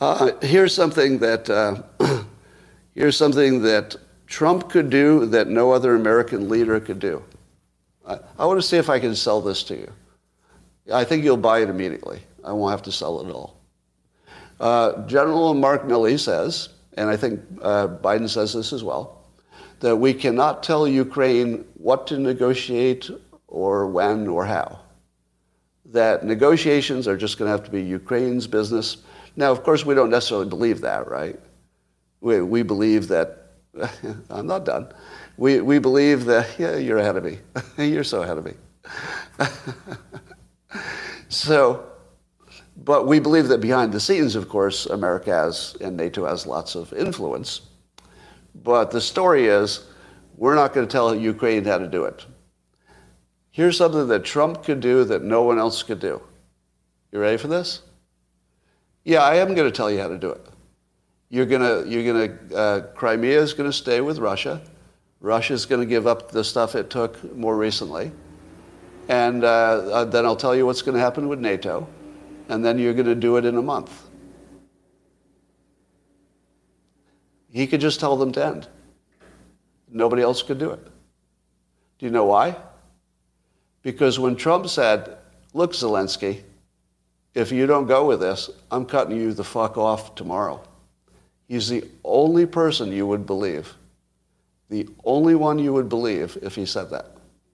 uh, 0.00 0.32
here's 0.42 0.74
something 0.74 1.18
that 1.18 1.50
uh, 1.50 1.82
here's 2.94 3.16
something 3.16 3.62
that 3.62 3.96
Trump 4.26 4.68
could 4.70 4.90
do 4.90 5.26
that 5.26 5.48
no 5.48 5.72
other 5.72 5.94
American 5.94 6.48
leader 6.48 6.78
could 6.80 6.98
do. 6.98 7.22
I, 8.06 8.18
I 8.38 8.46
want 8.46 8.60
to 8.60 8.66
see 8.66 8.76
if 8.76 8.88
I 8.88 8.98
can 8.98 9.14
sell 9.14 9.40
this 9.40 9.62
to 9.64 9.76
you. 9.76 9.92
I 10.92 11.04
think 11.04 11.24
you'll 11.24 11.36
buy 11.36 11.60
it 11.60 11.68
immediately. 11.68 12.22
I 12.44 12.52
won't 12.52 12.70
have 12.70 12.82
to 12.82 12.92
sell 12.92 13.20
it 13.20 13.28
at 13.28 13.34
all. 13.34 13.56
Uh, 14.58 15.06
General 15.06 15.54
Mark 15.54 15.82
Milley 15.84 16.18
says 16.18 16.70
and 16.94 17.08
I 17.08 17.16
think 17.16 17.40
uh, 17.62 17.88
Biden 17.88 18.28
says 18.28 18.52
this 18.52 18.72
as 18.72 18.82
well, 18.82 19.24
that 19.80 19.96
we 19.96 20.12
cannot 20.12 20.62
tell 20.62 20.86
Ukraine 20.86 21.64
what 21.74 22.06
to 22.08 22.18
negotiate 22.18 23.10
or 23.48 23.86
when 23.86 24.28
or 24.28 24.44
how. 24.44 24.80
That 25.92 26.24
negotiations 26.24 27.08
are 27.08 27.16
just 27.16 27.38
going 27.38 27.48
to 27.48 27.52
have 27.52 27.64
to 27.64 27.70
be 27.70 27.82
Ukraine's 27.82 28.46
business. 28.46 28.98
Now, 29.36 29.50
of 29.50 29.62
course, 29.62 29.84
we 29.84 29.94
don't 29.94 30.10
necessarily 30.10 30.48
believe 30.48 30.80
that, 30.82 31.08
right? 31.08 31.38
We, 32.20 32.42
we 32.42 32.62
believe 32.62 33.08
that, 33.08 33.52
I'm 34.30 34.46
not 34.46 34.64
done. 34.64 34.92
We, 35.36 35.60
we 35.60 35.78
believe 35.78 36.26
that, 36.26 36.48
yeah, 36.58 36.76
you're 36.76 36.98
ahead 36.98 37.16
of 37.16 37.24
me. 37.24 37.38
you're 37.78 38.04
so 38.04 38.22
ahead 38.22 38.38
of 38.38 38.44
me. 38.44 38.52
so, 41.28 41.86
but 42.76 43.06
we 43.06 43.18
believe 43.18 43.48
that 43.48 43.60
behind 43.60 43.92
the 43.92 44.00
scenes, 44.00 44.36
of 44.36 44.48
course, 44.48 44.86
America 44.86 45.30
has 45.30 45.76
and 45.80 45.96
NATO 45.96 46.26
has 46.26 46.46
lots 46.46 46.74
of 46.74 46.92
influence. 46.92 47.62
But 48.54 48.90
the 48.90 49.00
story 49.00 49.46
is, 49.46 49.86
we're 50.36 50.54
not 50.54 50.72
going 50.72 50.86
to 50.86 50.90
tell 50.90 51.14
Ukraine 51.14 51.64
how 51.64 51.78
to 51.78 51.86
do 51.86 52.04
it. 52.04 52.24
Here's 53.60 53.76
something 53.76 54.08
that 54.08 54.24
Trump 54.24 54.64
could 54.64 54.80
do 54.80 55.04
that 55.04 55.22
no 55.22 55.42
one 55.42 55.58
else 55.58 55.82
could 55.82 56.00
do. 56.00 56.22
You 57.12 57.20
ready 57.20 57.36
for 57.36 57.48
this? 57.48 57.82
Yeah, 59.04 59.20
I 59.22 59.34
am 59.34 59.54
going 59.54 59.70
to 59.70 59.70
tell 59.70 59.90
you 59.90 60.00
how 60.00 60.08
to 60.08 60.16
do 60.16 60.30
it. 60.30 60.40
You're 61.28 61.44
going 61.44 61.60
to, 61.60 61.86
you're 61.86 62.10
going 62.10 62.38
to, 62.48 62.56
uh, 62.56 62.80
Crimea 62.94 63.38
is 63.38 63.52
going 63.52 63.68
to 63.68 63.76
stay 63.76 64.00
with 64.00 64.16
Russia. 64.16 64.62
Russia 65.20 65.52
is 65.52 65.66
going 65.66 65.82
to 65.82 65.86
give 65.86 66.06
up 66.06 66.30
the 66.30 66.42
stuff 66.42 66.74
it 66.74 66.88
took 66.88 67.36
more 67.36 67.54
recently. 67.54 68.12
And 69.10 69.44
uh, 69.44 69.48
uh 69.48 70.04
then 70.06 70.24
I'll 70.24 70.36
tell 70.36 70.56
you 70.56 70.64
what's 70.64 70.80
going 70.80 70.94
to 70.94 71.02
happen 71.02 71.28
with 71.28 71.38
NATO 71.38 71.86
and 72.48 72.64
then 72.64 72.78
you're 72.78 72.94
going 72.94 73.04
to 73.04 73.14
do 73.14 73.36
it 73.36 73.44
in 73.44 73.58
a 73.58 73.62
month. 73.62 74.08
He 77.50 77.66
could 77.66 77.82
just 77.82 78.00
tell 78.00 78.16
them 78.16 78.32
to 78.32 78.42
end. 78.42 78.68
Nobody 79.90 80.22
else 80.22 80.42
could 80.42 80.58
do 80.58 80.70
it. 80.70 80.82
Do 81.98 82.06
you 82.06 82.10
know 82.10 82.24
why? 82.24 82.56
Because 83.82 84.18
when 84.18 84.36
Trump 84.36 84.68
said, 84.68 85.16
Look, 85.52 85.72
Zelensky, 85.72 86.42
if 87.34 87.50
you 87.50 87.66
don't 87.66 87.86
go 87.86 88.06
with 88.06 88.20
this, 88.20 88.50
I'm 88.70 88.86
cutting 88.86 89.16
you 89.16 89.32
the 89.32 89.44
fuck 89.44 89.76
off 89.76 90.14
tomorrow. 90.14 90.62
He's 91.48 91.68
the 91.68 91.84
only 92.04 92.46
person 92.46 92.92
you 92.92 93.06
would 93.06 93.26
believe. 93.26 93.74
The 94.68 94.88
only 95.04 95.34
one 95.34 95.58
you 95.58 95.72
would 95.72 95.88
believe 95.88 96.38
if 96.42 96.54
he 96.54 96.64
said 96.66 96.90
that. 96.90 97.06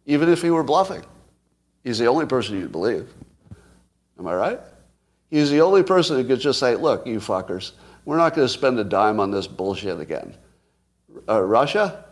Even 0.04 0.28
if 0.28 0.42
he 0.42 0.50
were 0.50 0.62
bluffing. 0.62 1.02
He's 1.82 1.98
the 1.98 2.06
only 2.06 2.26
person 2.26 2.58
you'd 2.58 2.72
believe. 2.72 3.08
Am 4.18 4.26
I 4.26 4.34
right? 4.34 4.60
He's 5.30 5.50
the 5.50 5.60
only 5.60 5.82
person 5.82 6.16
who 6.16 6.24
could 6.24 6.40
just 6.40 6.58
say, 6.58 6.76
look, 6.76 7.06
you 7.06 7.18
fuckers, 7.18 7.72
we're 8.04 8.16
not 8.16 8.34
going 8.34 8.46
to 8.46 8.52
spend 8.52 8.78
a 8.78 8.84
dime 8.84 9.18
on 9.18 9.30
this 9.30 9.46
bullshit 9.46 9.98
again. 9.98 10.34
Uh, 11.28 11.42
Russia, 11.42 12.04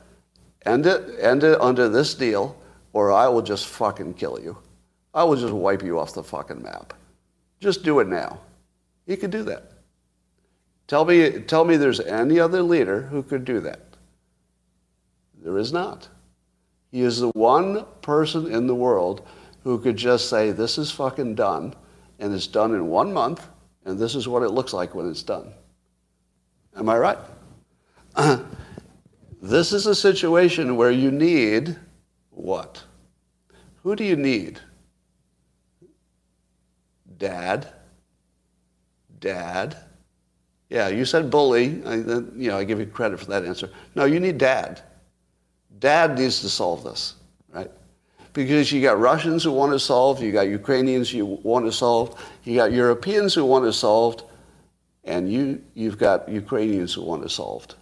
end 0.65 0.87
it, 0.87 1.19
end 1.21 1.45
it 1.45 1.61
under 1.61 1.89
this 1.89 2.15
deal, 2.15 2.57
or 2.95 3.13
I 3.13 3.29
will 3.29 3.43
just 3.43 3.67
fucking 3.67 4.15
kill 4.15 4.41
you. 4.41 4.57
I 5.13 5.25
will 5.25 5.37
just 5.37 5.53
wipe 5.53 5.83
you 5.83 5.99
off 5.99 6.15
the 6.15 6.25
fucking 6.25 6.63
map. 6.63 6.95
Just 7.61 7.85
do 7.85 8.01
it 8.01 8.09
now. 8.09 8.41
He 9.07 9.17
could 9.17 9.31
do 9.31 9.43
that. 9.43 9.73
Tell 10.87 11.05
me, 11.05 11.41
tell 11.41 11.65
me 11.65 11.77
there's 11.77 12.01
any 12.01 12.41
other 12.41 12.63
leader 12.63 13.03
who 13.03 13.23
could 13.23 13.45
do 13.45 13.61
that. 13.61 13.81
There 15.43 15.59
is 15.59 15.73
not. 15.73 16.09
He 16.91 17.03
is 17.03 17.19
the 17.19 17.31
one 17.31 17.85
person 18.01 18.51
in 18.51 18.67
the 18.67 18.75
world 18.75 19.27
who 19.63 19.79
could 19.79 19.97
just 19.97 20.31
say, 20.31 20.53
this 20.53 20.79
is 20.79 20.91
fucking 20.91 21.35
done 21.35 21.75
and 22.19 22.33
it's 22.33 22.47
done 22.47 22.75
in 22.75 22.87
one 22.87 23.13
month, 23.13 23.49
and 23.85 23.99
this 23.99 24.15
is 24.15 24.29
what 24.29 24.43
it 24.43 24.51
looks 24.51 24.73
like 24.73 24.95
when 24.95 25.11
it's 25.11 25.23
done. 25.23 25.53
Am 26.77 26.89
I 26.89 26.97
right? 26.97 27.19
this 29.43 29.73
is 29.73 29.87
a 29.87 29.95
situation 29.95 30.77
where 30.77 30.93
you 30.93 31.11
need 31.11 31.77
what? 32.35 32.83
Who 33.83 33.97
do 33.97 34.05
you 34.05 34.17
need? 34.17 34.61
Dad? 37.19 37.69
Dad? 39.21 39.77
Yeah, 40.69 40.89
you 40.89 41.05
said 41.05 41.31
bully. 41.31 41.83
I, 41.85 41.95
you 41.95 42.49
know, 42.49 42.59
I 42.59 42.65
give 42.65 42.81
you 42.81 42.87
credit 42.87 43.21
for 43.21 43.27
that 43.27 43.45
answer. 43.45 43.71
No, 43.95 44.05
you 44.05 44.21
need 44.21 44.39
dad. 44.39 44.83
Dad 45.79 46.19
needs 46.19 46.41
to 46.41 46.49
solve 46.49 46.85
this, 46.85 47.15
right? 47.53 47.71
because 48.35 48.73
you 48.73 48.83
got 48.83 48.99
Russians 48.99 49.45
who 49.45 49.53
want 49.53 49.73
it 49.73 49.79
solved, 49.79 50.21
you 50.21 50.33
got 50.33 50.49
Ukrainians 50.49 51.09
who 51.11 51.25
want 51.25 51.67
it 51.67 51.73
solved, 51.73 52.19
you 52.43 52.57
got 52.57 52.73
Europeans 52.73 53.33
who 53.33 53.45
want 53.45 53.65
it 53.65 53.73
solved, 53.73 54.25
and 55.05 55.33
you, 55.33 55.63
you've 55.75 55.99
got 55.99 56.29
Ukrainians 56.29 56.93
who 56.93 57.03
want 57.03 57.25
it 57.25 57.31
solved. 57.31 57.77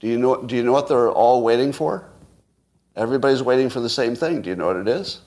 Do 0.00 0.08
you, 0.08 0.18
know, 0.18 0.42
do 0.42 0.56
you 0.56 0.64
know 0.64 0.72
what 0.72 0.88
they're 0.88 1.12
all 1.12 1.42
waiting 1.42 1.72
for? 1.72 2.08
Everybody's 2.96 3.42
waiting 3.42 3.70
for 3.70 3.80
the 3.80 3.88
same 3.88 4.14
thing. 4.14 4.42
Do 4.42 4.50
you 4.50 4.56
know 4.56 4.66
what 4.66 4.76
it 4.76 4.88
is? 4.88 5.20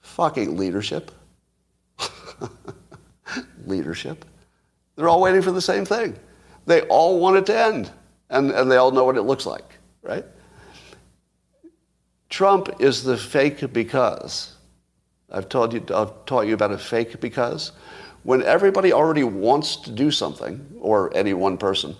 Fucking 0.00 0.56
leadership. 0.56 1.10
leadership. 3.66 4.24
They're 4.94 5.08
all 5.08 5.20
waiting 5.20 5.42
for 5.42 5.52
the 5.52 5.60
same 5.60 5.84
thing. 5.84 6.16
They 6.66 6.82
all 6.82 7.20
want 7.20 7.36
it 7.36 7.46
to 7.46 7.58
end, 7.58 7.90
and, 8.30 8.50
and 8.50 8.70
they 8.70 8.76
all 8.76 8.90
know 8.90 9.04
what 9.04 9.16
it 9.16 9.22
looks 9.22 9.46
like, 9.46 9.76
right? 10.02 10.24
Trump 12.28 12.80
is 12.80 13.02
the 13.02 13.16
fake 13.16 13.72
because. 13.72 14.52
I've 15.30 15.48
told 15.48 15.72
you, 15.72 15.84
I've 15.94 16.24
taught 16.24 16.46
you 16.46 16.54
about 16.54 16.72
a 16.72 16.78
fake 16.78 17.20
because. 17.20 17.72
When 18.22 18.42
everybody 18.42 18.92
already 18.92 19.24
wants 19.24 19.76
to 19.76 19.90
do 19.90 20.10
something, 20.10 20.64
or 20.80 21.14
any 21.16 21.34
one 21.34 21.58
person 21.58 21.96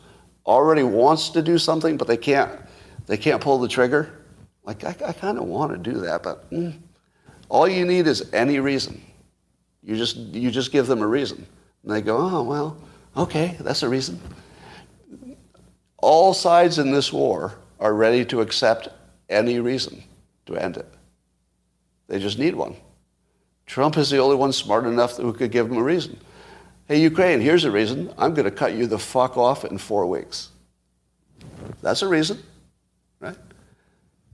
already 0.46 0.82
wants 0.82 1.30
to 1.30 1.42
do 1.42 1.58
something, 1.58 1.96
but 1.96 2.06
they 2.06 2.16
can't, 2.16 2.50
they 3.06 3.16
can't 3.16 3.40
pull 3.40 3.58
the 3.58 3.68
trigger. 3.68 4.10
Like 4.64 4.84
I, 4.84 4.90
I 5.06 5.12
kind 5.12 5.38
of 5.38 5.44
want 5.44 5.72
to 5.72 5.78
do 5.78 6.00
that, 6.00 6.22
but 6.22 6.50
mm, 6.50 6.74
all 7.48 7.68
you 7.68 7.84
need 7.84 8.06
is 8.06 8.32
any 8.32 8.58
reason. 8.60 9.00
You 9.82 9.96
just, 9.96 10.16
you 10.16 10.50
just 10.50 10.72
give 10.72 10.88
them 10.88 11.02
a 11.02 11.06
reason, 11.06 11.46
and 11.82 11.92
they 11.92 12.00
go, 12.00 12.18
oh 12.18 12.42
well, 12.42 12.76
okay, 13.16 13.56
that's 13.60 13.82
a 13.82 13.88
reason. 13.88 14.20
All 15.98 16.34
sides 16.34 16.78
in 16.78 16.90
this 16.90 17.12
war 17.12 17.54
are 17.78 17.94
ready 17.94 18.24
to 18.26 18.40
accept 18.40 18.88
any 19.28 19.60
reason 19.60 20.02
to 20.46 20.56
end 20.56 20.76
it. 20.76 20.86
They 22.08 22.18
just 22.18 22.38
need 22.38 22.54
one. 22.54 22.76
Trump 23.66 23.96
is 23.96 24.10
the 24.10 24.18
only 24.18 24.36
one 24.36 24.52
smart 24.52 24.86
enough 24.86 25.16
who 25.16 25.32
could 25.32 25.50
give 25.50 25.68
them 25.68 25.78
a 25.78 25.82
reason. 25.82 26.18
Hey, 26.86 27.00
Ukraine, 27.00 27.40
here's 27.40 27.64
a 27.64 27.70
reason. 27.70 28.12
I'm 28.16 28.32
going 28.32 28.44
to 28.44 28.50
cut 28.52 28.74
you 28.74 28.86
the 28.86 28.98
fuck 28.98 29.36
off 29.36 29.64
in 29.64 29.76
four 29.76 30.06
weeks. 30.06 30.50
That's 31.82 32.02
a 32.02 32.08
reason, 32.08 32.40
right? 33.20 33.36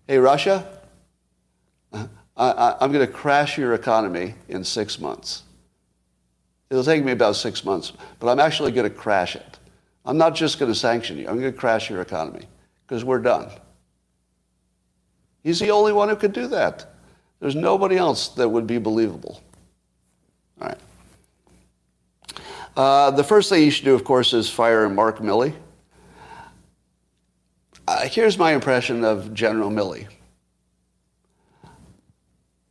Hey, 0.06 0.18
Russia, 0.18 0.66
I, 2.36 2.76
am 2.80 2.92
going 2.92 3.06
to 3.06 3.12
crash 3.12 3.58
your 3.58 3.74
economy 3.74 4.34
in 4.48 4.64
six 4.64 4.98
months. 4.98 5.42
It'll 6.70 6.84
take 6.84 7.04
me 7.04 7.12
about 7.12 7.36
six 7.36 7.64
months, 7.64 7.92
but 8.18 8.28
I'm 8.30 8.40
actually 8.40 8.72
going 8.72 8.90
to 8.90 8.96
crash 8.96 9.36
it. 9.36 9.58
I'm 10.04 10.16
not 10.16 10.34
just 10.34 10.58
going 10.58 10.72
to 10.72 10.78
sanction 10.78 11.18
you. 11.18 11.28
I'm 11.28 11.38
going 11.38 11.52
to 11.52 11.58
crash 11.58 11.90
your 11.90 12.00
economy 12.00 12.46
because 12.86 13.04
we're 13.04 13.20
done. 13.20 13.50
He's 15.44 15.60
the 15.60 15.70
only 15.70 15.92
one 15.92 16.08
who 16.08 16.16
could 16.16 16.32
do 16.32 16.46
that. 16.48 16.86
There's 17.40 17.54
nobody 17.54 17.96
else 17.96 18.28
that 18.28 18.48
would 18.48 18.66
be 18.66 18.78
believable. 18.78 19.42
All 20.60 20.68
right. 20.68 20.78
Uh, 22.76 23.10
the 23.10 23.24
first 23.24 23.50
thing 23.50 23.62
you 23.62 23.70
should 23.70 23.84
do, 23.84 23.94
of 23.94 24.04
course, 24.04 24.32
is 24.32 24.48
fire 24.48 24.88
Mark 24.88 25.18
Milley. 25.18 25.52
Uh, 27.92 28.08
here's 28.08 28.38
my 28.38 28.54
impression 28.54 29.04
of 29.04 29.34
General 29.34 29.68
Milley. 29.68 30.08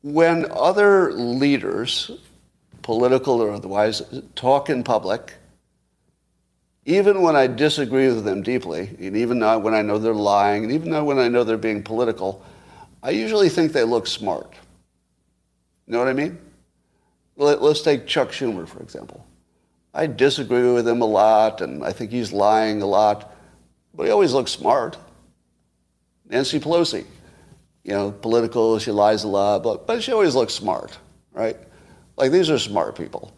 When 0.01 0.47
other 0.49 1.13
leaders, 1.13 2.09
political 2.81 3.39
or 3.39 3.51
otherwise, 3.51 4.01
talk 4.33 4.71
in 4.71 4.83
public, 4.83 5.33
even 6.85 7.21
when 7.21 7.35
I 7.35 7.45
disagree 7.45 8.07
with 8.07 8.25
them 8.25 8.41
deeply, 8.41 8.95
and 8.99 9.15
even 9.15 9.41
when 9.61 9.75
I 9.75 9.83
know 9.83 9.99
they're 9.99 10.15
lying, 10.15 10.63
and 10.63 10.73
even 10.73 11.05
when 11.05 11.19
I 11.19 11.27
know 11.27 11.43
they're 11.43 11.55
being 11.55 11.83
political, 11.83 12.43
I 13.03 13.11
usually 13.11 13.49
think 13.49 13.73
they 13.73 13.83
look 13.83 14.07
smart. 14.07 14.55
You 15.85 15.93
know 15.93 15.99
what 15.99 16.07
I 16.07 16.13
mean? 16.13 16.39
Let, 17.35 17.59
us 17.59 17.83
take 17.83 18.07
Chuck 18.07 18.29
Schumer, 18.29 18.67
for 18.67 18.81
example. 18.81 19.23
I 19.93 20.07
disagree 20.07 20.73
with 20.73 20.87
him 20.87 21.03
a 21.03 21.05
lot, 21.05 21.61
and 21.61 21.85
I 21.85 21.91
think 21.91 22.09
he's 22.09 22.33
lying 22.33 22.81
a 22.81 22.87
lot, 22.87 23.31
but 23.93 24.07
he 24.07 24.11
always 24.11 24.33
looks 24.33 24.51
smart. 24.51 24.97
Nancy 26.31 26.59
Pelosi, 26.59 27.05
you 27.83 27.91
know, 27.91 28.11
political, 28.11 28.79
she 28.79 28.89
lies 28.89 29.23
a 29.23 29.27
lot, 29.27 29.61
but, 29.61 29.85
but 29.85 30.01
she 30.01 30.11
always 30.11 30.33
looks 30.33 30.53
smart, 30.53 30.97
right? 31.33 31.57
Like 32.17 32.31
these 32.31 32.49
are 32.49 32.57
smart 32.57 32.95
people. 32.95 33.31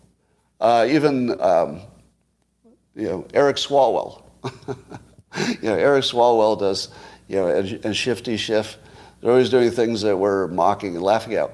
Uh, 0.61 0.87
even, 0.89 1.41
um, 1.41 1.81
you 2.95 3.09
know, 3.09 3.27
Eric 3.33 3.57
Swalwell. 3.57 4.23
you 5.37 5.69
know, 5.69 5.75
Eric 5.75 6.05
Swalwell 6.05 6.57
does, 6.57 6.89
you 7.27 7.35
know, 7.35 7.47
and, 7.47 7.83
and 7.83 7.95
Shifty 7.95 8.37
Schiff 8.37 8.77
they're 9.23 9.31
always 9.31 9.49
doing 9.49 9.71
things 9.71 10.01
that 10.01 10.17
we're 10.17 10.47
mocking 10.49 10.95
and 10.95 11.01
laughing 11.01 11.35
at. 11.35 11.49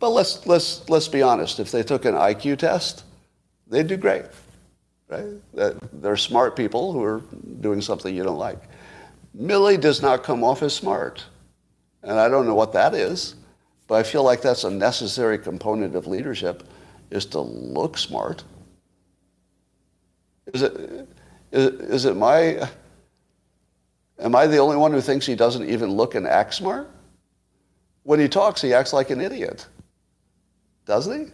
But 0.00 0.08
let's, 0.08 0.44
let's, 0.44 0.88
let's 0.90 1.06
be 1.06 1.22
honest. 1.22 1.60
If 1.60 1.70
they 1.70 1.84
took 1.84 2.04
an 2.04 2.14
IQ 2.14 2.58
test, 2.58 3.04
they'd 3.68 3.86
do 3.86 3.96
great. 3.96 4.24
Right? 5.06 5.26
They're 5.92 6.16
smart 6.16 6.56
people 6.56 6.92
who 6.92 7.00
are 7.04 7.22
doing 7.60 7.80
something 7.80 8.12
you 8.12 8.24
don't 8.24 8.38
like. 8.38 8.58
Milley 9.36 9.80
does 9.80 10.02
not 10.02 10.22
come 10.22 10.44
off 10.44 10.62
as 10.62 10.74
smart. 10.74 11.24
And 12.02 12.18
I 12.18 12.28
don't 12.28 12.46
know 12.46 12.54
what 12.54 12.72
that 12.72 12.94
is, 12.94 13.36
but 13.86 13.94
I 13.94 14.02
feel 14.02 14.24
like 14.24 14.42
that's 14.42 14.64
a 14.64 14.70
necessary 14.70 15.38
component 15.38 15.94
of 15.94 16.06
leadership 16.06 16.64
is 17.10 17.26
to 17.26 17.40
look 17.40 17.96
smart. 17.98 18.42
Is 20.52 20.62
it, 20.62 21.08
is, 21.52 21.68
is 21.80 22.04
it 22.06 22.16
my, 22.16 22.68
am 24.18 24.34
I 24.34 24.46
the 24.46 24.58
only 24.58 24.76
one 24.76 24.92
who 24.92 25.00
thinks 25.00 25.26
he 25.26 25.34
doesn't 25.34 25.68
even 25.68 25.90
look 25.90 26.14
and 26.14 26.26
act 26.26 26.54
smart? 26.54 26.90
When 28.02 28.18
he 28.18 28.28
talks, 28.28 28.60
he 28.60 28.74
acts 28.74 28.92
like 28.92 29.10
an 29.10 29.20
idiot. 29.20 29.66
Doesn't 30.86 31.26
he? 31.26 31.32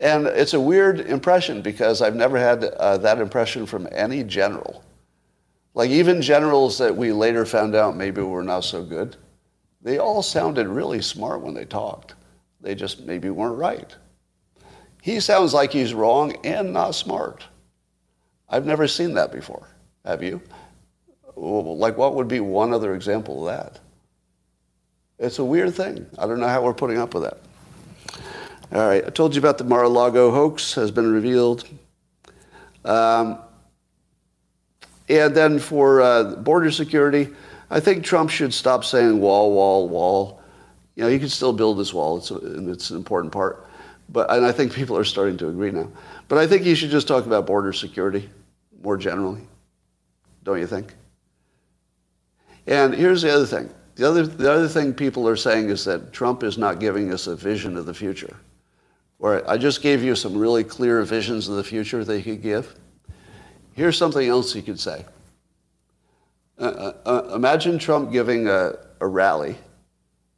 And 0.00 0.26
it's 0.26 0.54
a 0.54 0.60
weird 0.60 1.00
impression 1.00 1.62
because 1.62 2.00
I've 2.00 2.14
never 2.14 2.38
had 2.38 2.64
uh, 2.64 2.98
that 2.98 3.18
impression 3.18 3.66
from 3.66 3.88
any 3.92 4.22
general. 4.22 4.83
Like 5.74 5.90
even 5.90 6.22
generals 6.22 6.78
that 6.78 6.96
we 6.96 7.12
later 7.12 7.44
found 7.44 7.74
out 7.74 7.96
maybe 7.96 8.22
were 8.22 8.44
not 8.44 8.64
so 8.64 8.84
good, 8.84 9.16
they 9.82 9.98
all 9.98 10.22
sounded 10.22 10.68
really 10.68 11.02
smart 11.02 11.40
when 11.42 11.54
they 11.54 11.64
talked. 11.64 12.14
They 12.60 12.74
just 12.74 13.00
maybe 13.00 13.28
weren't 13.28 13.58
right. 13.58 13.94
He 15.02 15.20
sounds 15.20 15.52
like 15.52 15.72
he's 15.72 15.92
wrong 15.92 16.36
and 16.44 16.72
not 16.72 16.94
smart. 16.94 17.44
I've 18.48 18.64
never 18.64 18.88
seen 18.88 19.14
that 19.14 19.32
before. 19.32 19.68
Have 20.04 20.22
you? 20.22 20.40
Like 21.36 21.98
what 21.98 22.14
would 22.14 22.28
be 22.28 22.40
one 22.40 22.72
other 22.72 22.94
example 22.94 23.46
of 23.46 23.54
that? 23.54 23.80
It's 25.18 25.38
a 25.38 25.44
weird 25.44 25.74
thing. 25.74 26.06
I 26.18 26.26
don't 26.26 26.40
know 26.40 26.48
how 26.48 26.62
we're 26.62 26.72
putting 26.72 26.98
up 26.98 27.14
with 27.14 27.24
that. 27.24 27.38
All 28.72 28.86
right, 28.86 29.04
I 29.04 29.10
told 29.10 29.34
you 29.34 29.40
about 29.40 29.58
the 29.58 29.64
Mar-a-Lago 29.64 30.30
hoax 30.30 30.74
has 30.74 30.90
been 30.90 31.12
revealed. 31.12 31.68
Um, 32.84 33.38
and 35.08 35.34
then 35.34 35.58
for 35.58 36.00
uh, 36.00 36.36
border 36.36 36.70
security, 36.70 37.28
I 37.70 37.80
think 37.80 38.04
Trump 38.04 38.30
should 38.30 38.54
stop 38.54 38.84
saying 38.84 39.20
wall, 39.20 39.52
wall, 39.52 39.88
wall. 39.88 40.40
You 40.94 41.04
know, 41.04 41.10
he 41.10 41.18
can 41.18 41.28
still 41.28 41.52
build 41.52 41.78
this 41.78 41.92
wall. 41.92 42.18
It's, 42.18 42.30
a, 42.30 42.70
it's 42.70 42.90
an 42.90 42.96
important 42.96 43.32
part. 43.32 43.66
But, 44.08 44.30
and 44.30 44.44
I 44.44 44.52
think 44.52 44.72
people 44.72 44.96
are 44.96 45.04
starting 45.04 45.36
to 45.38 45.48
agree 45.48 45.70
now. 45.70 45.88
But 46.28 46.38
I 46.38 46.46
think 46.46 46.64
you 46.64 46.74
should 46.74 46.90
just 46.90 47.08
talk 47.08 47.26
about 47.26 47.46
border 47.46 47.72
security 47.72 48.30
more 48.82 48.96
generally. 48.96 49.40
Don't 50.42 50.60
you 50.60 50.66
think? 50.66 50.94
And 52.66 52.94
here's 52.94 53.22
the 53.22 53.34
other 53.34 53.46
thing. 53.46 53.70
The 53.96 54.08
other, 54.08 54.26
the 54.26 54.50
other 54.50 54.68
thing 54.68 54.92
people 54.92 55.28
are 55.28 55.36
saying 55.36 55.70
is 55.70 55.84
that 55.84 56.12
Trump 56.12 56.42
is 56.42 56.58
not 56.58 56.80
giving 56.80 57.12
us 57.12 57.26
a 57.26 57.36
vision 57.36 57.76
of 57.76 57.86
the 57.86 57.94
future. 57.94 58.36
Or 59.18 59.48
I 59.48 59.56
just 59.56 59.82
gave 59.82 60.02
you 60.02 60.14
some 60.14 60.36
really 60.36 60.64
clear 60.64 61.02
visions 61.02 61.48
of 61.48 61.56
the 61.56 61.64
future 61.64 62.04
he 62.04 62.22
could 62.22 62.42
give. 62.42 62.74
Here's 63.74 63.98
something 63.98 64.26
else 64.26 64.52
he 64.52 64.62
could 64.62 64.80
say. 64.80 65.04
Uh, 66.58 66.62
uh, 66.62 66.92
uh, 67.04 67.34
imagine 67.34 67.78
Trump 67.78 68.12
giving 68.12 68.46
a, 68.46 68.74
a 69.00 69.06
rally 69.06 69.56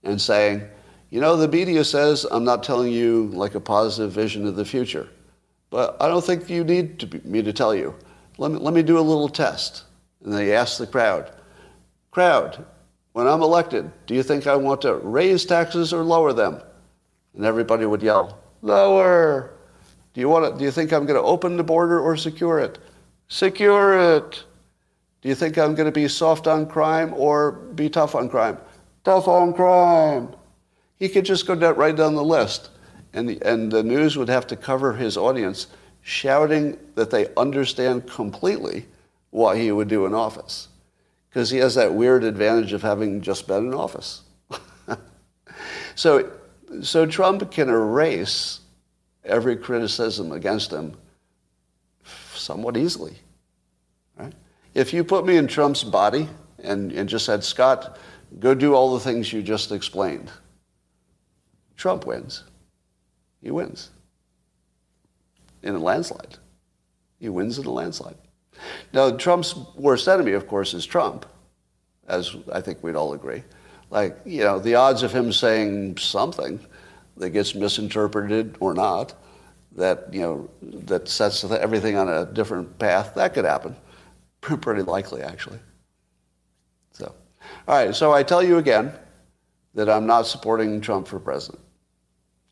and 0.03 0.21
saying, 0.21 0.63
you 1.11 1.21
know, 1.21 1.37
the 1.37 1.47
media 1.47 1.85
says 1.85 2.27
I'm 2.31 2.45
not 2.45 2.63
telling 2.63 2.93
you 2.93 3.27
like 3.35 3.55
a 3.55 3.61
positive 3.61 4.13
vision 4.13 4.47
of 4.47 4.57
the 4.57 4.65
future, 4.65 5.09
but 5.71 5.97
I 6.01 6.09
don't 6.09 6.25
think 6.25 6.49
you 6.49 6.65
need 6.65 6.99
to 7.01 7.07
be, 7.07 7.21
me 7.25 7.43
to 7.43 7.53
tell 7.53 7.75
you. 7.75 7.95
Let 8.39 8.51
me, 8.51 8.59
let 8.59 8.73
me 8.73 8.83
do 8.83 8.99
a 8.99 9.01
little 9.01 9.29
test. 9.29 9.85
And 10.25 10.33
they 10.33 10.55
ask 10.55 10.79
the 10.79 10.87
crowd, 10.87 11.31
crowd, 12.11 12.65
when 13.13 13.27
I'm 13.27 13.43
elected, 13.43 13.91
do 14.07 14.15
you 14.15 14.23
think 14.23 14.47
I 14.47 14.57
want 14.57 14.83
to 14.83 14.97
raise 14.97 15.45
taxes 15.45 15.93
or 15.93 16.03
lower 16.03 16.33
them? 16.33 16.61
And 17.35 17.45
everybody 17.45 17.85
would 17.85 18.03
yell, 18.03 18.39
lower. 18.63 19.53
Do 20.15 20.21
you, 20.21 20.29
want 20.31 20.51
to, 20.51 20.59
do 20.59 20.65
you 20.65 20.71
think 20.71 20.93
I'm 20.93 21.05
going 21.05 21.21
to 21.21 21.27
open 21.27 21.59
the 21.59 21.63
border 21.63 22.01
or 22.01 22.17
secure 22.17 22.59
it? 22.59 22.79
Secure 23.29 24.17
it. 24.17 24.45
Do 25.23 25.29
you 25.29 25.35
think 25.35 25.59
I'm 25.59 25.75
going 25.75 25.87
to 25.87 25.93
be 25.93 26.09
soft 26.09 26.47
on 26.47 26.67
crime 26.67 27.13
or 27.15 27.53
be 27.53 27.89
tough 27.89 28.15
on 28.15 28.29
crime? 28.29 28.59
Tough 29.05 29.27
on 29.27 29.53
crime. 29.53 30.35
He 30.99 31.09
could 31.09 31.25
just 31.25 31.47
go 31.47 31.55
down, 31.55 31.77
right 31.77 31.95
down 31.95 32.15
the 32.15 32.25
list. 32.25 32.71
And 33.13 33.29
the, 33.29 33.41
and 33.43 33.73
the 33.73 33.83
news 33.83 34.17
would 34.17 34.29
have 34.29 34.47
to 34.49 34.57
cover 34.57 34.93
his 34.93 35.17
audience 35.17 35.69
shouting 36.03 36.79
that 36.95 37.11
they 37.11 37.35
understand 37.35 38.07
completely 38.09 38.87
what 39.31 39.57
he 39.57 39.73
would 39.73 39.89
do 39.89 40.07
in 40.07 40.15
office 40.15 40.69
because 41.29 41.51
he 41.51 41.59
has 41.59 41.75
that 41.75 41.93
weird 41.93 42.25
advantage 42.25 42.73
of 42.73 42.83
having 42.83 43.21
just 43.21 43.47
been 43.47 43.67
in 43.67 43.75
office. 43.75 44.23
so, 45.95 46.31
so 46.81 47.05
Trump 47.05 47.51
can 47.51 47.69
erase 47.69 48.61
every 49.25 49.57
criticism 49.57 50.33
against 50.33 50.71
him 50.71 50.97
somewhat 52.47 52.77
easily. 52.77 53.17
Right? 54.17 54.33
If 54.75 54.93
you 54.95 55.05
put 55.05 55.27
me 55.27 55.37
in 55.37 55.47
Trump's 55.49 55.85
body 55.85 56.29
and, 56.63 56.93
and 56.93 57.09
just 57.09 57.27
said, 57.27 57.45
Scott, 57.45 57.99
go 58.39 58.55
do 58.55 58.75
all 58.75 58.95
the 58.95 59.01
things 59.01 59.33
you 59.33 59.43
just 59.43 59.73
explained, 59.73 60.31
Trump 61.77 62.07
wins. 62.07 62.45
He 63.43 63.51
wins. 63.51 63.91
in 65.63 65.75
a 65.75 65.79
landslide. 65.79 66.37
He 67.21 67.29
wins 67.29 67.59
in 67.59 67.67
a 67.67 67.71
landslide. 67.71 68.17
Now, 68.93 69.17
Trump's 69.17 69.55
worst 69.77 70.09
enemy, 70.09 70.33
of 70.33 70.47
course, 70.47 70.75
is 70.75 70.87
Trump, 70.87 71.27
as 72.09 72.37
I 72.53 72.61
think 72.61 72.83
we'd 72.83 72.97
all 72.97 73.13
agree. 73.13 73.43
Like, 73.91 74.19
you 74.25 74.43
know, 74.43 74.59
the 74.59 74.77
odds 74.77 75.03
of 75.03 75.13
him 75.13 75.33
saying 75.33 75.99
something 75.99 76.61
that 77.17 77.31
gets 77.31 77.55
misinterpreted 77.55 78.57
or 78.61 78.75
not, 78.75 79.15
that, 79.77 80.13
you 80.13 80.21
know, 80.21 80.51
that 80.63 81.09
sets 81.09 81.45
everything 81.45 81.97
on 81.97 82.09
a 82.09 82.27
different 82.27 82.79
path, 82.79 83.15
that 83.15 83.35
could 83.35 83.45
happen. 83.45 83.77
Pretty 84.41 84.83
likely, 84.83 85.23
actually. 85.23 85.59
So, 86.93 87.15
all 87.69 87.77
right, 87.77 87.95
so 87.95 88.13
I 88.13 88.23
tell 88.23 88.43
you 88.43 88.59
again 88.59 88.93
that 89.75 89.89
I'm 89.89 90.07
not 90.07 90.27
supporting 90.27 90.81
Trump 90.81 91.07
for 91.07 91.21
president. 91.21 91.63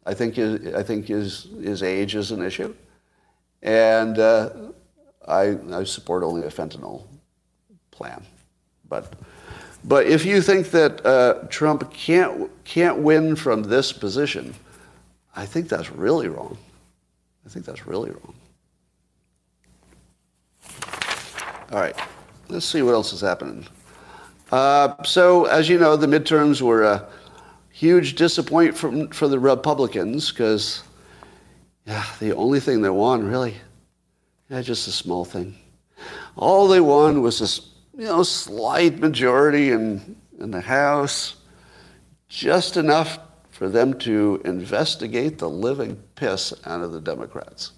I 0.07 0.13
think 0.13 0.35
his, 0.35 0.75
I 0.75 0.83
think 0.83 1.07
his, 1.07 1.49
his 1.63 1.83
age 1.83 2.15
is 2.15 2.31
an 2.31 2.43
issue. 2.43 2.75
And 3.63 4.19
uh, 4.19 4.51
I, 5.27 5.57
I 5.73 5.85
support 5.85 6.23
only 6.23 6.43
a 6.43 6.51
fentanyl 6.51 7.07
plan. 7.91 8.23
But, 8.87 9.15
but 9.85 10.07
if 10.07 10.27
you 10.27 10.43
think 10.43 10.71
that 10.73 11.05
uh, 11.07 11.47
Trump 11.49 11.91
can't, 11.91 12.51
can't 12.65 12.99
win 12.99 13.35
from 13.35 13.63
this 13.63 13.91
position, 13.93 14.55
I 15.35 15.47
think 15.47 15.71
that's 15.71 15.91
really 15.91 16.29
wrong. 16.29 16.59
I 17.45 17.49
think 17.49 17.65
that's 17.67 17.87
really 17.87 18.11
wrong. 18.11 18.35
All 21.73 21.81
right, 21.81 21.97
let's 22.49 22.67
see 22.67 22.83
what 22.83 22.93
else 22.93 23.13
is 23.13 23.21
happening. 23.21 23.67
Uh, 24.53 25.03
so, 25.03 25.47
as 25.47 25.69
you 25.69 25.79
know, 25.79 25.97
the 25.97 26.07
midterms 26.07 26.61
were 26.61 26.85
a 26.85 27.09
huge 27.71 28.15
disappointment 28.15 28.77
for, 28.77 29.15
for 29.15 29.29
the 29.29 29.39
Republicans 29.39 30.31
because, 30.31 30.83
yeah, 31.87 32.05
the 32.21 32.35
only 32.35 32.61
thing 32.61 32.83
they 32.83 32.91
won 32.91 33.27
really 33.27 33.57
yeah, 34.55 34.61
just 34.61 34.87
a 34.87 34.93
small 34.93 35.25
thing. 35.25 35.57
All 36.37 36.69
they 36.69 36.81
won 36.81 37.23
was 37.23 37.41
this, 37.41 37.61
you 37.97 38.05
know, 38.05 38.23
slight 38.23 39.01
majority 39.01 39.71
in, 39.71 40.15
in 40.39 40.53
the 40.53 40.61
House, 40.61 41.35
just 42.29 42.77
enough 42.77 43.19
for 43.51 43.69
them 43.69 43.99
to 44.01 44.41
investigate 44.45 45.39
the 45.39 45.51
living 45.51 46.01
piss 46.15 46.53
out 46.65 46.83
of 46.83 46.93
the 46.93 47.01
Democrats. 47.01 47.73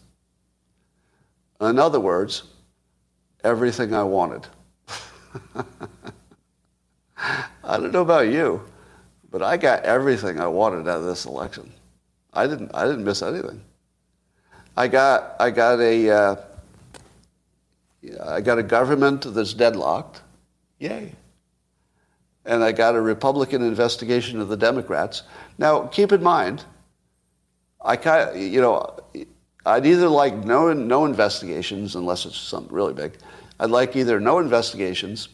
In 1.61 1.79
other 1.79 2.01
words, 2.01 2.45
everything 3.45 3.95
I 3.95 4.03
wanted. 4.03 4.47
I 7.65 7.79
don't 7.79 7.93
know 7.93 8.03
about 8.03 8.29
you, 8.29 8.63
but 9.31 9.43
I 9.43 9.57
got 9.57 9.85
everything 9.85 10.39
I 10.41 10.47
wanted 10.47 10.89
out 10.89 10.99
of 10.99 11.05
this 11.05 11.25
election. 11.25 11.73
I 12.33 12.47
didn't, 12.47 12.71
I 12.75 12.85
didn't 12.85 13.05
miss 13.05 13.23
anything. 13.23 13.63
I 14.77 14.89
got, 14.89 15.37
I 15.41 15.51
got 15.51 15.81
a, 15.81 16.11
uh, 16.11 16.37
I 18.23 18.41
got 18.43 18.59
a 18.59 18.63
government 18.63 19.33
that's 19.35 19.55
deadlocked. 19.55 20.21
Yay. 20.79 21.13
And 22.45 22.63
I 22.63 22.73
got 22.73 22.95
a 22.95 23.01
Republican 23.01 23.63
investigation 23.63 24.41
of 24.41 24.49
the 24.49 24.57
Democrats. 24.57 25.23
Now, 25.59 25.87
keep 25.87 26.13
in 26.13 26.23
mind, 26.23 26.65
I 27.87 27.97
kind 27.97 28.41
you 28.41 28.61
know, 28.61 28.99
I'd 29.65 29.87
either 29.87 30.09
like 30.09 30.35
no, 30.45 30.73
no 30.73 31.05
investigations 31.07 31.95
unless 31.95 32.27
it's 32.27 32.39
something 32.39 32.75
really 32.75 32.93
big. 32.93 33.19
I'd 33.59 33.71
like 33.71 33.97
either 33.97 34.21
no 34.21 34.39
investigations 34.39 35.29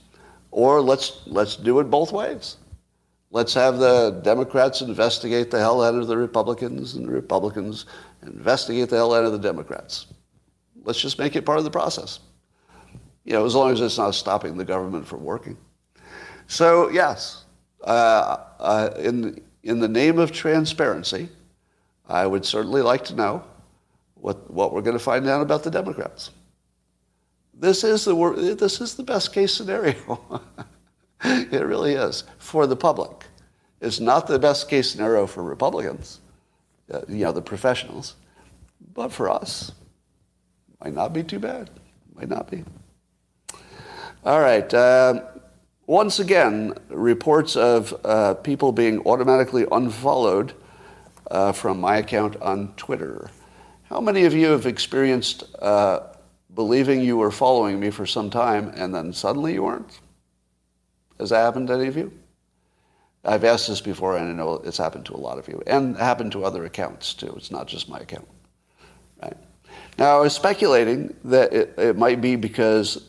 or 0.51 0.81
let's, 0.81 1.23
let's 1.27 1.57
do 1.57 1.81
it 1.81 1.85
both 1.85 2.13
ways. 2.13 2.57
Let's 3.31 3.55
have 3.55 3.79
the 3.79 4.21
Democrats 4.23 4.83
investigate 4.83 5.51
the 5.51 5.59
hell 5.59 5.83
out 5.83 5.95
of 5.95 6.07
the 6.07 6.17
Republicans 6.17 6.95
and 6.95 7.09
the 7.09 7.13
Republicans 7.13 7.87
investigate 8.23 8.91
the 8.91 8.97
hell 8.97 9.15
out 9.15 9.25
of 9.25 9.33
the 9.33 9.39
Democrats. 9.39 10.07
Let's 10.85 11.01
just 11.01 11.19
make 11.19 11.35
it 11.35 11.47
part 11.47 11.59
of 11.59 11.65
the 11.65 11.71
process 11.71 12.21
you 13.25 13.33
know, 13.33 13.45
as 13.45 13.55
long 13.55 13.73
as 13.73 13.81
it's 13.81 13.99
not 13.99 14.15
stopping 14.15 14.57
the 14.57 14.65
government 14.65 15.07
from 15.07 15.25
working. 15.25 15.57
So 16.49 16.89
yes, 16.91 17.45
uh, 17.83 18.37
uh, 18.59 18.91
in 18.99 19.41
in 19.63 19.79
the 19.79 19.89
name 19.89 20.19
of 20.19 20.33
transparency, 20.33 21.29
I 22.13 22.27
would 22.27 22.45
certainly 22.45 22.83
like 22.83 23.07
to 23.07 23.15
know 23.15 23.43
what 24.15 24.51
what 24.51 24.73
we're 24.73 24.83
going 24.83 24.99
to 24.99 25.03
find 25.03 25.27
out 25.27 25.41
about 25.41 25.63
the 25.65 25.71
Democrats. 25.71 26.31
This 27.55 27.85
is 27.85 28.05
the 28.05 28.57
this 28.59 28.81
is 28.83 28.95
the 28.97 29.03
best 29.03 29.33
case 29.33 29.55
scenario. 29.55 30.43
it 31.25 31.65
really 31.65 31.95
is 31.95 32.25
for 32.39 32.67
the 32.67 32.77
public. 32.77 33.25
It's 33.81 33.99
not 33.99 34.27
the 34.27 34.39
best 34.39 34.69
case 34.69 34.91
scenario 34.91 35.27
for 35.27 35.43
Republicans, 35.43 36.21
uh, 36.93 37.01
you 37.09 37.25
know, 37.25 37.33
the 37.33 37.43
professionals, 37.43 38.15
but 38.95 39.11
for 39.11 39.31
us, 39.31 39.73
might 40.85 40.95
not 40.95 41.15
be 41.15 41.23
too 41.25 41.39
bad. 41.39 41.71
Might 42.15 42.29
not 42.29 42.51
be. 42.51 42.63
All 44.25 44.41
right. 44.41 44.73
Uh, 44.73 45.23
once 45.87 46.21
again, 46.21 46.75
reports 46.89 47.57
of 47.57 47.95
uh, 48.05 48.35
people 48.35 48.71
being 48.71 49.01
automatically 49.07 49.67
unfollowed 49.73 50.53
uh, 51.33 51.51
from 51.51 51.81
my 51.81 51.97
account 51.97 52.37
on 52.41 52.73
Twitter. 52.77 53.31
How 53.85 54.01
many 54.01 54.25
of 54.25 54.35
you 54.35 54.49
have 54.49 54.67
experienced 54.67 55.45
uh, 55.61 56.01
believing 56.55 57.01
you 57.01 57.17
were 57.17 57.31
following 57.31 57.81
me 57.81 57.91
for 57.91 58.07
some 58.07 58.31
time 58.31 58.73
and 58.77 58.95
then 58.95 59.13
suddenly 59.13 59.55
you 59.55 59.65
weren't? 59.65 60.01
Has 61.19 61.31
that 61.31 61.39
happened 61.39 61.69
to 61.69 61.75
any 61.75 61.89
of 61.89 61.97
you? 61.97 62.13
I've 63.25 63.45
asked 63.45 63.69
this 63.69 63.81
before, 63.81 64.17
and 64.17 64.29
I 64.29 64.33
know 64.33 64.55
it's 64.65 64.79
happened 64.79 65.07
to 65.07 65.15
a 65.15 65.17
lot 65.17 65.39
of 65.39 65.47
you, 65.47 65.63
and 65.67 65.97
happened 65.97 66.33
to 66.33 66.45
other 66.45 66.65
accounts 66.65 67.15
too. 67.15 67.33
It's 67.37 67.53
not 67.53 67.69
just 67.69 67.89
my 67.89 67.99
account. 67.99 68.27
Right? 69.23 69.37
Now, 69.97 70.19
I 70.19 70.21
was 70.21 70.35
speculating 70.35 71.15
that 71.25 71.53
it, 71.53 71.75
it 71.79 71.97
might 71.97 72.21
be 72.21 72.35
because 72.35 73.05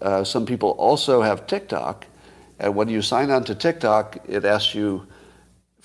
uh, 0.00 0.22
some 0.22 0.46
people 0.46 0.70
also 0.70 1.20
have 1.20 1.48
TikTok. 1.48 2.06
And 2.60 2.76
when 2.76 2.88
you 2.88 3.02
sign 3.02 3.30
on 3.30 3.42
to 3.44 3.56
TikTok, 3.56 4.18
it 4.28 4.44
asks 4.44 4.74
you 4.74 5.08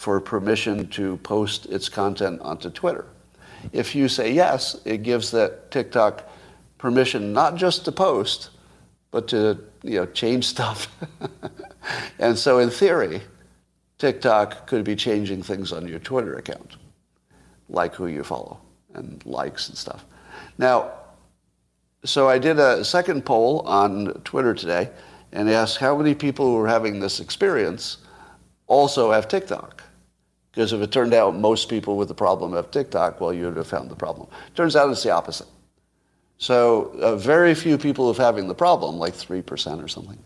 for 0.02 0.20
permission 0.20 0.88
to 0.88 1.18
post 1.18 1.68
its 1.68 1.88
content 1.88 2.42
onto 2.42 2.72
Twitter. 2.72 3.06
If 3.72 3.94
you 3.94 4.08
say 4.10 4.34
yes, 4.34 4.82
it 4.84 5.04
gives 5.04 5.30
that 5.30 5.70
TikTok 5.70 6.28
permission 6.80 7.34
not 7.34 7.56
just 7.56 7.86
to 7.86 7.92
post, 7.92 8.50
but 9.12 9.28
to 9.28 9.60
you 9.84 9.98
know 10.00 10.08
change 10.08 10.46
stuff. 10.56 10.88
and 12.18 12.36
so 12.36 12.58
in 12.58 12.72
theory, 12.72 13.22
TikTok 14.00 14.66
could 14.66 14.84
be 14.84 14.96
changing 14.96 15.44
things 15.44 15.72
on 15.72 15.88
your 15.88 16.00
Twitter 16.00 16.34
account, 16.34 16.78
like 17.70 17.94
who 17.94 18.08
you 18.08 18.24
follow 18.24 18.60
and 18.96 19.24
likes 19.24 19.70
and 19.70 19.78
stuff. 19.78 20.04
Now, 20.58 20.94
so 22.06 22.28
I 22.28 22.40
did 22.40 22.58
a 22.58 22.84
second 22.84 23.24
poll 23.24 23.60
on 23.68 24.20
Twitter 24.24 24.56
today 24.56 24.90
and 25.32 25.48
asked 25.48 25.78
how 25.78 25.96
many 25.96 26.16
people 26.16 26.48
who 26.48 26.58
are 26.58 26.68
having 26.68 27.00
this 27.00 27.20
experience 27.20 27.98
also 28.66 29.12
have 29.12 29.28
TikTok. 29.28 29.81
Because 30.52 30.74
if 30.74 30.82
it 30.82 30.92
turned 30.92 31.14
out 31.14 31.36
most 31.36 31.70
people 31.70 31.96
with 31.96 32.10
the 32.10 32.14
problem 32.14 32.54
have 32.54 32.72
TikTok, 32.72 33.22
well, 33.22 33.34
you 33.34 33.46
would 33.46 33.58
have 33.58 33.68
found 33.68 33.90
the 33.90 33.96
problem. 33.96 34.28
Turns 34.56 34.76
out 34.76 34.90
it's 34.90 35.04
the 35.04 35.12
opposite. 35.12 35.48
So 36.38 36.96
uh, 37.00 37.16
very 37.16 37.54
few 37.56 37.78
people 37.78 38.10
of 38.10 38.18
having 38.18 38.48
the 38.48 38.56
problem, 38.56 38.98
like 38.98 39.14
3% 39.14 39.84
or 39.84 39.88
something, 39.88 40.18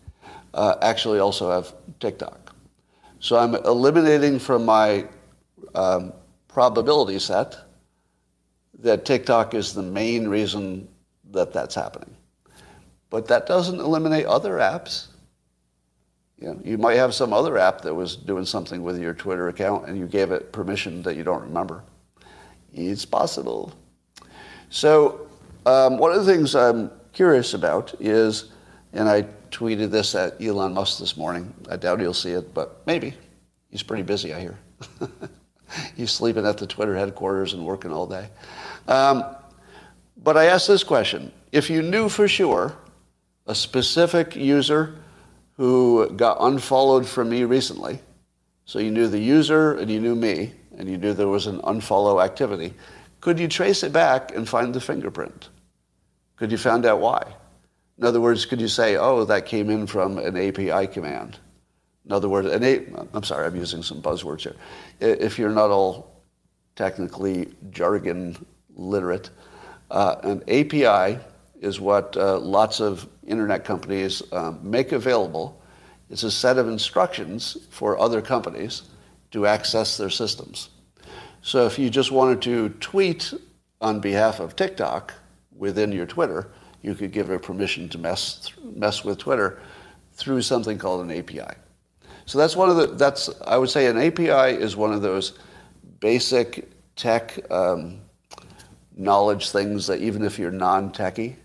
uh, 0.54 0.76
actually 0.82 1.20
also 1.20 1.50
have 1.50 1.74
TikTok. 2.00 2.54
So 3.20 3.36
I'm 3.36 3.54
eliminating 3.54 4.38
from 4.38 4.64
my 4.64 5.06
um, 5.74 6.12
probability 6.48 7.18
set 7.18 7.56
that 8.80 9.04
TikTok 9.04 9.54
is 9.54 9.74
the 9.74 9.82
main 9.82 10.28
reason 10.28 10.88
that 11.32 11.52
that's 11.52 11.74
happening. 11.74 12.14
But 13.10 13.28
that 13.28 13.46
doesn't 13.46 13.78
eliminate 13.78 14.26
other 14.26 14.54
apps. 14.54 15.08
You, 16.38 16.48
know, 16.48 16.60
you 16.64 16.78
might 16.78 16.96
have 16.96 17.14
some 17.14 17.32
other 17.32 17.56
app 17.56 17.80
that 17.82 17.94
was 17.94 18.14
doing 18.14 18.44
something 18.44 18.82
with 18.82 19.00
your 19.00 19.14
Twitter 19.14 19.48
account 19.48 19.88
and 19.88 19.98
you 19.98 20.06
gave 20.06 20.32
it 20.32 20.52
permission 20.52 21.02
that 21.02 21.16
you 21.16 21.24
don't 21.24 21.42
remember. 21.42 21.82
It's 22.74 23.06
possible. 23.06 23.72
So 24.68 25.28
um, 25.64 25.96
one 25.96 26.12
of 26.12 26.24
the 26.24 26.30
things 26.30 26.54
I'm 26.54 26.90
curious 27.12 27.54
about 27.54 27.94
is, 28.00 28.50
and 28.92 29.08
I 29.08 29.22
tweeted 29.50 29.90
this 29.90 30.14
at 30.14 30.40
Elon 30.42 30.74
Musk 30.74 30.98
this 30.98 31.16
morning. 31.16 31.54
I 31.70 31.76
doubt 31.76 32.00
he'll 32.00 32.12
see 32.12 32.32
it, 32.32 32.52
but 32.52 32.82
maybe. 32.86 33.14
He's 33.70 33.82
pretty 33.82 34.02
busy, 34.02 34.34
I 34.34 34.40
hear. 34.40 34.58
He's 35.96 36.10
sleeping 36.10 36.46
at 36.46 36.58
the 36.58 36.66
Twitter 36.66 36.94
headquarters 36.96 37.54
and 37.54 37.64
working 37.64 37.92
all 37.92 38.06
day. 38.06 38.28
Um, 38.86 39.24
but 40.22 40.36
I 40.36 40.46
asked 40.46 40.68
this 40.68 40.84
question. 40.84 41.32
If 41.52 41.70
you 41.70 41.82
knew 41.82 42.08
for 42.08 42.28
sure 42.28 42.76
a 43.46 43.54
specific 43.54 44.36
user 44.36 44.98
who 45.56 46.10
got 46.10 46.36
unfollowed 46.40 47.06
from 47.06 47.30
me 47.30 47.44
recently, 47.44 48.00
so 48.64 48.78
you 48.78 48.90
knew 48.90 49.08
the 49.08 49.18
user 49.18 49.74
and 49.74 49.90
you 49.90 50.00
knew 50.00 50.14
me, 50.14 50.52
and 50.76 50.88
you 50.88 50.98
knew 50.98 51.14
there 51.14 51.28
was 51.28 51.46
an 51.46 51.60
unfollow 51.62 52.22
activity, 52.24 52.74
could 53.20 53.38
you 53.38 53.48
trace 53.48 53.82
it 53.82 53.92
back 53.92 54.34
and 54.34 54.48
find 54.48 54.74
the 54.74 54.80
fingerprint? 54.80 55.48
Could 56.36 56.52
you 56.52 56.58
find 56.58 56.84
out 56.84 57.00
why? 57.00 57.34
In 57.98 58.04
other 58.04 58.20
words, 58.20 58.44
could 58.44 58.60
you 58.60 58.68
say, 58.68 58.96
oh, 58.96 59.24
that 59.24 59.46
came 59.46 59.70
in 59.70 59.86
from 59.86 60.18
an 60.18 60.36
API 60.36 60.86
command? 60.86 61.38
In 62.04 62.12
other 62.12 62.28
words, 62.28 62.48
an 62.48 62.62
A- 62.62 62.86
I'm 63.14 63.24
sorry, 63.24 63.46
I'm 63.46 63.56
using 63.56 63.82
some 63.82 64.02
buzzwords 64.02 64.42
here. 64.42 64.54
If 65.00 65.38
you're 65.38 65.50
not 65.50 65.70
all 65.70 66.22
technically 66.76 67.54
jargon 67.70 68.36
literate, 68.74 69.30
Uh, 69.88 70.16
an 70.24 70.42
API 70.48 71.18
is 71.60 71.80
what 71.80 72.16
uh, 72.16 72.38
lots 72.38 72.80
of 72.80 73.08
internet 73.26 73.64
companies 73.64 74.22
um, 74.32 74.58
make 74.62 74.92
available. 74.92 75.60
It's 76.10 76.22
a 76.22 76.30
set 76.30 76.58
of 76.58 76.68
instructions 76.68 77.56
for 77.70 77.98
other 77.98 78.22
companies 78.22 78.82
to 79.32 79.46
access 79.46 79.96
their 79.96 80.10
systems. 80.10 80.70
So 81.42 81.66
if 81.66 81.78
you 81.78 81.90
just 81.90 82.10
wanted 82.10 82.42
to 82.42 82.70
tweet 82.80 83.32
on 83.80 84.00
behalf 84.00 84.40
of 84.40 84.56
TikTok 84.56 85.14
within 85.56 85.92
your 85.92 86.06
Twitter, 86.06 86.50
you 86.82 86.94
could 86.94 87.12
give 87.12 87.30
it 87.30 87.42
permission 87.42 87.88
to 87.90 87.98
mess, 87.98 88.50
mess 88.62 89.04
with 89.04 89.18
Twitter 89.18 89.60
through 90.12 90.42
something 90.42 90.78
called 90.78 91.04
an 91.04 91.10
API. 91.10 91.56
So 92.26 92.38
that's 92.38 92.56
one 92.56 92.70
of 92.70 92.76
the, 92.76 92.86
that's, 92.88 93.30
I 93.46 93.56
would 93.56 93.70
say 93.70 93.86
an 93.86 93.98
API 93.98 94.56
is 94.56 94.76
one 94.76 94.92
of 94.92 95.02
those 95.02 95.38
basic 96.00 96.68
tech 96.96 97.38
um, 97.50 98.00
knowledge 98.96 99.50
things 99.50 99.86
that 99.86 100.00
even 100.00 100.24
if 100.24 100.38
you're 100.38 100.50
non-techie, 100.50 101.36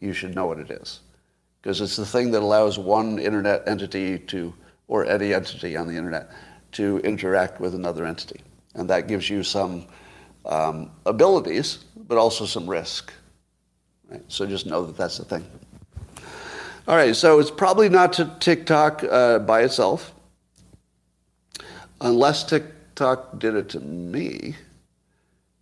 you 0.00 0.12
should 0.12 0.34
know 0.34 0.46
what 0.46 0.58
it 0.58 0.70
is. 0.70 1.00
Because 1.60 1.80
it's 1.80 1.96
the 1.96 2.06
thing 2.06 2.30
that 2.30 2.42
allows 2.42 2.78
one 2.78 3.18
internet 3.18 3.66
entity 3.66 4.18
to, 4.18 4.54
or 4.88 5.04
any 5.06 5.34
entity 5.34 5.76
on 5.76 5.88
the 5.88 5.96
internet, 5.96 6.30
to 6.72 6.98
interact 6.98 7.60
with 7.60 7.74
another 7.74 8.04
entity. 8.04 8.40
And 8.74 8.88
that 8.90 9.08
gives 9.08 9.28
you 9.28 9.42
some 9.42 9.86
um, 10.44 10.90
abilities, 11.06 11.84
but 12.06 12.18
also 12.18 12.44
some 12.44 12.68
risk. 12.68 13.12
Right? 14.08 14.22
So 14.28 14.46
just 14.46 14.66
know 14.66 14.84
that 14.84 14.96
that's 14.96 15.18
the 15.18 15.24
thing. 15.24 15.44
All 16.88 16.94
right, 16.94 17.16
so 17.16 17.40
it's 17.40 17.50
probably 17.50 17.88
not 17.88 18.12
to 18.14 18.30
TikTok 18.38 19.02
uh, 19.02 19.40
by 19.40 19.62
itself, 19.62 20.14
unless 22.00 22.44
TikTok 22.44 23.40
did 23.40 23.56
it 23.56 23.68
to 23.70 23.80
me. 23.80 24.54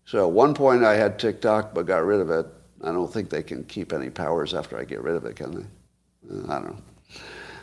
So 0.05 0.27
at 0.27 0.33
one 0.33 0.53
point 0.53 0.85
I 0.85 0.97
had 0.97 1.19
TikTok 1.19 1.73
but 1.73 1.87
got 1.87 2.05
rid 2.05 2.21
of 2.21 2.29
it. 2.29 2.47
I 2.85 2.93
don't 2.93 3.13
think 3.13 3.31
they 3.31 3.43
can 3.43 3.65
keep 3.65 3.93
any 3.93 4.11
powers 4.11 4.55
after 4.55 4.79
I 4.79 4.85
get 4.85 5.03
rid 5.03 5.17
of 5.17 5.25
it, 5.25 5.37
can 5.37 5.51
they? 5.53 6.35
Uh, 6.35 6.53
I 6.53 6.61
don't 6.61 6.77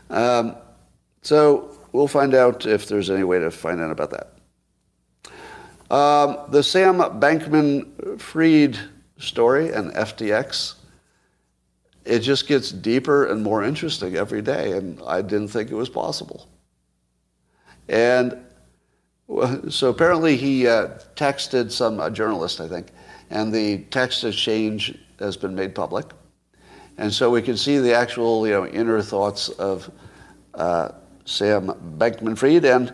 know. 0.10 0.18
Um, 0.18 0.56
so 1.22 1.78
we'll 1.92 2.08
find 2.08 2.34
out 2.34 2.66
if 2.66 2.88
there's 2.88 3.10
any 3.10 3.24
way 3.24 3.40
to 3.40 3.52
find 3.52 3.80
out 3.82 3.92
about 3.92 4.12
that. 4.12 4.34
Um, 5.94 6.38
the 6.50 6.64
Sam 6.64 6.98
Bankman 6.98 8.20
Fried 8.20 8.78
story 9.18 9.72
and 9.72 9.92
FTX 9.94 10.76
it 12.06 12.20
just 12.20 12.48
gets 12.48 12.72
deeper 12.72 13.26
and 13.26 13.44
more 13.44 13.64
interesting 13.64 14.16
every 14.16 14.42
day, 14.42 14.72
and 14.72 15.00
I 15.06 15.22
didn't 15.22 15.50
think 15.50 15.70
it 15.70 15.76
was 15.76 15.90
possible. 15.90 16.50
And 17.88 18.38
so 19.70 19.90
apparently 19.90 20.36
he 20.36 20.68
uh, 20.68 21.00
texted 21.16 21.72
some 21.72 22.14
journalist, 22.14 22.60
I 22.60 22.68
think, 22.68 22.88
and 23.30 23.54
the 23.54 23.80
text 23.92 24.24
exchange 24.24 24.98
has 25.22 25.38
been 25.38 25.56
made 25.56 25.74
public, 25.76 26.06
and 26.98 27.14
so 27.14 27.30
we 27.30 27.42
can 27.42 27.58
see 27.58 27.78
the 27.78 27.94
actual 27.94 28.46
you 28.48 28.54
know 28.54 28.68
inner 28.68 29.02
thoughts 29.02 29.50
of 29.50 29.90
uh, 30.54 30.90
Sam 31.26 31.68
Bankman-Fried, 31.98 32.66
and 32.66 32.94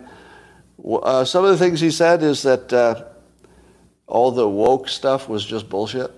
uh, 0.84 1.24
some 1.24 1.44
of 1.44 1.50
the 1.50 1.58
things 1.58 1.80
he 1.80 1.90
said 1.90 2.22
is 2.22 2.42
that 2.42 2.72
uh, 2.72 3.04
all 4.06 4.30
the 4.30 4.48
woke 4.48 4.88
stuff 4.88 5.28
was 5.28 5.44
just 5.44 5.68
bullshit 5.68 6.10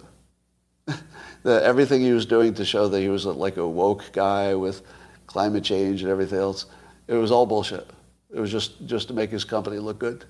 the, 1.42 1.62
everything 1.64 2.00
he 2.00 2.12
was 2.12 2.26
doing 2.26 2.54
to 2.54 2.64
show 2.64 2.88
that 2.88 3.00
he 3.00 3.08
was 3.08 3.26
like 3.26 3.56
a 3.56 3.66
woke 3.66 4.11
guy 4.12 4.54
with 4.54 4.82
climate 5.26 5.64
change 5.64 6.02
and 6.02 6.11
everything 6.11 6.38
else, 6.38 6.66
it 7.08 7.14
was 7.14 7.30
all 7.30 7.46
bullshit. 7.46 7.88
It 8.32 8.40
was 8.40 8.50
just, 8.50 8.86
just 8.86 9.08
to 9.08 9.14
make 9.14 9.30
his 9.30 9.44
company 9.44 9.78
look 9.78 9.98
good. 9.98 10.24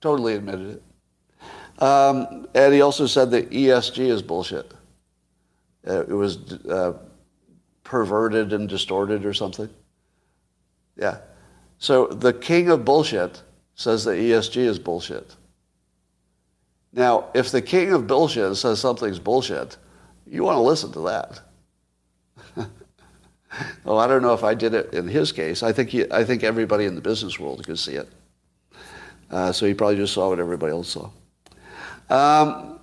Totally 0.00 0.34
admitted 0.34 0.76
it. 0.76 1.82
Um, 1.82 2.48
and 2.54 2.74
he 2.74 2.80
also 2.80 3.06
said 3.06 3.30
that 3.30 3.50
ESG 3.50 3.98
is 3.98 4.22
bullshit. 4.22 4.72
Uh, 5.88 6.02
it 6.02 6.12
was 6.14 6.52
uh, 6.66 6.92
perverted 7.82 8.52
and 8.52 8.68
distorted 8.68 9.24
or 9.24 9.32
something. 9.32 9.70
Yeah. 10.96 11.18
So 11.78 12.06
the 12.06 12.32
king 12.32 12.68
of 12.70 12.84
bullshit 12.84 13.42
says 13.74 14.04
that 14.04 14.12
ESG 14.12 14.56
is 14.58 14.78
bullshit. 14.78 15.36
Now, 16.92 17.26
if 17.34 17.50
the 17.50 17.62
king 17.62 17.92
of 17.92 18.06
bullshit 18.06 18.56
says 18.56 18.80
something's 18.80 19.18
bullshit, 19.18 19.76
you 20.26 20.42
want 20.44 20.56
to 20.56 20.60
listen 20.60 20.92
to 20.92 21.00
that. 21.00 21.40
oh, 23.86 23.96
I 23.96 24.06
don't 24.06 24.22
know 24.22 24.34
if 24.34 24.44
I 24.44 24.54
did 24.54 24.74
it 24.74 24.92
in 24.92 25.06
his 25.06 25.32
case. 25.32 25.62
I 25.62 25.72
think, 25.72 25.90
he, 25.90 26.10
I 26.10 26.24
think 26.24 26.42
everybody 26.42 26.86
in 26.86 26.94
the 26.94 27.00
business 27.00 27.38
world 27.38 27.64
could 27.64 27.78
see 27.78 27.94
it. 27.94 28.08
Uh, 29.30 29.52
so 29.52 29.66
he 29.66 29.74
probably 29.74 29.96
just 29.96 30.14
saw 30.14 30.30
what 30.30 30.40
everybody 30.40 30.72
else 30.72 30.88
saw. 30.88 31.10
Um, 32.10 32.77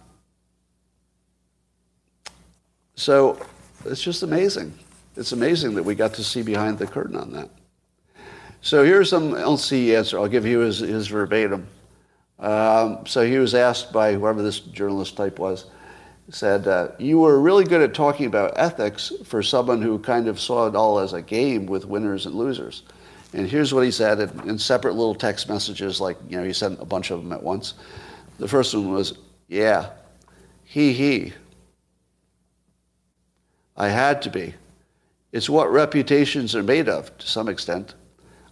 so 2.96 3.40
it's 3.86 4.02
just 4.02 4.24
amazing. 4.24 4.74
It's 5.16 5.32
amazing 5.32 5.76
that 5.76 5.84
we 5.84 5.96
got 5.96 6.14
to 6.16 6.24
see 6.24 6.42
behind 6.42 6.78
the 6.78 6.88
curtain 6.88 7.16
on 7.16 7.32
that. 7.34 7.50
So 8.62 8.84
here's 8.84 9.10
some 9.10 9.34
LC 9.34 9.96
answer. 9.96 10.18
I'll 10.18 10.28
give 10.28 10.46
you 10.46 10.60
his, 10.60 10.80
his 10.80 11.08
verbatim. 11.08 11.68
Um, 12.40 13.06
so 13.06 13.26
he 13.26 13.38
was 13.38 13.54
asked 13.54 13.94
by 13.94 14.14
whoever 14.14 14.42
this 14.42 14.60
journalist 14.60 15.16
type 15.16 15.40
was, 15.40 15.66
said, 16.30 16.68
uh, 16.68 16.90
You 16.98 17.20
were 17.20 17.40
really 17.40 17.64
good 17.64 17.82
at 17.82 17.94
talking 17.94 18.26
about 18.26 18.54
ethics 18.56 19.12
for 19.24 19.44
someone 19.44 19.82
who 19.82 20.00
kind 20.00 20.28
of 20.28 20.40
saw 20.40 20.68
it 20.68 20.76
all 20.76 21.00
as 21.00 21.14
a 21.14 21.22
game 21.22 21.66
with 21.66 21.86
winners 21.86 22.26
and 22.26 22.36
losers. 22.36 22.84
And 23.34 23.48
here's 23.48 23.74
what 23.74 23.84
he 23.84 23.92
said 23.92 24.20
in, 24.20 24.50
in 24.50 24.58
separate 24.58 24.96
little 24.96 25.16
text 25.16 25.48
messages, 25.48 26.02
like, 26.02 26.18
you 26.30 26.38
know, 26.38 26.44
he 26.44 26.54
sent 26.54 26.82
a 26.82 26.86
bunch 26.86 27.12
of 27.12 27.22
them 27.22 27.32
at 27.32 27.44
once. 27.44 27.76
The 28.40 28.48
first 28.48 28.74
one 28.74 28.92
was, 28.92 29.18
Yeah, 29.48 29.90
he, 30.64 30.94
he. 30.94 31.34
I 33.76 33.90
had 33.90 34.22
to 34.24 34.30
be. 34.30 34.54
It's 35.32 35.50
what 35.50 35.72
reputations 35.72 36.56
are 36.56 36.64
made 36.64 36.88
of, 36.88 37.16
to 37.18 37.28
some 37.28 37.50
extent. 37.50 37.94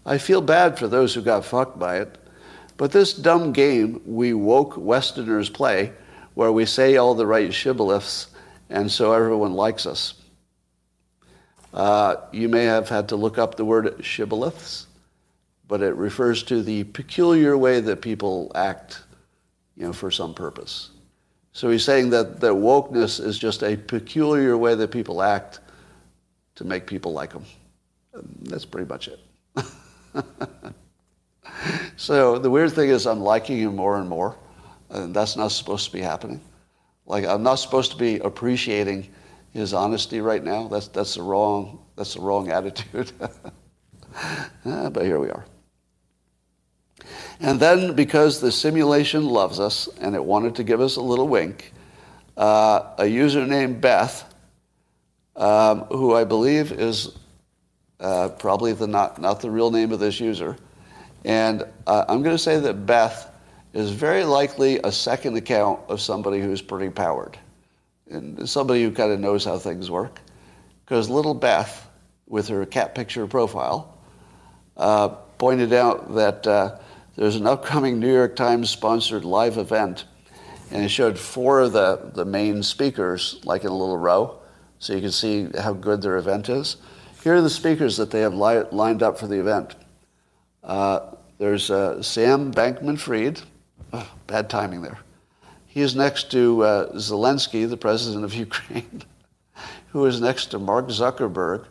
I 0.05 0.17
feel 0.17 0.41
bad 0.41 0.77
for 0.77 0.87
those 0.87 1.13
who 1.13 1.21
got 1.21 1.45
fucked 1.45 1.79
by 1.79 1.97
it. 1.97 2.17
But 2.75 2.91
this 2.91 3.13
dumb 3.13 3.53
game 3.53 4.01
we 4.05 4.33
woke 4.33 4.75
Westerners 4.75 5.49
play 5.49 5.93
where 6.33 6.51
we 6.51 6.65
say 6.65 6.97
all 6.97 7.13
the 7.13 7.27
right 7.27 7.51
shibboleths, 7.51 8.27
and 8.69 8.91
so 8.91 9.13
everyone 9.13 9.53
likes 9.53 9.85
us. 9.85 10.15
Uh, 11.73 12.15
you 12.31 12.49
may 12.49 12.65
have 12.65 12.89
had 12.89 13.09
to 13.09 13.15
look 13.15 13.37
up 13.37 13.55
the 13.55 13.65
word 13.65 13.95
shibboleths, 13.99 14.87
but 15.67 15.81
it 15.81 15.95
refers 15.95 16.43
to 16.43 16.61
the 16.61 16.83
peculiar 16.85 17.57
way 17.57 17.79
that 17.79 18.01
people 18.01 18.51
act, 18.55 19.03
you 19.75 19.85
know, 19.85 19.93
for 19.93 20.11
some 20.11 20.33
purpose. 20.33 20.89
So 21.53 21.69
he's 21.69 21.85
saying 21.85 22.09
that, 22.09 22.39
that 22.41 22.51
wokeness 22.51 23.23
is 23.23 23.37
just 23.37 23.63
a 23.63 23.77
peculiar 23.77 24.57
way 24.57 24.73
that 24.73 24.91
people 24.91 25.21
act 25.21 25.59
to 26.55 26.65
make 26.65 26.87
people 26.87 27.13
like 27.13 27.31
them. 27.31 27.45
That's 28.41 28.65
pretty 28.65 28.87
much 28.87 29.07
it. 29.07 29.19
so 31.95 32.39
the 32.39 32.49
weird 32.49 32.71
thing 32.73 32.89
is 32.89 33.05
I'm 33.05 33.21
liking 33.21 33.57
him 33.59 33.75
more 33.75 33.97
and 33.99 34.09
more. 34.09 34.35
And 34.89 35.15
that's 35.15 35.35
not 35.35 35.49
supposed 35.49 35.85
to 35.85 35.91
be 35.91 36.01
happening. 36.01 36.41
Like 37.05 37.25
I'm 37.25 37.43
not 37.43 37.55
supposed 37.55 37.91
to 37.91 37.97
be 37.97 38.17
appreciating 38.19 39.09
his 39.51 39.73
honesty 39.73 40.21
right 40.21 40.43
now. 40.43 40.67
That's 40.67 40.87
that's 40.87 41.15
the 41.15 41.21
wrong 41.21 41.79
that's 41.95 42.15
the 42.15 42.21
wrong 42.21 42.49
attitude. 42.57 43.11
Ah, 44.63 44.91
but 44.91 45.05
here 45.05 45.19
we 45.19 45.31
are. 45.31 45.43
And 47.39 47.59
then 47.59 47.95
because 47.95 48.39
the 48.39 48.51
simulation 48.51 49.25
loves 49.25 49.59
us 49.59 49.87
and 49.99 50.15
it 50.15 50.23
wanted 50.23 50.55
to 50.55 50.63
give 50.63 50.81
us 50.81 50.95
a 50.95 51.01
little 51.01 51.27
wink, 51.27 51.73
uh, 52.37 52.93
a 52.97 53.05
user 53.05 53.45
named 53.45 53.81
Beth, 53.81 54.33
um, 55.35 55.81
who 55.85 56.13
I 56.13 56.23
believe 56.23 56.71
is 56.71 57.17
uh, 57.99 58.29
probably 58.29 58.73
the 58.73 58.87
not, 58.87 59.19
not 59.19 59.41
the 59.41 59.49
real 59.49 59.71
name 59.71 59.91
of 59.91 59.99
this 59.99 60.19
user. 60.19 60.55
And 61.25 61.63
uh, 61.87 62.05
I'm 62.07 62.21
going 62.21 62.35
to 62.35 62.41
say 62.41 62.59
that 62.59 62.85
Beth 62.85 63.29
is 63.73 63.91
very 63.91 64.23
likely 64.23 64.79
a 64.83 64.91
second 64.91 65.35
account 65.35 65.79
of 65.89 65.99
somebody 66.01 66.39
who's 66.39 66.61
pretty 66.61 66.89
powered 66.89 67.37
and 68.09 68.47
somebody 68.47 68.83
who 68.83 68.91
kind 68.91 69.11
of 69.11 69.19
knows 69.19 69.45
how 69.45 69.57
things 69.57 69.89
work. 69.89 70.19
Because 70.85 71.09
little 71.09 71.33
Beth, 71.33 71.89
with 72.27 72.47
her 72.49 72.65
cat 72.65 72.93
picture 72.93 73.25
profile, 73.27 73.97
uh, 74.77 75.15
pointed 75.43 75.73
out 75.73 76.15
that 76.15 76.47
uh, 76.47 76.77
there's 77.17 77.35
an 77.35 77.45
upcoming 77.45 77.99
New 77.99 78.13
York 78.13 78.33
Times 78.33 78.69
sponsored 78.69 79.25
live 79.25 79.57
event, 79.57 80.05
and 80.71 80.85
it 80.85 80.87
showed 80.87 81.19
four 81.19 81.59
of 81.59 81.73
the, 81.73 82.11
the 82.13 82.23
main 82.23 82.63
speakers, 82.63 83.41
like 83.43 83.63
in 83.65 83.67
a 83.67 83.75
little 83.75 83.97
row, 83.97 84.39
so 84.79 84.93
you 84.93 85.01
can 85.01 85.11
see 85.11 85.49
how 85.59 85.73
good 85.73 86.01
their 86.01 86.15
event 86.15 86.47
is. 86.47 86.77
Here 87.25 87.35
are 87.35 87.41
the 87.41 87.49
speakers 87.49 87.97
that 87.97 88.09
they 88.09 88.21
have 88.21 88.33
li- 88.33 88.63
lined 88.71 89.03
up 89.03 89.19
for 89.19 89.27
the 89.27 89.37
event. 89.37 89.75
Uh, 90.63 91.11
there's 91.39 91.69
uh, 91.69 92.01
Sam 92.01 92.53
Bankman 92.53 92.97
Fried, 92.97 93.41
Oh, 93.91 94.09
bad 94.27 94.49
timing 94.49 94.81
there. 94.81 94.99
He 95.65 95.81
is 95.81 95.93
next 95.93 96.31
to 96.31 96.63
uh, 96.63 96.93
Zelensky, 96.93 97.69
the 97.69 97.75
president 97.75 98.23
of 98.23 98.33
Ukraine, 98.47 99.01
who 99.89 100.05
is 100.05 100.21
next 100.21 100.51
to 100.51 100.57
Mark 100.57 100.87
Zuckerberg, 100.87 101.65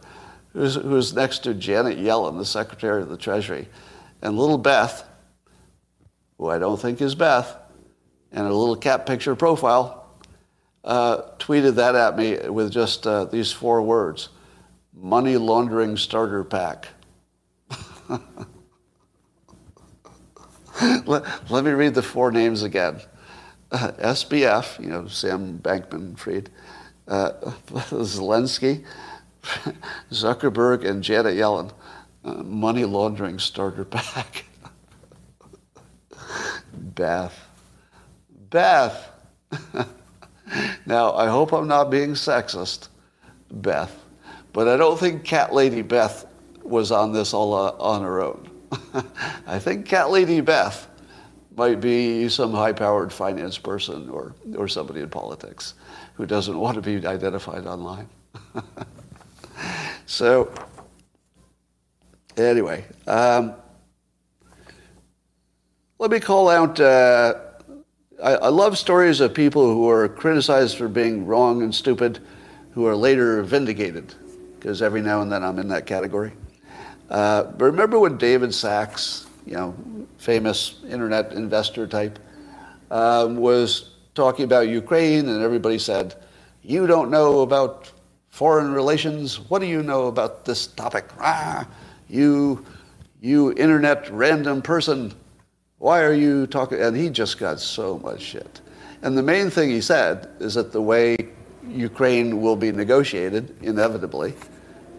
who 0.53 0.63
is, 0.63 0.75
who 0.75 0.97
is 0.97 1.15
next 1.15 1.41
to 1.41 1.55
Janet 1.55 1.99
Yellen, 1.99 2.39
the 2.39 2.45
secretary 2.45 3.03
of 3.03 3.09
the 3.09 3.17
Treasury, 3.17 3.69
and 4.21 4.39
little 4.39 4.59
Beth, 4.59 5.09
who 6.39 6.49
I 6.49 6.59
don't 6.59 6.81
think 6.81 7.01
is 7.01 7.15
Beth, 7.15 7.57
and 8.31 8.47
a 8.47 8.55
little 8.55 8.77
cat 8.77 9.07
picture 9.07 9.35
profile. 9.35 10.07
uh, 10.85 11.23
tweeted 11.39 11.77
that 11.77 11.95
at 11.95 12.17
me 12.17 12.37
with 12.49 12.73
just 12.73 13.07
uh, 13.07 13.25
these 13.27 13.53
four 13.53 13.83
words 13.83 14.31
money 14.95 15.37
laundering 15.37 15.97
starter 15.97 16.45
pack. 16.45 16.89
let, 21.07 21.51
let, 21.51 21.65
me 21.65 21.71
read 21.71 21.95
the 21.95 22.03
four 22.03 22.31
names 22.31 22.63
again. 22.63 23.01
Uh, 23.71 23.93
SBF, 23.93 24.79
you 24.79 24.91
know, 24.91 25.07
Sam 25.07 25.59
Bankman 25.59 26.19
Fried, 26.19 26.51
uh, 27.09 27.33
Zelensky, 27.71 28.85
Zuckerberg, 30.11 30.85
and 30.89 31.03
Janet 31.03 31.37
Yellen. 31.37 31.73
Uh, 32.25 32.35
money 32.43 32.85
laundering 32.85 33.39
starter 33.39 33.85
pack. 33.85 34.45
Beth. 36.73 37.49
Beth. 38.51 39.11
now, 40.87 41.13
I 41.15 41.29
hope 41.29 41.53
I'm 41.53 41.67
not 41.67 41.91
being 41.91 42.13
sexist, 42.13 42.89
Beth, 43.51 44.05
but 44.53 44.69
I 44.69 44.77
don't 44.77 44.99
think 44.99 45.25
Cat 45.25 45.53
Lady 45.53 45.83
Beth 45.83 46.27
was 46.63 46.93
on 46.93 47.13
this 47.13 47.35
all 47.35 47.55
uh, 47.55 47.73
on 47.79 48.03
her 48.03 48.23
own. 48.23 48.49
I 49.47 49.59
think 49.59 49.87
Cat 49.87 50.11
Lady 50.11 50.41
Beth 50.41 50.89
might 51.57 51.81
be 51.81 52.29
some 52.29 52.53
high-powered 52.53 53.13
finance 53.13 53.59
person 53.59 54.09
or, 54.09 54.35
or 54.57 54.69
somebody 54.69 55.01
in 55.01 55.11
politics 55.11 55.75
who 56.15 56.25
doesn't 56.25 56.59
want 56.59 56.77
to 56.77 56.83
be 56.83 57.07
identified 57.07 57.67
online. 57.67 58.09
So 60.13 60.53
anyway, 62.37 62.85
um, 63.07 63.55
let 65.99 66.11
me 66.11 66.21
call 66.21 66.51
out. 66.51 66.79
Uh, 66.79 67.41
I, 68.23 68.35
I, 68.35 68.49
love 68.49 68.77
stories 68.77 69.21
of 69.21 69.33
people 69.33 69.73
who 69.73 69.89
are 69.89 70.11
criticized 70.11 70.77
for 70.77 70.87
being 70.87 71.25
wrong 71.25 71.63
and 71.63 71.75
stupid, 71.75 72.19
who 72.73 72.85
are 72.87 72.95
later 72.95 73.43
vindicated, 73.43 74.15
because 74.59 74.83
every 74.83 75.01
now 75.01 75.23
and 75.23 75.33
then 75.33 75.43
I'm 75.43 75.59
in 75.59 75.69
that 75.69 75.87
category. 75.87 76.35
Uh, 77.09 77.45
but 77.45 77.65
remember 77.65 77.99
when 77.99 78.19
David 78.19 78.55
Sacks, 78.55 79.27
you 79.47 79.55
know, 79.55 79.75
famous 80.19 80.83
internet 80.91 81.33
investor 81.33 81.87
type, 81.87 82.19
um, 82.91 83.37
was 83.37 83.93
talking 84.15 84.45
about 84.45 84.69
Ukraine, 84.69 85.27
and 85.31 85.43
everybody 85.43 85.79
said, 85.79 86.17
"You 86.61 86.87
don't 86.87 87.11
know 87.11 87.41
about 87.41 87.91
foreign 88.33 88.73
relations. 88.73 89.39
What 89.49 89.61
do 89.61 89.67
you 89.67 89.85
know 89.85 90.09
about 90.09 90.45
this 90.45 90.67
topic?" 90.67 91.05
Ah, 91.21 91.69
you, 92.09 92.67
you 93.21 93.53
internet 93.53 94.11
random 94.11 94.61
person, 94.61 95.15
why 95.79 96.03
are 96.03 96.15
you 96.15 96.47
talking? 96.47 96.81
And 96.81 96.97
he 96.97 97.09
just 97.09 97.39
got 97.39 97.61
so 97.61 97.99
much 97.99 98.21
shit. 98.21 98.61
And 99.03 99.17
the 99.17 99.23
main 99.23 99.51
thing 99.51 99.71
he 99.71 99.81
said 99.81 100.29
is 100.41 100.55
that 100.55 100.73
the 100.73 100.83
way 100.83 101.17
Ukraine 101.69 102.41
will 102.41 102.57
be 102.57 102.71
negotiated, 102.71 103.57
inevitably, 103.63 104.35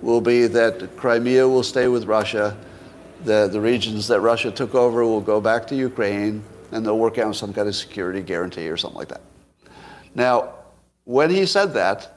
will 0.01 0.21
be 0.21 0.47
that 0.47 0.97
Crimea 0.97 1.47
will 1.47 1.63
stay 1.63 1.87
with 1.87 2.05
Russia, 2.05 2.57
the, 3.23 3.47
the 3.47 3.61
regions 3.61 4.07
that 4.09 4.19
Russia 4.19 4.51
took 4.51 4.75
over 4.75 5.05
will 5.05 5.21
go 5.21 5.39
back 5.39 5.65
to 5.67 5.75
Ukraine, 5.75 6.43
and 6.71 6.85
they'll 6.85 6.99
work 6.99 7.17
out 7.17 7.35
some 7.35 7.53
kind 7.53 7.67
of 7.67 7.75
security 7.75 8.21
guarantee 8.21 8.67
or 8.67 8.75
something 8.75 8.97
like 8.97 9.07
that. 9.07 9.21
Now, 10.15 10.55
when 11.05 11.29
he 11.29 11.45
said 11.45 11.73
that, 11.73 12.12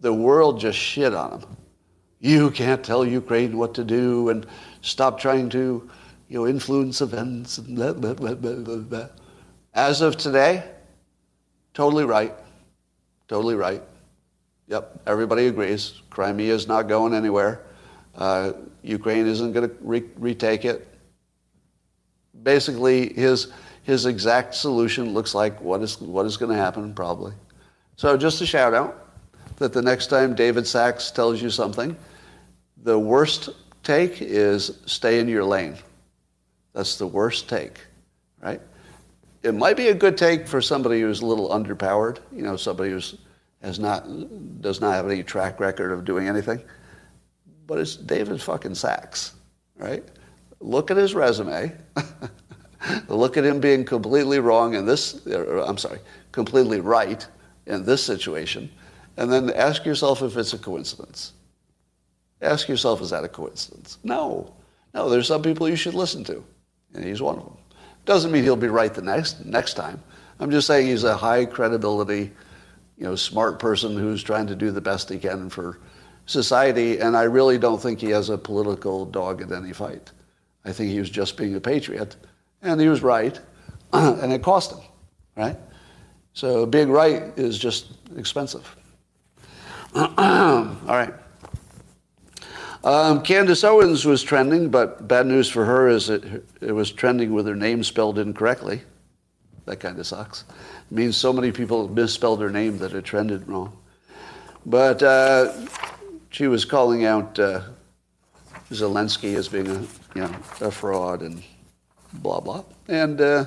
the 0.00 0.12
world 0.12 0.60
just 0.60 0.78
shit 0.78 1.14
on 1.14 1.40
him. 1.40 1.56
You 2.20 2.50
can't 2.50 2.82
tell 2.82 3.04
Ukraine 3.04 3.56
what 3.56 3.74
to 3.74 3.84
do 3.84 4.30
and 4.30 4.46
stop 4.80 5.20
trying 5.20 5.48
to 5.50 5.88
you 6.28 6.38
know, 6.38 6.46
influence 6.46 7.00
events. 7.00 7.58
And 7.58 7.76
blah, 7.76 7.92
blah, 7.92 8.14
blah, 8.14 8.34
blah, 8.34 8.76
blah. 8.76 9.08
As 9.74 10.00
of 10.00 10.16
today, 10.16 10.64
totally 11.74 12.04
right. 12.04 12.34
Totally 13.28 13.54
right. 13.54 13.82
Yep, 14.68 15.02
everybody 15.06 15.46
agrees. 15.46 16.00
Crimea 16.10 16.52
is 16.52 16.66
not 16.66 16.88
going 16.88 17.14
anywhere. 17.14 17.62
Uh, 18.14 18.52
Ukraine 18.82 19.26
isn't 19.26 19.52
going 19.52 19.68
to 19.68 19.76
re- 19.80 20.10
retake 20.16 20.64
it. 20.64 20.88
Basically, 22.42 23.12
his, 23.12 23.48
his 23.82 24.06
exact 24.06 24.54
solution 24.54 25.12
looks 25.12 25.34
like 25.34 25.60
what 25.60 25.82
is, 25.82 26.00
what 26.00 26.26
is 26.26 26.36
going 26.36 26.50
to 26.50 26.56
happen, 26.56 26.94
probably. 26.94 27.34
So, 27.96 28.16
just 28.16 28.40
a 28.40 28.46
shout 28.46 28.74
out 28.74 29.05
that 29.56 29.72
the 29.72 29.82
next 29.82 30.08
time 30.08 30.34
David 30.34 30.66
Sacks 30.66 31.10
tells 31.10 31.40
you 31.42 31.50
something, 31.50 31.96
the 32.82 32.98
worst 32.98 33.50
take 33.82 34.20
is 34.20 34.78
stay 34.86 35.18
in 35.18 35.28
your 35.28 35.44
lane. 35.44 35.76
That's 36.72 36.96
the 36.96 37.06
worst 37.06 37.48
take, 37.48 37.80
right? 38.42 38.60
It 39.42 39.54
might 39.54 39.76
be 39.76 39.88
a 39.88 39.94
good 39.94 40.18
take 40.18 40.46
for 40.46 40.60
somebody 40.60 41.00
who's 41.00 41.20
a 41.20 41.26
little 41.26 41.48
underpowered, 41.50 42.18
you 42.32 42.42
know, 42.42 42.56
somebody 42.56 42.90
who 42.90 43.00
has 43.62 43.78
not, 43.78 44.06
does 44.60 44.80
not 44.80 44.94
have 44.94 45.06
any 45.06 45.22
track 45.22 45.58
record 45.60 45.92
of 45.92 46.04
doing 46.04 46.28
anything. 46.28 46.60
But 47.66 47.78
it's 47.78 47.96
David 47.96 48.40
fucking 48.42 48.74
Sacks, 48.74 49.34
right? 49.76 50.04
Look 50.60 50.90
at 50.90 50.96
his 50.96 51.14
resume. 51.14 51.72
Look 53.08 53.36
at 53.36 53.44
him 53.44 53.60
being 53.60 53.84
completely 53.84 54.38
wrong 54.38 54.74
in 54.74 54.86
this, 54.86 55.26
I'm 55.26 55.78
sorry, 55.78 55.98
completely 56.32 56.80
right 56.80 57.26
in 57.66 57.84
this 57.84 58.02
situation. 58.02 58.70
And 59.16 59.32
then 59.32 59.50
ask 59.50 59.84
yourself 59.84 60.22
if 60.22 60.36
it's 60.36 60.52
a 60.52 60.58
coincidence. 60.58 61.32
Ask 62.42 62.68
yourself, 62.68 63.00
is 63.00 63.10
that 63.10 63.24
a 63.24 63.28
coincidence? 63.28 63.98
No. 64.04 64.54
No, 64.94 65.08
there's 65.08 65.26
some 65.26 65.42
people 65.42 65.68
you 65.68 65.76
should 65.76 65.94
listen 65.94 66.24
to 66.24 66.44
and 66.96 67.04
he's 67.04 67.22
one 67.22 67.36
of 67.36 67.44
them. 67.44 67.56
Doesn't 68.04 68.32
mean 68.32 68.42
he'll 68.42 68.56
be 68.56 68.68
right 68.68 68.92
the 68.92 69.02
next 69.02 69.44
next 69.44 69.74
time. 69.74 70.02
I'm 70.38 70.50
just 70.50 70.66
saying 70.66 70.86
he's 70.86 71.04
a 71.04 71.16
high 71.16 71.44
credibility, 71.44 72.32
you 72.96 73.04
know, 73.04 73.14
smart 73.14 73.58
person 73.58 73.96
who's 73.96 74.22
trying 74.22 74.46
to 74.48 74.56
do 74.56 74.70
the 74.70 74.80
best 74.80 75.08
he 75.08 75.18
can 75.18 75.48
for 75.48 75.78
society, 76.26 76.98
and 76.98 77.16
I 77.16 77.22
really 77.22 77.58
don't 77.58 77.80
think 77.80 78.00
he 78.00 78.10
has 78.10 78.28
a 78.28 78.38
political 78.38 79.06
dog 79.06 79.40
in 79.40 79.52
any 79.52 79.72
fight. 79.72 80.10
I 80.64 80.72
think 80.72 80.90
he 80.90 80.98
was 80.98 81.10
just 81.10 81.36
being 81.36 81.54
a 81.54 81.60
patriot, 81.60 82.16
and 82.62 82.80
he 82.80 82.88
was 82.88 83.02
right, 83.02 83.38
and 83.92 84.32
it 84.32 84.42
cost 84.42 84.72
him, 84.72 84.80
right? 85.36 85.56
So 86.32 86.66
being 86.66 86.90
right 86.90 87.36
is 87.36 87.58
just 87.58 87.92
expensive. 88.16 88.76
All 89.94 90.76
right. 90.86 91.14
Um, 92.84 93.22
Candace 93.22 93.64
Owens 93.64 94.04
was 94.04 94.22
trending, 94.22 94.68
but 94.68 95.08
bad 95.08 95.26
news 95.26 95.48
for 95.48 95.64
her 95.64 95.88
is 95.88 96.08
it, 96.08 96.44
it 96.60 96.72
was 96.72 96.92
trending 96.92 97.32
with 97.32 97.46
her 97.46 97.56
name 97.56 97.82
spelled 97.82 98.18
incorrectly. 98.18 98.82
That 99.64 99.80
kind 99.80 99.98
of 99.98 100.06
sucks. 100.06 100.44
It 100.88 100.94
means 100.94 101.16
so 101.16 101.32
many 101.32 101.50
people 101.50 101.88
misspelled 101.88 102.40
her 102.40 102.50
name 102.50 102.78
that 102.78 102.92
it 102.92 103.04
trended 103.04 103.48
wrong. 103.48 103.76
But 104.64 105.02
uh, 105.02 105.52
she 106.30 106.46
was 106.46 106.64
calling 106.64 107.04
out 107.04 107.36
uh, 107.38 107.62
Zelensky 108.70 109.34
as 109.34 109.48
being 109.48 109.68
a, 109.68 109.80
you 110.14 110.22
know, 110.22 110.36
a 110.60 110.70
fraud 110.70 111.22
and 111.22 111.42
blah, 112.12 112.38
blah. 112.38 112.62
And 112.86 113.20
uh, 113.20 113.46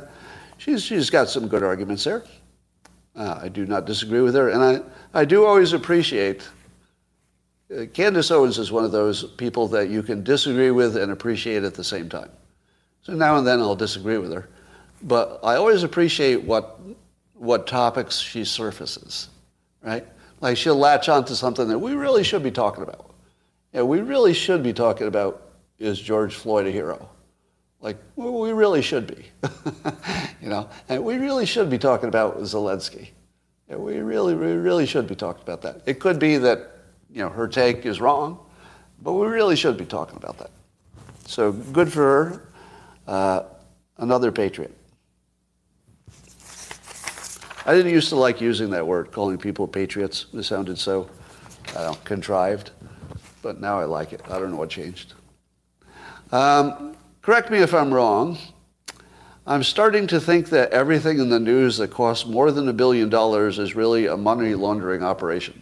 she's, 0.57 0.83
she's 0.83 1.09
got 1.09 1.29
some 1.29 1.47
good 1.47 1.63
arguments 1.63 2.03
there. 2.03 2.23
Uh, 3.19 3.37
I 3.41 3.49
do 3.49 3.65
not 3.65 3.85
disagree 3.85 4.21
with 4.21 4.33
her. 4.33 4.49
And 4.49 4.63
I, 4.63 4.81
I 5.13 5.25
do 5.25 5.45
always 5.45 5.73
appreciate 5.73 6.47
uh, 7.77 7.85
Candace 7.93 8.31
Owens 8.31 8.57
is 8.57 8.71
one 8.71 8.85
of 8.85 8.93
those 8.93 9.23
people 9.23 9.67
that 9.67 9.89
you 9.89 10.01
can 10.01 10.23
disagree 10.23 10.71
with 10.71 10.95
and 10.95 11.11
appreciate 11.11 11.63
at 11.63 11.75
the 11.75 11.83
same 11.83 12.07
time. 12.07 12.31
So 13.01 13.13
now 13.13 13.37
and 13.37 13.45
then 13.45 13.59
I'll 13.59 13.75
disagree 13.75 14.17
with 14.17 14.31
her, 14.33 14.49
but 15.03 15.39
I 15.43 15.55
always 15.55 15.83
appreciate 15.83 16.43
what 16.43 16.79
what 17.35 17.67
topics 17.67 18.19
she 18.19 18.43
surfaces, 18.43 19.29
right? 19.81 20.05
Like 20.41 20.57
she'll 20.57 20.75
latch 20.75 21.07
onto 21.07 21.33
something 21.35 21.67
that 21.69 21.79
we 21.79 21.93
really 21.93 22.23
should 22.23 22.43
be 22.43 22.51
talking 22.51 22.83
about. 22.83 23.11
Yeah, 23.73 23.83
we 23.83 24.01
really 24.01 24.33
should 24.33 24.63
be 24.63 24.73
talking 24.73 25.07
about 25.07 25.43
is 25.77 25.99
George 25.99 26.35
Floyd 26.35 26.67
a 26.67 26.71
hero? 26.71 27.09
Like 27.81 27.97
well, 28.15 28.39
we 28.39 28.51
really 28.51 28.81
should 28.81 29.07
be, 29.07 29.25
you 30.41 30.49
know, 30.49 30.69
and 30.89 31.03
we 31.03 31.17
really 31.17 31.45
should 31.45 31.69
be 31.69 31.77
talking 31.77 32.09
about 32.09 32.37
Zelensky. 32.39 33.09
We 33.69 33.99
really, 33.99 34.35
we 34.35 34.51
really 34.53 34.85
should 34.85 35.07
be 35.07 35.15
talking 35.15 35.43
about 35.43 35.61
that. 35.61 35.81
It 35.85 35.99
could 35.99 36.19
be 36.19 36.37
that 36.37 36.79
you 37.11 37.21
know, 37.21 37.29
her 37.29 37.47
take 37.47 37.85
is 37.85 38.01
wrong, 38.01 38.39
but 39.01 39.13
we 39.13 39.27
really 39.27 39.55
should 39.55 39.77
be 39.77 39.85
talking 39.85 40.17
about 40.17 40.37
that. 40.39 40.51
So 41.25 41.51
good 41.51 41.91
for 41.91 42.01
her. 42.01 42.47
Uh, 43.07 43.43
another 43.97 44.31
patriot. 44.31 44.75
I 47.65 47.75
didn't 47.75 47.91
used 47.91 48.09
to 48.09 48.15
like 48.15 48.41
using 48.41 48.69
that 48.71 48.85
word, 48.85 49.11
calling 49.11 49.37
people 49.37 49.67
patriots. 49.67 50.25
It 50.33 50.43
sounded 50.43 50.77
so 50.77 51.09
know, 51.75 51.97
contrived, 52.03 52.71
but 53.41 53.59
now 53.59 53.79
I 53.79 53.85
like 53.85 54.13
it. 54.13 54.21
I 54.29 54.39
don't 54.39 54.51
know 54.51 54.57
what 54.57 54.69
changed. 54.69 55.13
Um, 56.31 56.95
correct 57.21 57.51
me 57.51 57.59
if 57.59 57.73
I'm 57.73 57.93
wrong. 57.93 58.37
I'm 59.45 59.63
starting 59.63 60.05
to 60.07 60.19
think 60.19 60.49
that 60.49 60.71
everything 60.71 61.19
in 61.19 61.29
the 61.29 61.39
news 61.39 61.77
that 61.77 61.89
costs 61.89 62.25
more 62.27 62.51
than 62.51 62.67
a 62.67 62.73
billion 62.73 63.09
dollars 63.09 63.57
is 63.57 63.75
really 63.75 64.05
a 64.05 64.15
money 64.15 64.53
laundering 64.53 65.01
operation. 65.01 65.61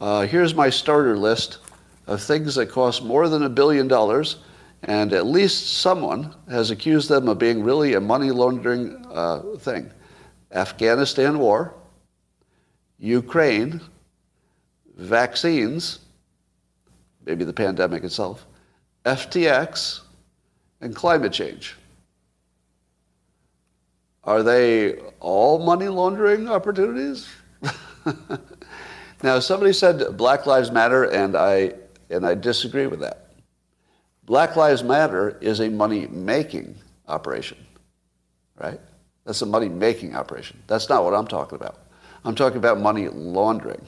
Uh, 0.00 0.26
here's 0.26 0.54
my 0.54 0.70
starter 0.70 1.16
list 1.16 1.58
of 2.06 2.22
things 2.22 2.54
that 2.54 2.66
cost 2.66 3.02
more 3.02 3.28
than 3.28 3.42
a 3.42 3.48
billion 3.48 3.88
dollars, 3.88 4.36
and 4.84 5.12
at 5.12 5.26
least 5.26 5.78
someone 5.78 6.32
has 6.48 6.70
accused 6.70 7.08
them 7.08 7.28
of 7.28 7.38
being 7.38 7.64
really 7.64 7.94
a 7.94 8.00
money 8.00 8.30
laundering 8.30 9.04
uh, 9.10 9.42
thing. 9.58 9.90
Afghanistan 10.52 11.38
war, 11.38 11.74
Ukraine, 12.98 13.80
vaccines, 14.96 15.98
maybe 17.26 17.44
the 17.44 17.52
pandemic 17.52 18.04
itself, 18.04 18.46
FTX, 19.04 20.02
and 20.80 20.94
climate 20.94 21.32
change. 21.32 21.76
Are 24.24 24.42
they 24.42 24.96
all 25.20 25.58
money 25.58 25.88
laundering 25.88 26.48
opportunities? 26.48 27.28
now, 29.22 29.38
somebody 29.38 29.72
said 29.72 30.16
Black 30.16 30.46
Lives 30.46 30.70
Matter, 30.70 31.04
and 31.04 31.36
I, 31.36 31.72
and 32.10 32.26
I 32.26 32.34
disagree 32.34 32.86
with 32.86 33.00
that. 33.00 33.30
Black 34.24 34.56
Lives 34.56 34.82
Matter 34.82 35.38
is 35.40 35.60
a 35.60 35.70
money 35.70 36.06
making 36.08 36.76
operation, 37.06 37.56
right? 38.60 38.78
That's 39.24 39.40
a 39.40 39.46
money 39.46 39.68
making 39.68 40.14
operation. 40.14 40.62
That's 40.66 40.90
not 40.90 41.04
what 41.04 41.14
I'm 41.14 41.26
talking 41.26 41.56
about. 41.56 41.78
I'm 42.24 42.34
talking 42.34 42.58
about 42.58 42.80
money 42.80 43.08
laundering. 43.08 43.80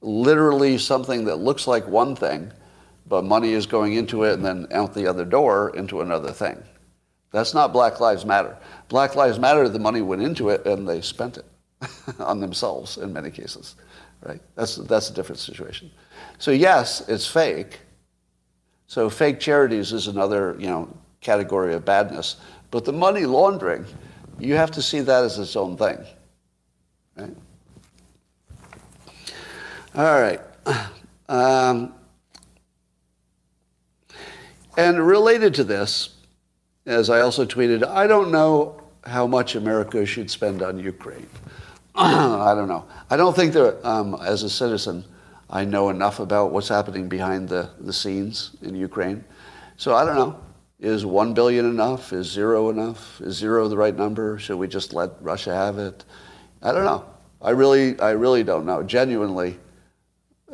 Literally 0.00 0.78
something 0.78 1.24
that 1.24 1.36
looks 1.36 1.66
like 1.66 1.86
one 1.88 2.14
thing, 2.14 2.52
but 3.06 3.24
money 3.24 3.52
is 3.52 3.66
going 3.66 3.94
into 3.94 4.24
it 4.24 4.34
and 4.34 4.44
then 4.44 4.66
out 4.72 4.94
the 4.94 5.06
other 5.06 5.24
door 5.24 5.74
into 5.76 6.00
another 6.00 6.32
thing. 6.32 6.62
That's 7.32 7.54
not 7.54 7.72
Black 7.72 8.00
Lives 8.00 8.24
Matter. 8.24 8.56
Black 8.88 9.14
Lives 9.14 9.38
Matter, 9.38 9.68
the 9.68 9.78
money 9.78 10.02
went 10.02 10.22
into 10.22 10.48
it 10.48 10.66
and 10.66 10.88
they 10.88 11.00
spent 11.00 11.38
it 11.38 11.44
on 12.18 12.40
themselves 12.40 12.98
in 12.98 13.12
many 13.12 13.30
cases, 13.30 13.76
right? 14.22 14.40
That's, 14.56 14.76
that's 14.76 15.10
a 15.10 15.12
different 15.12 15.38
situation. 15.38 15.90
So 16.38 16.50
yes, 16.50 17.08
it's 17.08 17.26
fake, 17.26 17.80
so 18.90 19.08
fake 19.08 19.38
charities 19.38 19.92
is 19.92 20.08
another, 20.08 20.56
you 20.58 20.66
know, 20.66 20.88
category 21.20 21.74
of 21.74 21.84
badness. 21.84 22.38
But 22.72 22.84
the 22.84 22.92
money 22.92 23.24
laundering, 23.24 23.86
you 24.40 24.56
have 24.56 24.72
to 24.72 24.82
see 24.82 24.98
that 25.00 25.22
as 25.22 25.38
its 25.38 25.54
own 25.54 25.76
thing. 25.76 25.98
Right? 27.16 27.36
All 29.94 30.20
right. 30.20 30.40
Um, 31.28 31.94
and 34.80 35.06
related 35.06 35.54
to 35.54 35.64
this, 35.64 36.10
as 36.86 37.10
I 37.10 37.20
also 37.20 37.44
tweeted, 37.44 37.86
I 37.86 38.06
don't 38.06 38.30
know 38.30 38.82
how 39.04 39.26
much 39.26 39.54
America 39.54 40.04
should 40.06 40.30
spend 40.30 40.62
on 40.62 40.78
Ukraine. 40.78 41.28
I 41.94 42.54
don't 42.54 42.68
know. 42.68 42.86
I 43.10 43.16
don't 43.16 43.34
think 43.36 43.52
that, 43.52 43.86
um, 43.86 44.16
as 44.22 44.42
a 44.42 44.50
citizen, 44.50 45.04
I 45.48 45.64
know 45.64 45.90
enough 45.90 46.20
about 46.20 46.52
what's 46.52 46.68
happening 46.68 47.08
behind 47.08 47.48
the, 47.48 47.70
the 47.80 47.92
scenes 47.92 48.56
in 48.62 48.74
Ukraine. 48.74 49.24
So 49.76 49.94
I 49.94 50.04
don't 50.04 50.14
know. 50.14 50.40
Is 50.78 51.04
one 51.04 51.34
billion 51.34 51.66
enough? 51.66 52.12
Is 52.12 52.30
zero 52.30 52.70
enough? 52.70 53.20
Is 53.20 53.36
zero 53.36 53.68
the 53.68 53.76
right 53.76 53.94
number? 53.94 54.38
Should 54.38 54.56
we 54.56 54.66
just 54.66 54.94
let 54.94 55.10
Russia 55.20 55.54
have 55.54 55.78
it? 55.78 56.04
I 56.62 56.72
don't 56.72 56.84
know. 56.84 57.04
I 57.42 57.50
really, 57.50 57.98
I 58.00 58.10
really 58.10 58.44
don't 58.44 58.64
know. 58.64 58.82
Genuinely, 58.82 59.58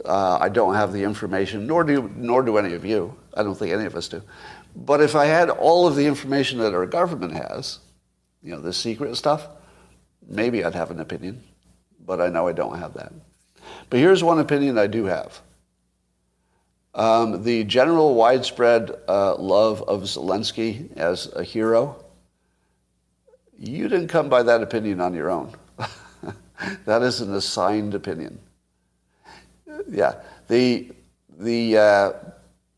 uh, 0.05 0.39
I 0.41 0.49
don't 0.49 0.75
have 0.75 0.93
the 0.93 1.03
information, 1.05 1.67
nor 1.67 1.85
do, 1.85 2.11
nor 2.17 2.43
do 2.43 2.59
any 2.59 2.75
of 2.75 2.85
you. 2.85 3.15
I 3.37 3.43
don't 3.43 3.55
think 3.55 3.73
any 3.73 3.85
of 3.85 3.95
us 3.95 4.09
do. 4.09 4.23
But 4.75 5.01
if 5.01 5.15
I 5.15 5.27
had 5.27 5.51
all 5.51 5.87
of 5.87 5.95
the 5.95 6.07
information 6.07 6.59
that 6.61 6.75
our 6.75 6.87
government 6.87 7.35
has, 7.35 7.79
you 8.43 8.53
know, 8.53 8.61
the 8.61 8.73
secret 8.73 9.15
stuff, 9.17 9.47
maybe 10.27 10.65
I'd 10.65 10.75
have 10.75 10.91
an 10.91 11.01
opinion. 11.01 11.43
But 12.05 12.21
I 12.21 12.29
know 12.29 12.49
I 12.49 12.53
don't 12.53 12.79
have 12.79 12.95
that. 12.95 13.13
But 13.91 14.01
here's 14.01 14.25
one 14.25 14.39
opinion 14.39 14.79
I 14.79 14.87
do 14.87 15.05
have. 15.05 15.41
Um, 16.95 17.43
the 17.43 17.65
general 17.65 18.15
widespread 18.15 18.91
uh, 19.07 19.37
love 19.37 19.83
of 19.83 20.03
Zelensky 20.03 20.97
as 20.97 21.31
a 21.35 21.43
hero, 21.43 22.03
you 23.59 23.89
didn't 23.89 24.09
come 24.09 24.31
by 24.31 24.43
that 24.43 24.63
opinion 24.63 25.01
on 25.01 25.13
your 25.13 25.31
own. 25.31 25.53
that 26.87 27.03
is 27.03 27.21
an 27.21 27.35
assigned 27.35 27.95
opinion. 27.95 28.39
Yeah, 29.91 30.15
the, 30.49 30.91
the, 31.39 31.77
uh, 31.77 32.13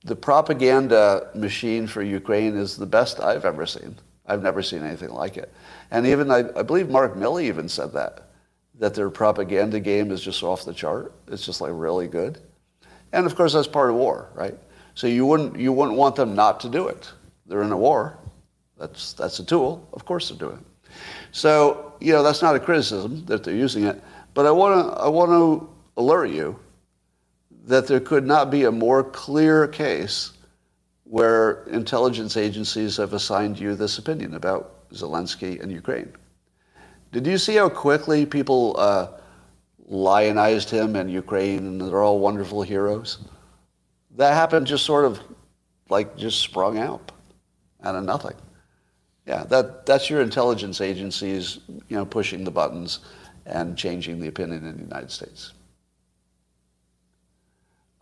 the 0.05 0.17
propaganda 0.17 1.31
machine 1.35 1.87
for 1.87 2.03
Ukraine 2.03 2.57
is 2.57 2.77
the 2.77 2.87
best 2.87 3.21
I've 3.21 3.45
ever 3.45 3.67
seen. 3.67 3.97
I've 4.27 4.43
never 4.43 4.63
seen 4.63 4.83
anything 4.85 5.11
like 5.11 5.37
it. 5.37 5.53
And 5.91 6.07
even, 6.07 6.31
I, 6.31 6.45
I 6.57 6.63
believe 6.63 6.89
Mark 6.89 7.15
Milley 7.15 7.45
even 7.45 7.69
said 7.69 7.93
that 7.93 8.29
that 8.79 8.95
their 8.95 9.11
propaganda 9.11 9.81
game 9.81 10.11
is 10.11 10.21
just 10.21 10.43
off 10.43 10.65
the 10.65 10.73
chart. 10.73 11.13
It's 11.27 11.45
just 11.45 11.61
like 11.61 11.73
really 11.75 12.07
good. 12.07 12.39
And 13.13 13.27
of 13.27 13.35
course, 13.35 13.53
that's 13.53 13.67
part 13.67 13.91
of 13.91 13.97
war, 13.97 14.31
right? 14.35 14.57
So 14.95 15.07
you 15.07 15.27
wouldn't, 15.27 15.59
you 15.59 15.73
wouldn't 15.73 15.97
want 15.97 16.17
them 16.17 16.35
not 16.35 16.61
to 16.61 16.69
do 16.69 16.89
it. 16.89 17.11
They're 17.47 17.63
in 17.63 17.73
a 17.73 17.77
war. 17.77 18.19
That's, 18.79 19.15
that's 19.15 19.41
a 19.41 19.45
tool. 19.45 19.89
Of 19.93 20.05
course 20.05 20.29
they're 20.29 20.39
doing 20.39 20.59
it. 20.59 20.93
So, 21.33 21.95
you 22.01 22.13
know, 22.13 22.23
that's 22.23 22.43
not 22.43 22.55
a 22.55 22.61
criticism 22.61 23.25
that 23.27 23.43
they're 23.43 23.55
using 23.55 23.85
it. 23.85 24.03
But 24.35 24.47
I 24.47 24.51
want 24.51 24.87
to, 24.87 25.01
I 25.01 25.09
want 25.09 25.31
to 25.31 25.69
alert 25.97 26.27
you 26.27 26.59
that 27.69 27.87
there 27.87 28.01
could 28.01 28.27
not 28.27 28.51
be 28.51 28.65
a 28.65 28.73
more 28.73 29.05
clear 29.05 29.69
case 29.69 30.33
where 31.05 31.65
intelligence 31.65 32.37
agencies 32.37 32.97
have 32.97 33.13
assigned 33.13 33.61
you 33.61 33.75
this 33.75 33.99
opinion 33.99 34.35
about 34.35 34.89
Zelensky 34.91 35.63
and 35.63 35.71
Ukraine. 35.71 36.11
Did 37.13 37.27
you 37.27 37.37
see 37.37 37.57
how 37.57 37.69
quickly 37.69 38.25
people 38.25 38.75
uh, 38.79 39.09
lionized 39.87 40.71
him 40.71 40.97
and 40.97 41.11
Ukraine, 41.13 41.59
and 41.59 41.81
they're 41.81 42.03
all 42.03 42.21
wonderful 42.21 42.63
heroes? 42.63 43.19
That 44.17 44.33
happened 44.33 44.67
just 44.67 44.87
sort 44.87 45.05
of 45.05 45.21
like 45.91 46.17
just 46.17 46.41
sprung 46.41 46.79
out 46.79 47.13
out 47.83 47.95
of 47.95 48.05
nothing. 48.05 48.37
Yeah, 49.27 49.45
that, 49.45 49.85
that's 49.85 50.09
your 50.09 50.23
intelligence 50.23 50.81
agencies, 50.81 51.59
you 51.69 51.97
know, 51.97 52.07
pushing 52.07 52.45
the 52.45 52.51
buttons 52.51 53.01
and 53.45 53.77
changing 53.77 54.21
the 54.21 54.29
opinion 54.29 54.67
in 54.67 54.77
the 54.77 54.83
United 54.85 55.11
States. 55.11 55.53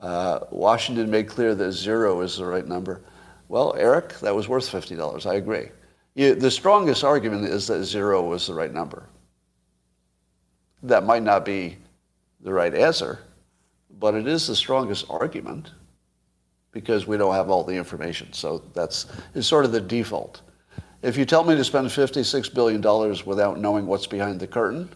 Uh, 0.00 0.40
Washington 0.50 1.10
made 1.10 1.28
clear 1.28 1.54
that 1.54 1.72
zero 1.72 2.20
is 2.20 2.36
the 2.36 2.44
right 2.44 2.66
number. 2.66 3.02
Well, 3.48 3.74
Eric, 3.78 4.18
that 4.20 4.34
was 4.34 4.48
worth 4.48 4.70
$50. 4.70 5.26
I 5.26 5.34
agree. 5.34 5.68
You, 6.14 6.34
the 6.34 6.50
strongest 6.50 7.04
argument 7.04 7.44
is 7.46 7.66
that 7.68 7.84
zero 7.84 8.22
was 8.22 8.46
the 8.46 8.54
right 8.54 8.72
number. 8.72 9.08
That 10.82 11.04
might 11.04 11.22
not 11.22 11.44
be 11.44 11.76
the 12.40 12.52
right 12.52 12.74
answer, 12.74 13.20
but 13.98 14.14
it 14.14 14.26
is 14.26 14.46
the 14.46 14.56
strongest 14.56 15.06
argument 15.08 15.70
because 16.72 17.06
we 17.06 17.16
don't 17.16 17.34
have 17.34 17.48
all 17.48 17.64
the 17.64 17.74
information. 17.74 18.32
So 18.32 18.62
that's 18.74 19.06
it's 19.34 19.46
sort 19.46 19.64
of 19.64 19.72
the 19.72 19.80
default. 19.80 20.42
If 21.02 21.16
you 21.16 21.24
tell 21.24 21.44
me 21.44 21.54
to 21.56 21.64
spend 21.64 21.88
$56 21.88 22.52
billion 22.54 22.82
without 23.26 23.58
knowing 23.58 23.86
what's 23.86 24.06
behind 24.06 24.40
the 24.40 24.46
curtain, 24.46 24.90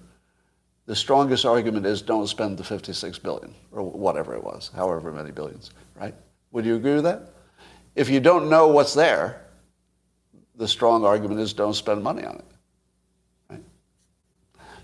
the 0.90 0.96
strongest 0.96 1.46
argument 1.46 1.86
is 1.86 2.02
don't 2.02 2.26
spend 2.26 2.58
the 2.58 2.64
56 2.64 3.16
billion 3.20 3.54
or 3.70 3.80
whatever 3.80 4.34
it 4.34 4.42
was, 4.42 4.72
however 4.74 5.12
many 5.12 5.30
billions, 5.30 5.70
right? 5.94 6.12
Would 6.50 6.66
you 6.66 6.74
agree 6.74 6.94
with 6.94 7.04
that? 7.04 7.30
If 7.94 8.10
you 8.10 8.18
don't 8.18 8.50
know 8.50 8.66
what's 8.66 8.92
there, 8.92 9.40
the 10.56 10.66
strong 10.66 11.04
argument 11.04 11.38
is 11.38 11.52
don't 11.52 11.74
spend 11.74 12.02
money 12.02 12.24
on 12.24 12.34
it. 12.34 12.44
Right? 13.50 13.62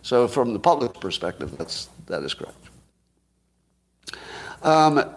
So 0.03 0.29
from 0.29 0.53
the 0.53 0.61
public 0.61 0.95
perspective, 1.01 1.59
that's, 1.59 1.89
that 2.07 2.23
is 2.23 2.35
correct. 2.35 2.69
Um, 4.63 5.13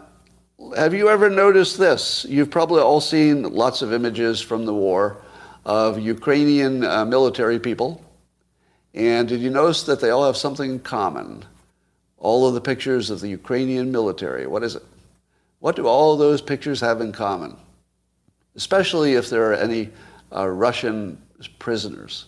have 0.75 0.95
you 0.95 1.07
ever 1.09 1.29
noticed 1.29 1.77
this? 1.77 2.25
You've 2.27 2.49
probably 2.49 2.81
all 2.81 2.99
seen 2.99 3.43
lots 3.43 3.83
of 3.83 3.93
images 3.93 4.41
from 4.41 4.65
the 4.65 4.73
war 4.73 5.21
of 5.65 5.99
Ukrainian 5.99 6.83
uh, 6.83 7.05
military 7.05 7.59
people. 7.59 8.03
And 8.99 9.29
did 9.29 9.39
you 9.39 9.49
notice 9.49 9.83
that 9.83 10.01
they 10.01 10.09
all 10.09 10.25
have 10.25 10.35
something 10.35 10.71
in 10.71 10.79
common? 10.79 11.45
All 12.17 12.45
of 12.45 12.53
the 12.53 12.59
pictures 12.59 13.09
of 13.09 13.21
the 13.21 13.29
Ukrainian 13.29 13.93
military. 13.93 14.45
What 14.45 14.61
is 14.61 14.75
it? 14.75 14.83
What 15.59 15.77
do 15.77 15.87
all 15.87 16.17
those 16.17 16.41
pictures 16.41 16.81
have 16.81 16.99
in 16.99 17.13
common? 17.13 17.55
Especially 18.57 19.13
if 19.13 19.29
there 19.29 19.49
are 19.51 19.55
any 19.55 19.89
uh, 20.35 20.49
Russian 20.49 21.17
prisoners. 21.59 22.25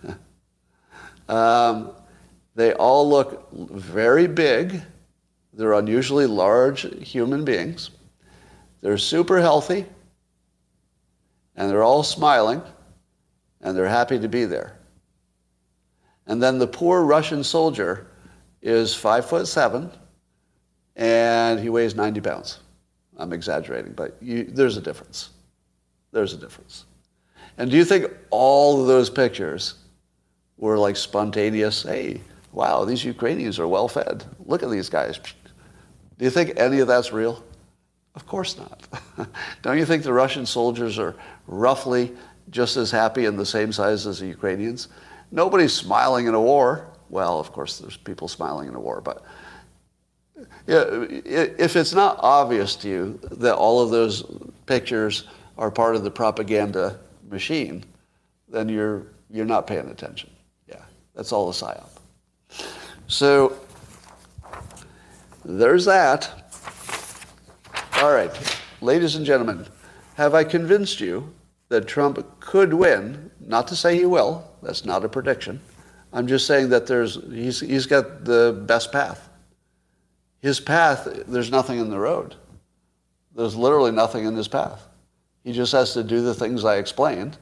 um, 1.28 1.90
they 2.54 2.72
all 2.72 3.08
look 3.10 3.52
very 3.52 4.28
big. 4.28 4.80
They're 5.52 5.72
unusually 5.72 6.26
large 6.26 6.82
human 7.04 7.44
beings. 7.44 7.90
They're 8.80 8.96
super 8.96 9.40
healthy, 9.40 9.86
and 11.56 11.68
they're 11.68 11.82
all 11.82 12.04
smiling, 12.04 12.62
and 13.60 13.76
they're 13.76 13.88
happy 13.88 14.18
to 14.18 14.28
be 14.28 14.44
there. 14.44 14.78
And 16.26 16.42
then 16.42 16.58
the 16.58 16.66
poor 16.66 17.02
Russian 17.02 17.44
soldier 17.44 18.06
is 18.62 18.94
five 18.94 19.26
foot 19.26 19.46
seven, 19.46 19.90
and 20.96 21.60
he 21.60 21.68
weighs 21.68 21.94
90 21.94 22.20
pounds. 22.20 22.60
I'm 23.16 23.32
exaggerating, 23.32 23.92
but 23.92 24.16
you, 24.20 24.44
there's 24.44 24.76
a 24.76 24.80
difference. 24.80 25.30
There's 26.12 26.32
a 26.32 26.36
difference. 26.36 26.84
And 27.58 27.70
do 27.70 27.76
you 27.76 27.84
think 27.84 28.10
all 28.30 28.80
of 28.80 28.86
those 28.86 29.08
pictures 29.08 29.74
were 30.58 30.78
like 30.78 30.96
spontaneous? 30.96 31.82
Hey, 31.82 32.20
wow, 32.52 32.84
these 32.84 33.04
Ukrainians 33.04 33.58
are 33.58 33.68
well 33.68 33.88
fed. 33.88 34.24
Look 34.44 34.62
at 34.62 34.70
these 34.70 34.88
guys. 34.88 35.18
Do 36.18 36.24
you 36.24 36.30
think 36.30 36.54
any 36.56 36.80
of 36.80 36.88
that's 36.88 37.12
real? 37.12 37.42
Of 38.14 38.26
course 38.26 38.56
not. 38.56 39.28
Don't 39.62 39.78
you 39.78 39.84
think 39.84 40.02
the 40.02 40.12
Russian 40.12 40.46
soldiers 40.46 40.98
are 40.98 41.14
roughly 41.46 42.14
just 42.50 42.76
as 42.76 42.90
happy 42.90 43.26
and 43.26 43.38
the 43.38 43.46
same 43.46 43.72
size 43.72 44.06
as 44.06 44.20
the 44.20 44.26
Ukrainians? 44.26 44.88
nobody's 45.30 45.72
smiling 45.72 46.26
in 46.26 46.34
a 46.34 46.40
war. 46.40 46.88
Well, 47.08 47.38
of 47.38 47.52
course, 47.52 47.78
there's 47.78 47.96
people 47.96 48.28
smiling 48.28 48.68
in 48.68 48.74
a 48.74 48.80
war, 48.80 49.00
but 49.00 49.24
if 50.66 51.76
it's 51.76 51.94
not 51.94 52.18
obvious 52.20 52.76
to 52.76 52.88
you 52.88 53.20
that 53.32 53.54
all 53.54 53.80
of 53.80 53.90
those 53.90 54.24
pictures 54.66 55.28
are 55.56 55.70
part 55.70 55.96
of 55.96 56.04
the 56.04 56.10
propaganda 56.10 56.98
machine, 57.30 57.84
then 58.48 58.68
you're 58.68 59.06
you're 59.30 59.46
not 59.46 59.66
paying 59.66 59.88
attention. 59.88 60.30
Yeah, 60.68 60.82
that's 61.14 61.32
all 61.32 61.48
a 61.48 61.52
psyop. 61.52 61.88
So 63.08 63.56
there's 65.44 65.84
that. 65.84 66.30
All 67.94 68.12
right, 68.12 68.60
ladies 68.80 69.14
and 69.14 69.24
gentlemen, 69.24 69.66
have 70.16 70.34
I 70.34 70.44
convinced 70.44 71.00
you 71.00 71.32
that 71.68 71.86
Trump 71.86 72.40
could 72.40 72.72
win? 72.72 73.30
Not 73.40 73.68
to 73.68 73.76
say 73.76 73.96
he 73.96 74.06
will. 74.06 74.48
That's 74.62 74.84
not 74.84 75.04
a 75.04 75.08
prediction. 75.08 75.60
I'm 76.12 76.26
just 76.26 76.46
saying 76.46 76.70
that 76.70 76.86
there's 76.86 77.18
he's 77.30 77.60
he's 77.60 77.86
got 77.86 78.24
the 78.24 78.62
best 78.66 78.92
path. 78.92 79.28
His 80.40 80.60
path, 80.60 81.08
there's 81.26 81.50
nothing 81.50 81.78
in 81.78 81.90
the 81.90 81.98
road. 81.98 82.36
There's 83.34 83.56
literally 83.56 83.90
nothing 83.90 84.24
in 84.24 84.34
his 84.34 84.48
path. 84.48 84.86
He 85.44 85.52
just 85.52 85.72
has 85.72 85.92
to 85.94 86.02
do 86.02 86.22
the 86.22 86.34
things 86.34 86.64
I 86.64 86.76
explained, 86.76 87.36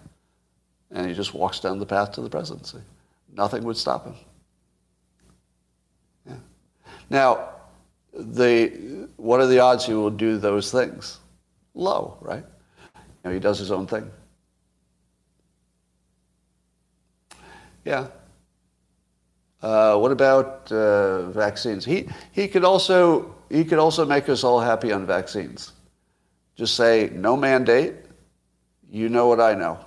and 0.91 1.07
he 1.07 1.15
just 1.15 1.35
walks 1.35 1.61
down 1.61 1.79
the 1.79 1.87
path 1.87 2.13
to 2.13 2.21
the 2.21 2.31
presidency. 2.31 2.79
Nothing 3.33 3.65
would 3.65 3.77
stop 3.77 4.05
him. 4.05 4.15
Yeah. 6.27 6.37
Now, 7.11 7.49
the, 8.13 9.09
what 9.17 9.41
are 9.41 9.47
the 9.47 9.59
odds 9.59 9.87
he 9.87 9.95
will 9.95 10.11
do 10.11 10.39
those 10.39 10.71
things? 10.71 11.19
Low, 11.75 12.17
right? 12.21 12.45
Know, 13.25 13.31
he 13.33 13.41
does 13.41 13.59
his 13.59 13.71
own 13.71 13.87
thing. 13.87 14.11
Yeah. 17.85 18.09
Uh, 19.63 19.97
what 19.97 20.13
about 20.13 20.71
uh, 20.71 21.31
vaccines? 21.31 21.85
He, 21.85 22.09
he, 22.33 22.49
could 22.49 22.65
also, 22.65 23.35
he 23.49 23.65
could 23.65 23.79
also 23.79 24.05
make 24.05 24.29
us 24.29 24.45
all 24.45 24.61
happy 24.61 24.93
on 24.93 25.07
vaccines. 25.07 25.73
Just 26.55 26.77
say, 26.77 27.11
no 27.15 27.37
mandate. 27.37 27.95
You 28.91 29.09
know 29.09 29.27
what 29.27 29.41
I 29.41 29.55
know. 29.55 29.79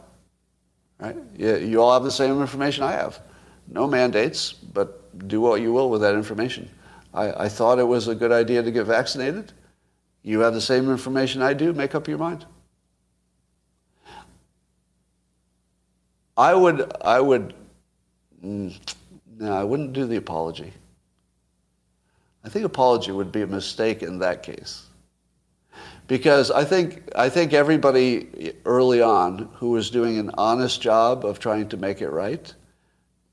Right? 1.00 1.16
You, 1.38 1.58
you 1.58 1.82
all 1.82 1.94
have 1.94 2.04
the 2.04 2.12
same 2.12 2.42
information 2.42 2.84
I 2.84 2.92
have. 2.94 3.22
No 3.68 3.88
mandates, 3.88 4.54
but 4.54 5.28
do 5.28 5.42
what 5.42 5.62
you 5.62 5.72
will 5.74 5.90
with 5.90 6.02
that 6.02 6.16
information. 6.16 6.70
I, 7.14 7.46
I 7.46 7.50
thought 7.50 7.80
it 7.80 7.88
was 7.88 8.08
a 8.08 8.16
good 8.16 8.32
idea 8.32 8.64
to 8.64 8.72
get 8.72 8.86
vaccinated. 8.86 9.54
You 10.24 10.40
have 10.40 10.54
the 10.54 10.62
same 10.62 10.90
information 10.90 11.42
I 11.42 11.54
do. 11.54 11.72
Make 11.74 11.94
up 11.94 12.08
your 12.08 12.18
mind. 12.18 12.46
I 16.38 16.54
would, 16.54 16.92
I 17.02 17.20
would, 17.20 17.56
mm, 18.46 18.80
no, 19.40 19.52
I 19.52 19.64
wouldn't 19.64 19.94
do 19.94 20.06
the 20.06 20.18
apology. 20.18 20.72
I 22.44 22.50
think 22.50 22.64
apology 22.64 23.12
would 23.12 23.32
be 23.32 23.42
a 23.42 23.48
mistake 23.48 24.04
in 24.04 24.20
that 24.20 24.44
case. 24.44 24.84
Because 26.08 26.52
I 26.52 26.64
think, 26.64 27.04
I 27.16 27.28
think 27.28 27.54
everybody 27.54 28.54
early 28.66 29.02
on 29.02 29.50
who 29.56 29.72
was 29.72 29.90
doing 29.90 30.18
an 30.18 30.32
honest 30.38 30.82
job 30.82 31.26
of 31.26 31.40
trying 31.40 31.68
to 31.70 31.78
make 31.78 32.02
it 32.02 32.10
right, 32.10 32.54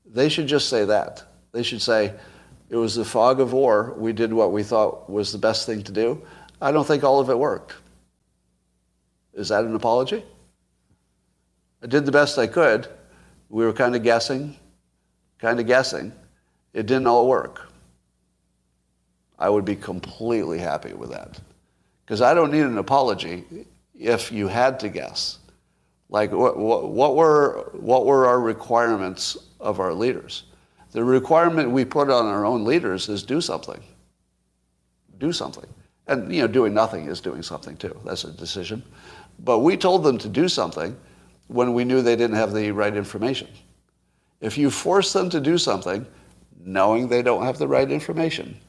they 0.05 0.27
should 0.27 0.47
just 0.47 0.67
say 0.67 0.83
that. 0.85 1.23
They 1.53 1.63
should 1.63 1.81
say, 1.81 2.13
it 2.69 2.75
was 2.75 2.95
the 2.95 3.05
fog 3.05 3.39
of 3.39 3.53
war. 3.53 3.93
We 3.97 4.11
did 4.11 4.33
what 4.33 4.51
we 4.51 4.63
thought 4.63 5.09
was 5.09 5.31
the 5.31 5.37
best 5.37 5.65
thing 5.65 5.83
to 5.83 5.91
do. 5.91 6.21
I 6.61 6.71
don't 6.71 6.85
think 6.85 7.03
all 7.03 7.19
of 7.19 7.29
it 7.29 7.37
worked. 7.37 7.75
Is 9.33 9.49
that 9.49 9.63
an 9.63 9.75
apology? 9.75 10.23
I 11.83 11.87
did 11.87 12.05
the 12.05 12.11
best 12.11 12.37
I 12.37 12.47
could. 12.47 12.87
We 13.49 13.65
were 13.65 13.73
kind 13.73 13.95
of 13.95 14.03
guessing, 14.03 14.55
kind 15.39 15.59
of 15.59 15.67
guessing. 15.67 16.11
It 16.73 16.85
didn't 16.87 17.07
all 17.07 17.27
work. 17.27 17.71
I 19.37 19.49
would 19.49 19.65
be 19.65 19.75
completely 19.75 20.59
happy 20.59 20.93
with 20.93 21.11
that. 21.11 21.39
Because 22.05 22.21
I 22.21 22.33
don't 22.33 22.51
need 22.51 22.63
an 22.63 22.77
apology 22.77 23.45
if 23.97 24.31
you 24.31 24.47
had 24.47 24.79
to 24.81 24.89
guess. 24.89 25.39
Like, 26.09 26.31
what, 26.31 26.57
what, 26.57 26.89
what, 26.89 27.15
were, 27.15 27.69
what 27.73 28.05
were 28.05 28.27
our 28.27 28.39
requirements 28.39 29.37
of 29.59 29.79
our 29.79 29.93
leaders? 29.93 30.43
The 30.91 31.03
requirement 31.03 31.71
we 31.71 31.83
put 31.83 32.09
on 32.09 32.25
our 32.25 32.45
own 32.45 32.63
leaders 32.63 33.09
is 33.09 33.23
do 33.23 33.41
something. 33.41 33.81
Do 35.17 35.33
something. 35.33 35.65
And, 36.07 36.33
you 36.33 36.41
know, 36.41 36.47
doing 36.47 36.73
nothing 36.73 37.07
is 37.07 37.19
doing 37.19 37.41
something 37.41 37.75
too. 37.77 37.99
That's 38.05 38.23
a 38.23 38.31
decision. 38.31 38.83
But 39.39 39.59
we 39.59 39.75
told 39.75 40.03
them 40.03 40.17
to 40.19 40.29
do 40.29 40.47
something 40.47 40.95
when 41.47 41.73
we 41.73 41.85
knew 41.85 42.01
they 42.01 42.15
didn't 42.15 42.35
have 42.35 42.53
the 42.53 42.71
right 42.71 42.95
information. 42.95 43.47
If 44.41 44.57
you 44.57 44.69
force 44.69 45.13
them 45.13 45.29
to 45.29 45.39
do 45.39 45.57
something 45.57 46.05
knowing 46.59 47.07
they 47.07 47.21
don't 47.21 47.43
have 47.43 47.57
the 47.57 47.67
right 47.67 47.89
information, 47.89 48.59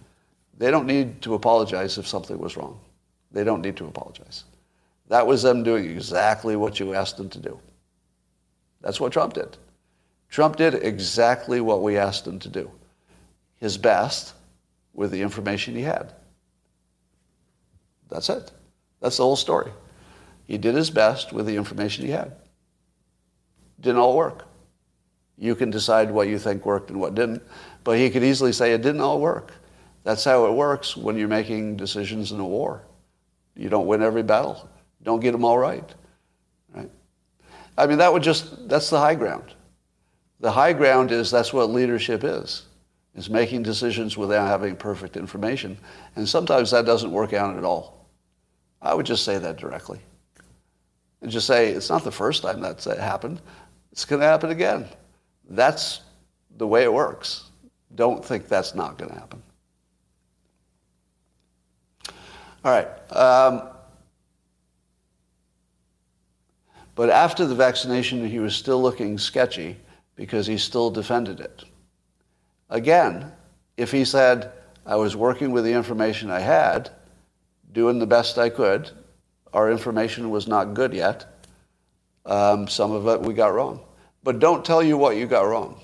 they 0.59 0.71
don't 0.71 0.87
need 0.87 1.23
to 1.23 1.35
apologize 1.35 1.99
if 1.99 2.07
something 2.07 2.39
was 2.39 2.57
wrong. 2.57 2.79
They 3.33 3.45
don't 3.45 3.63
need 3.63 3.77
to 3.79 3.87
apologize. 3.87 4.45
That 5.09 5.27
was 5.27 5.43
them 5.43 5.63
doing 5.63 5.85
exactly 5.85 6.57
what 6.57 6.81
you 6.81 6.95
asked 6.95 7.17
them 7.17 7.29
to 7.31 7.39
do. 7.39 7.59
That's 8.81 9.01
what 9.01 9.13
Trump 9.13 9.35
did. 9.35 9.57
Trump 10.29 10.57
did 10.57 10.75
exactly 10.75 11.61
what 11.61 11.83
we 11.83 11.97
asked 11.97 12.27
him 12.27 12.39
to 12.41 12.49
do 12.49 12.71
his 13.59 13.79
best 13.79 14.35
with 14.93 15.11
the 15.11 15.23
information 15.23 15.75
he 15.75 15.83
had. 15.83 16.13
That's 18.11 18.29
it. 18.29 18.53
That's 19.01 19.17
the 19.17 19.23
whole 19.23 19.37
story. 19.37 19.73
He 20.45 20.59
did 20.59 20.75
his 20.75 20.91
best 20.91 21.33
with 21.33 21.47
the 21.47 21.57
information 21.57 22.05
he 22.05 22.11
had. 22.11 22.37
Didn't 23.81 23.99
all 23.99 24.17
work. 24.17 24.47
You 25.39 25.55
can 25.55 25.71
decide 25.71 26.11
what 26.11 26.29
you 26.29 26.39
think 26.39 26.65
worked 26.65 26.91
and 26.91 26.99
what 26.99 27.15
didn't, 27.15 27.43
but 27.85 27.99
he 27.99 28.09
could 28.11 28.25
easily 28.25 28.53
say 28.53 28.73
it 28.73 28.83
didn't 28.83 29.01
all 29.01 29.21
work. 29.21 29.53
That's 30.03 30.25
how 30.25 30.47
it 30.47 30.53
works 30.53 30.97
when 30.97 31.19
you're 31.19 31.29
making 31.29 31.77
decisions 31.77 32.33
in 32.33 32.41
a 32.41 32.47
war. 32.47 32.83
You 33.55 33.69
don't 33.69 33.87
win 33.87 34.03
every 34.03 34.23
battle. 34.23 34.69
You 35.01 35.05
don't 35.05 35.21
get 35.21 35.33
them 35.33 35.45
all 35.45 35.59
right. 35.59 35.95
Right? 36.73 36.91
I 37.77 37.87
mean, 37.87 37.99
that 37.99 38.13
would 38.13 38.23
just, 38.23 38.69
that's 38.69 38.89
the 38.89 38.99
high 38.99 39.15
ground. 39.15 39.55
The 40.41 40.51
high 40.51 40.73
ground 40.73 41.11
is 41.11 41.31
that's 41.31 41.53
what 41.53 41.71
leadership 41.71 42.23
is, 42.23 42.65
is 43.15 43.29
making 43.29 43.63
decisions 43.63 44.17
without 44.17 44.47
having 44.47 44.77
perfect 44.77 45.17
information. 45.17 45.77
And 46.15 46.29
sometimes 46.29 46.71
that 46.71 46.87
doesn't 46.87 47.11
work 47.11 47.33
out 47.33 47.57
at 47.57 47.65
all. 47.65 48.07
I 48.81 48.95
would 48.95 49.07
just 49.07 49.25
say 49.25 49.39
that 49.39 49.57
directly. 49.57 50.01
And 51.23 51.31
just 51.31 51.47
say, 51.47 51.71
it's 51.71 51.89
not 51.89 52.05
the 52.05 52.13
first 52.13 52.43
time 52.43 52.61
that's 52.61 52.85
happened. 52.85 53.41
It's 53.97 54.05
going 54.05 54.21
to 54.21 54.27
happen 54.27 54.51
again. 54.51 54.85
That's 55.49 56.03
the 56.59 56.67
way 56.67 56.83
it 56.83 56.93
works. 56.93 57.45
Don't 57.95 58.23
think 58.23 58.47
that's 58.47 58.75
not 58.75 58.99
going 58.99 59.11
to 59.11 59.19
happen. 59.19 59.43
All 62.63 62.73
right. 62.73 62.89
Um, 63.11 63.63
but 66.95 67.09
after 67.09 67.47
the 67.47 67.55
vaccination, 67.55 68.29
he 68.29 68.39
was 68.39 68.55
still 68.55 68.83
looking 68.83 69.17
sketchy 69.17 69.79
because 70.15 70.47
he 70.47 70.59
still 70.59 70.91
defended 70.91 71.41
it. 71.41 71.65
Again, 72.69 73.33
if 73.79 73.93
he 73.93 74.05
said, 74.05 74.53
I 74.85 74.97
was 74.97 75.17
working 75.17 75.53
with 75.53 75.65
the 75.65 75.73
information 75.73 76.31
I 76.31 76.41
had, 76.41 76.91
doing 77.73 77.99
the 77.99 78.07
best 78.07 78.37
I 78.37 78.51
could, 78.51 78.91
our 79.55 79.73
information 79.73 80.29
was 80.29 80.47
not 80.47 80.75
good 80.75 80.93
yet, 80.93 81.25
um, 82.27 82.69
some 82.69 82.93
of 82.93 83.09
it 83.09 83.23
we 83.23 83.33
got 83.33 83.55
wrong. 83.55 83.81
But 84.27 84.41
don't 84.41 84.65
tell 84.65 84.83
you 84.83 84.99
what 84.99 85.17
you 85.17 85.25
got 85.27 85.43
wrong. 85.43 85.81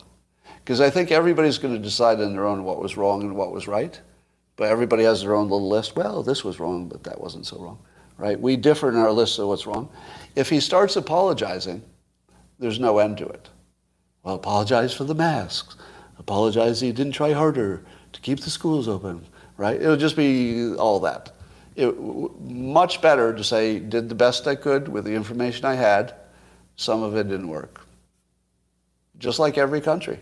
Because 0.64 0.80
I 0.80 0.90
think 0.90 1.12
everybody's 1.12 1.58
going 1.58 1.74
to 1.74 1.80
decide 1.80 2.20
on 2.20 2.32
their 2.32 2.44
own 2.44 2.64
what 2.64 2.82
was 2.82 2.96
wrong 2.96 3.22
and 3.22 3.36
what 3.36 3.52
was 3.52 3.68
right. 3.68 4.00
But 4.56 4.68
everybody 4.68 5.04
has 5.04 5.22
their 5.22 5.36
own 5.36 5.48
little 5.48 5.68
list. 5.68 5.94
Well, 5.94 6.24
this 6.24 6.42
was 6.42 6.58
wrong, 6.58 6.88
but 6.88 7.04
that 7.04 7.20
wasn't 7.20 7.46
so 7.46 7.60
wrong. 7.60 7.78
Right? 8.18 8.40
We 8.40 8.56
differ 8.56 8.88
in 8.88 8.96
our 8.96 9.12
list 9.12 9.38
of 9.38 9.46
what's 9.46 9.64
wrong. 9.64 9.88
If 10.34 10.48
he 10.48 10.58
starts 10.58 10.96
apologizing, 10.96 11.84
there's 12.58 12.80
no 12.80 12.98
end 12.98 13.18
to 13.18 13.28
it. 13.28 13.48
Well, 14.24 14.34
apologize 14.34 14.92
for 14.92 15.04
the 15.04 15.14
masks. 15.14 15.76
Apologize 16.18 16.82
you 16.82 16.92
didn't 16.92 17.12
try 17.12 17.30
harder 17.30 17.84
to 18.12 18.20
keep 18.22 18.40
the 18.40 18.50
schools 18.50 18.88
open, 18.88 19.24
right? 19.56 19.80
It'll 19.80 19.96
just 19.96 20.16
be 20.16 20.74
all 20.74 20.98
that. 20.98 21.30
It, 21.76 21.96
much 22.40 23.00
better 23.00 23.32
to 23.32 23.44
say, 23.44 23.78
did 23.78 24.08
the 24.08 24.16
best 24.16 24.48
I 24.48 24.56
could 24.56 24.88
with 24.88 25.04
the 25.04 25.14
information 25.14 25.64
I 25.64 25.74
had. 25.74 26.16
Some 26.74 27.04
of 27.04 27.14
it 27.14 27.28
didn't 27.28 27.46
work. 27.46 27.81
Just 29.22 29.38
like 29.38 29.56
every 29.56 29.80
country. 29.80 30.18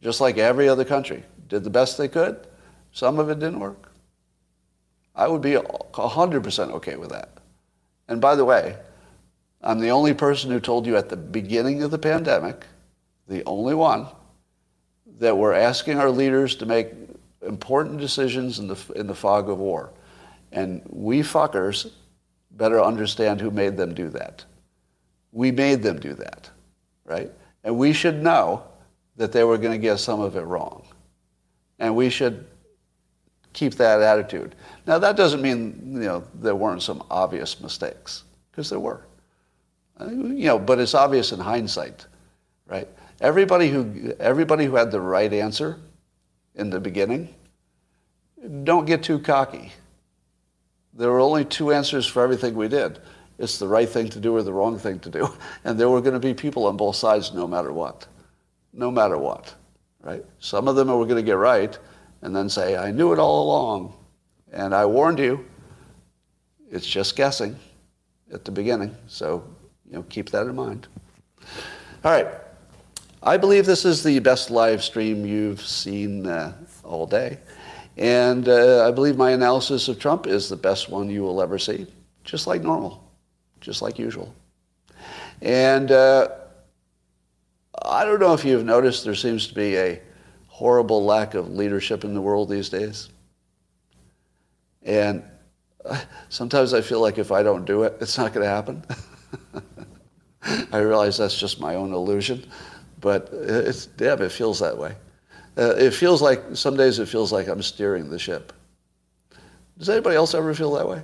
Just 0.00 0.20
like 0.20 0.38
every 0.38 0.68
other 0.68 0.84
country. 0.84 1.24
Did 1.48 1.64
the 1.64 1.70
best 1.70 1.98
they 1.98 2.06
could. 2.06 2.46
Some 2.92 3.18
of 3.18 3.28
it 3.30 3.40
didn't 3.40 3.58
work. 3.58 3.90
I 5.16 5.26
would 5.26 5.42
be 5.42 5.54
100% 5.54 6.70
okay 6.70 6.94
with 6.94 7.10
that. 7.10 7.30
And 8.06 8.20
by 8.20 8.36
the 8.36 8.44
way, 8.44 8.76
I'm 9.60 9.80
the 9.80 9.90
only 9.90 10.14
person 10.14 10.52
who 10.52 10.60
told 10.60 10.86
you 10.86 10.96
at 10.96 11.08
the 11.08 11.16
beginning 11.16 11.82
of 11.82 11.90
the 11.90 11.98
pandemic 11.98 12.64
the 13.26 13.42
only 13.44 13.74
one, 13.74 14.06
that 15.18 15.36
we're 15.36 15.52
asking 15.52 15.98
our 15.98 16.10
leaders 16.10 16.54
to 16.56 16.66
make 16.66 16.92
important 17.42 17.98
decisions 17.98 18.60
in 18.60 18.68
the, 18.68 18.78
in 18.94 19.08
the 19.08 19.14
fog 19.14 19.48
of 19.48 19.58
war. 19.58 19.92
And 20.52 20.80
we 20.88 21.20
fuckers 21.20 21.90
better 22.52 22.80
understand 22.80 23.40
who 23.40 23.50
made 23.50 23.76
them 23.76 23.94
do 23.94 24.08
that. 24.10 24.44
We 25.32 25.50
made 25.50 25.82
them 25.82 25.98
do 25.98 26.14
that, 26.14 26.50
right? 27.04 27.32
And 27.66 27.76
we 27.76 27.92
should 27.92 28.22
know 28.22 28.62
that 29.16 29.32
they 29.32 29.42
were 29.42 29.58
going 29.58 29.72
to 29.72 29.78
get 29.78 29.98
some 29.98 30.20
of 30.20 30.36
it 30.36 30.42
wrong. 30.42 30.86
And 31.80 31.96
we 31.96 32.08
should 32.10 32.46
keep 33.52 33.74
that 33.74 34.00
attitude. 34.00 34.54
Now, 34.86 35.00
that 35.00 35.16
doesn't 35.16 35.42
mean, 35.42 35.80
you 35.94 36.06
know, 36.06 36.22
there 36.34 36.54
weren't 36.54 36.82
some 36.82 37.02
obvious 37.10 37.60
mistakes, 37.60 38.22
because 38.50 38.70
there 38.70 38.78
were. 38.78 39.02
Uh, 39.98 40.10
You 40.10 40.46
know, 40.46 40.58
but 40.60 40.78
it's 40.78 40.94
obvious 40.94 41.32
in 41.32 41.40
hindsight, 41.40 42.06
right? 42.66 42.86
Everybody 43.20 43.68
who, 43.68 44.14
everybody 44.20 44.64
who 44.64 44.76
had 44.76 44.92
the 44.92 45.00
right 45.00 45.32
answer 45.32 45.76
in 46.54 46.70
the 46.70 46.78
beginning, 46.78 47.34
don't 48.62 48.86
get 48.86 49.02
too 49.02 49.18
cocky. 49.18 49.72
There 50.94 51.10
were 51.10 51.20
only 51.20 51.44
two 51.44 51.72
answers 51.72 52.06
for 52.06 52.22
everything 52.22 52.54
we 52.54 52.68
did. 52.68 53.00
It's 53.38 53.58
the 53.58 53.68
right 53.68 53.88
thing 53.88 54.08
to 54.10 54.20
do 54.20 54.34
or 54.36 54.42
the 54.42 54.52
wrong 54.52 54.78
thing 54.78 54.98
to 55.00 55.10
do. 55.10 55.28
And 55.64 55.78
there 55.78 55.90
were 55.90 56.00
going 56.00 56.14
to 56.14 56.20
be 56.20 56.34
people 56.34 56.66
on 56.66 56.76
both 56.76 56.96
sides 56.96 57.32
no 57.32 57.46
matter 57.46 57.72
what. 57.72 58.06
No 58.72 58.90
matter 58.90 59.18
what, 59.18 59.54
right? 60.02 60.24
Some 60.38 60.68
of 60.68 60.76
them 60.76 60.88
were 60.88 61.04
going 61.04 61.16
to 61.16 61.22
get 61.22 61.36
right 61.38 61.78
and 62.22 62.34
then 62.34 62.48
say, 62.48 62.76
I 62.76 62.90
knew 62.90 63.12
it 63.12 63.18
all 63.18 63.44
along. 63.44 63.94
And 64.52 64.74
I 64.74 64.86
warned 64.86 65.18
you. 65.18 65.44
It's 66.70 66.86
just 66.86 67.16
guessing 67.16 67.56
at 68.32 68.44
the 68.44 68.50
beginning. 68.50 68.94
So, 69.06 69.44
you 69.86 69.94
know, 69.94 70.02
keep 70.08 70.30
that 70.30 70.46
in 70.46 70.54
mind. 70.54 70.88
All 72.04 72.12
right. 72.12 72.26
I 73.22 73.36
believe 73.36 73.66
this 73.66 73.84
is 73.84 74.02
the 74.02 74.18
best 74.20 74.50
live 74.50 74.84
stream 74.84 75.24
you've 75.24 75.60
seen 75.62 76.26
uh, 76.26 76.52
all 76.84 77.06
day. 77.06 77.38
And 77.96 78.48
uh, 78.48 78.86
I 78.86 78.90
believe 78.90 79.16
my 79.16 79.30
analysis 79.30 79.88
of 79.88 79.98
Trump 79.98 80.26
is 80.26 80.48
the 80.48 80.56
best 80.56 80.90
one 80.90 81.08
you 81.08 81.22
will 81.22 81.40
ever 81.40 81.58
see, 81.58 81.86
just 82.24 82.46
like 82.46 82.62
normal, 82.62 83.05
just 83.60 83.82
like 83.82 83.98
usual. 83.98 84.34
And 85.42 85.90
uh, 85.90 86.28
I 87.82 88.04
don't 88.04 88.20
know 88.20 88.34
if 88.34 88.44
you've 88.44 88.64
noticed 88.64 89.04
there 89.04 89.14
seems 89.14 89.46
to 89.48 89.54
be 89.54 89.76
a 89.76 90.00
horrible 90.48 91.04
lack 91.04 91.34
of 91.34 91.50
leadership 91.50 92.04
in 92.04 92.14
the 92.14 92.20
world 92.20 92.48
these 92.48 92.68
days. 92.68 93.10
And 94.82 95.22
uh, 95.84 96.00
sometimes 96.28 96.72
I 96.72 96.80
feel 96.80 97.00
like 97.00 97.18
if 97.18 97.30
I 97.30 97.42
don't 97.42 97.64
do 97.64 97.82
it, 97.82 97.96
it's 98.00 98.16
not 98.16 98.32
going 98.32 98.44
to 98.44 98.50
happen. 98.50 98.84
I 100.72 100.78
realize 100.78 101.18
that's 101.18 101.38
just 101.38 101.60
my 101.60 101.74
own 101.74 101.92
illusion, 101.92 102.46
but 103.00 103.28
it's, 103.32 103.88
yeah, 103.98 104.14
it 104.14 104.32
feels 104.32 104.60
that 104.60 104.76
way. 104.76 104.94
Uh, 105.58 105.74
it 105.76 105.92
feels 105.92 106.22
like, 106.22 106.42
some 106.54 106.76
days 106.76 106.98
it 106.98 107.08
feels 107.08 107.32
like 107.32 107.48
I'm 107.48 107.62
steering 107.62 108.10
the 108.10 108.18
ship. 108.18 108.52
Does 109.78 109.88
anybody 109.88 110.16
else 110.16 110.34
ever 110.34 110.54
feel 110.54 110.72
that 110.74 110.88
way? 110.88 111.02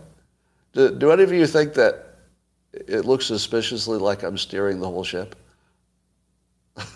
Do, 0.73 0.95
do 0.95 1.11
any 1.11 1.23
of 1.23 1.33
you 1.33 1.47
think 1.47 1.75
that 1.75 2.12
it 2.73 3.05
looks 3.05 3.27
suspiciously 3.27 3.99
like 3.99 4.23
I'm 4.23 4.39
steering 4.39 4.81
the 4.81 4.89
whole 4.89 5.05
ship? 5.05 5.37
I 6.77 6.87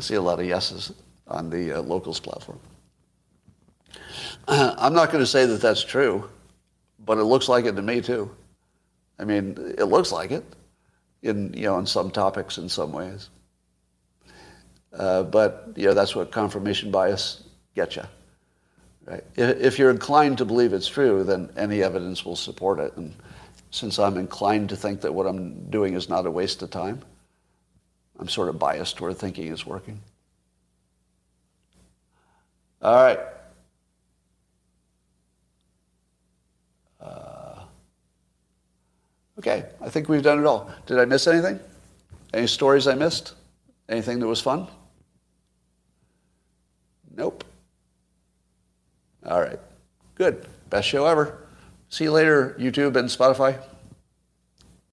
see 0.00 0.14
a 0.14 0.22
lot 0.22 0.40
of 0.40 0.46
yeses 0.46 0.92
on 1.26 1.50
the 1.50 1.78
uh, 1.78 1.82
locals 1.82 2.20
platform. 2.20 2.60
I'm 4.48 4.92
not 4.92 5.10
going 5.10 5.22
to 5.22 5.26
say 5.26 5.46
that 5.46 5.60
that's 5.60 5.82
true, 5.82 6.28
but 7.04 7.18
it 7.18 7.24
looks 7.24 7.48
like 7.48 7.64
it 7.64 7.76
to 7.76 7.82
me 7.82 8.00
too. 8.00 8.30
I 9.18 9.24
mean, 9.24 9.74
it 9.78 9.84
looks 9.84 10.12
like 10.12 10.30
it 10.30 10.44
in, 11.22 11.52
you 11.54 11.64
know, 11.64 11.78
in 11.78 11.86
some 11.86 12.10
topics 12.10 12.58
in 12.58 12.68
some 12.68 12.92
ways. 12.92 13.30
Uh, 14.92 15.22
but, 15.22 15.72
you 15.76 15.86
know, 15.86 15.94
that's 15.94 16.14
what 16.14 16.32
confirmation 16.32 16.90
bias 16.90 17.44
gets 17.74 17.96
you. 17.96 18.02
Right? 19.06 19.24
If, 19.36 19.60
if 19.60 19.78
you're 19.78 19.90
inclined 19.90 20.38
to 20.38 20.44
believe 20.44 20.72
it's 20.72 20.88
true, 20.88 21.24
then 21.24 21.50
any 21.56 21.82
evidence 21.82 22.24
will 22.24 22.36
support 22.36 22.78
it. 22.78 22.96
And 22.96 23.14
since 23.72 23.98
I'm 23.98 24.18
inclined 24.18 24.68
to 24.68 24.76
think 24.76 25.00
that 25.00 25.12
what 25.12 25.26
I'm 25.26 25.68
doing 25.70 25.94
is 25.94 26.08
not 26.08 26.26
a 26.26 26.30
waste 26.30 26.62
of 26.62 26.70
time, 26.70 27.00
I'm 28.20 28.28
sort 28.28 28.50
of 28.50 28.58
biased 28.58 28.98
toward 28.98 29.16
thinking 29.16 29.50
it's 29.50 29.66
working. 29.66 29.98
All 32.82 32.94
right. 32.94 33.18
Uh, 37.00 37.60
okay, 39.38 39.64
I 39.80 39.88
think 39.88 40.08
we've 40.08 40.22
done 40.22 40.38
it 40.38 40.44
all. 40.44 40.70
Did 40.86 40.98
I 40.98 41.06
miss 41.06 41.26
anything? 41.26 41.58
Any 42.34 42.46
stories 42.46 42.86
I 42.86 42.94
missed? 42.94 43.34
Anything 43.88 44.20
that 44.20 44.26
was 44.26 44.40
fun? 44.40 44.66
Nope. 47.16 47.42
All 49.24 49.40
right. 49.40 49.58
Good. 50.14 50.46
Best 50.68 50.88
show 50.88 51.06
ever. 51.06 51.41
See 51.92 52.04
you 52.04 52.10
later, 52.10 52.56
YouTube 52.58 52.96
and 52.96 53.10
Spotify. 53.10 53.60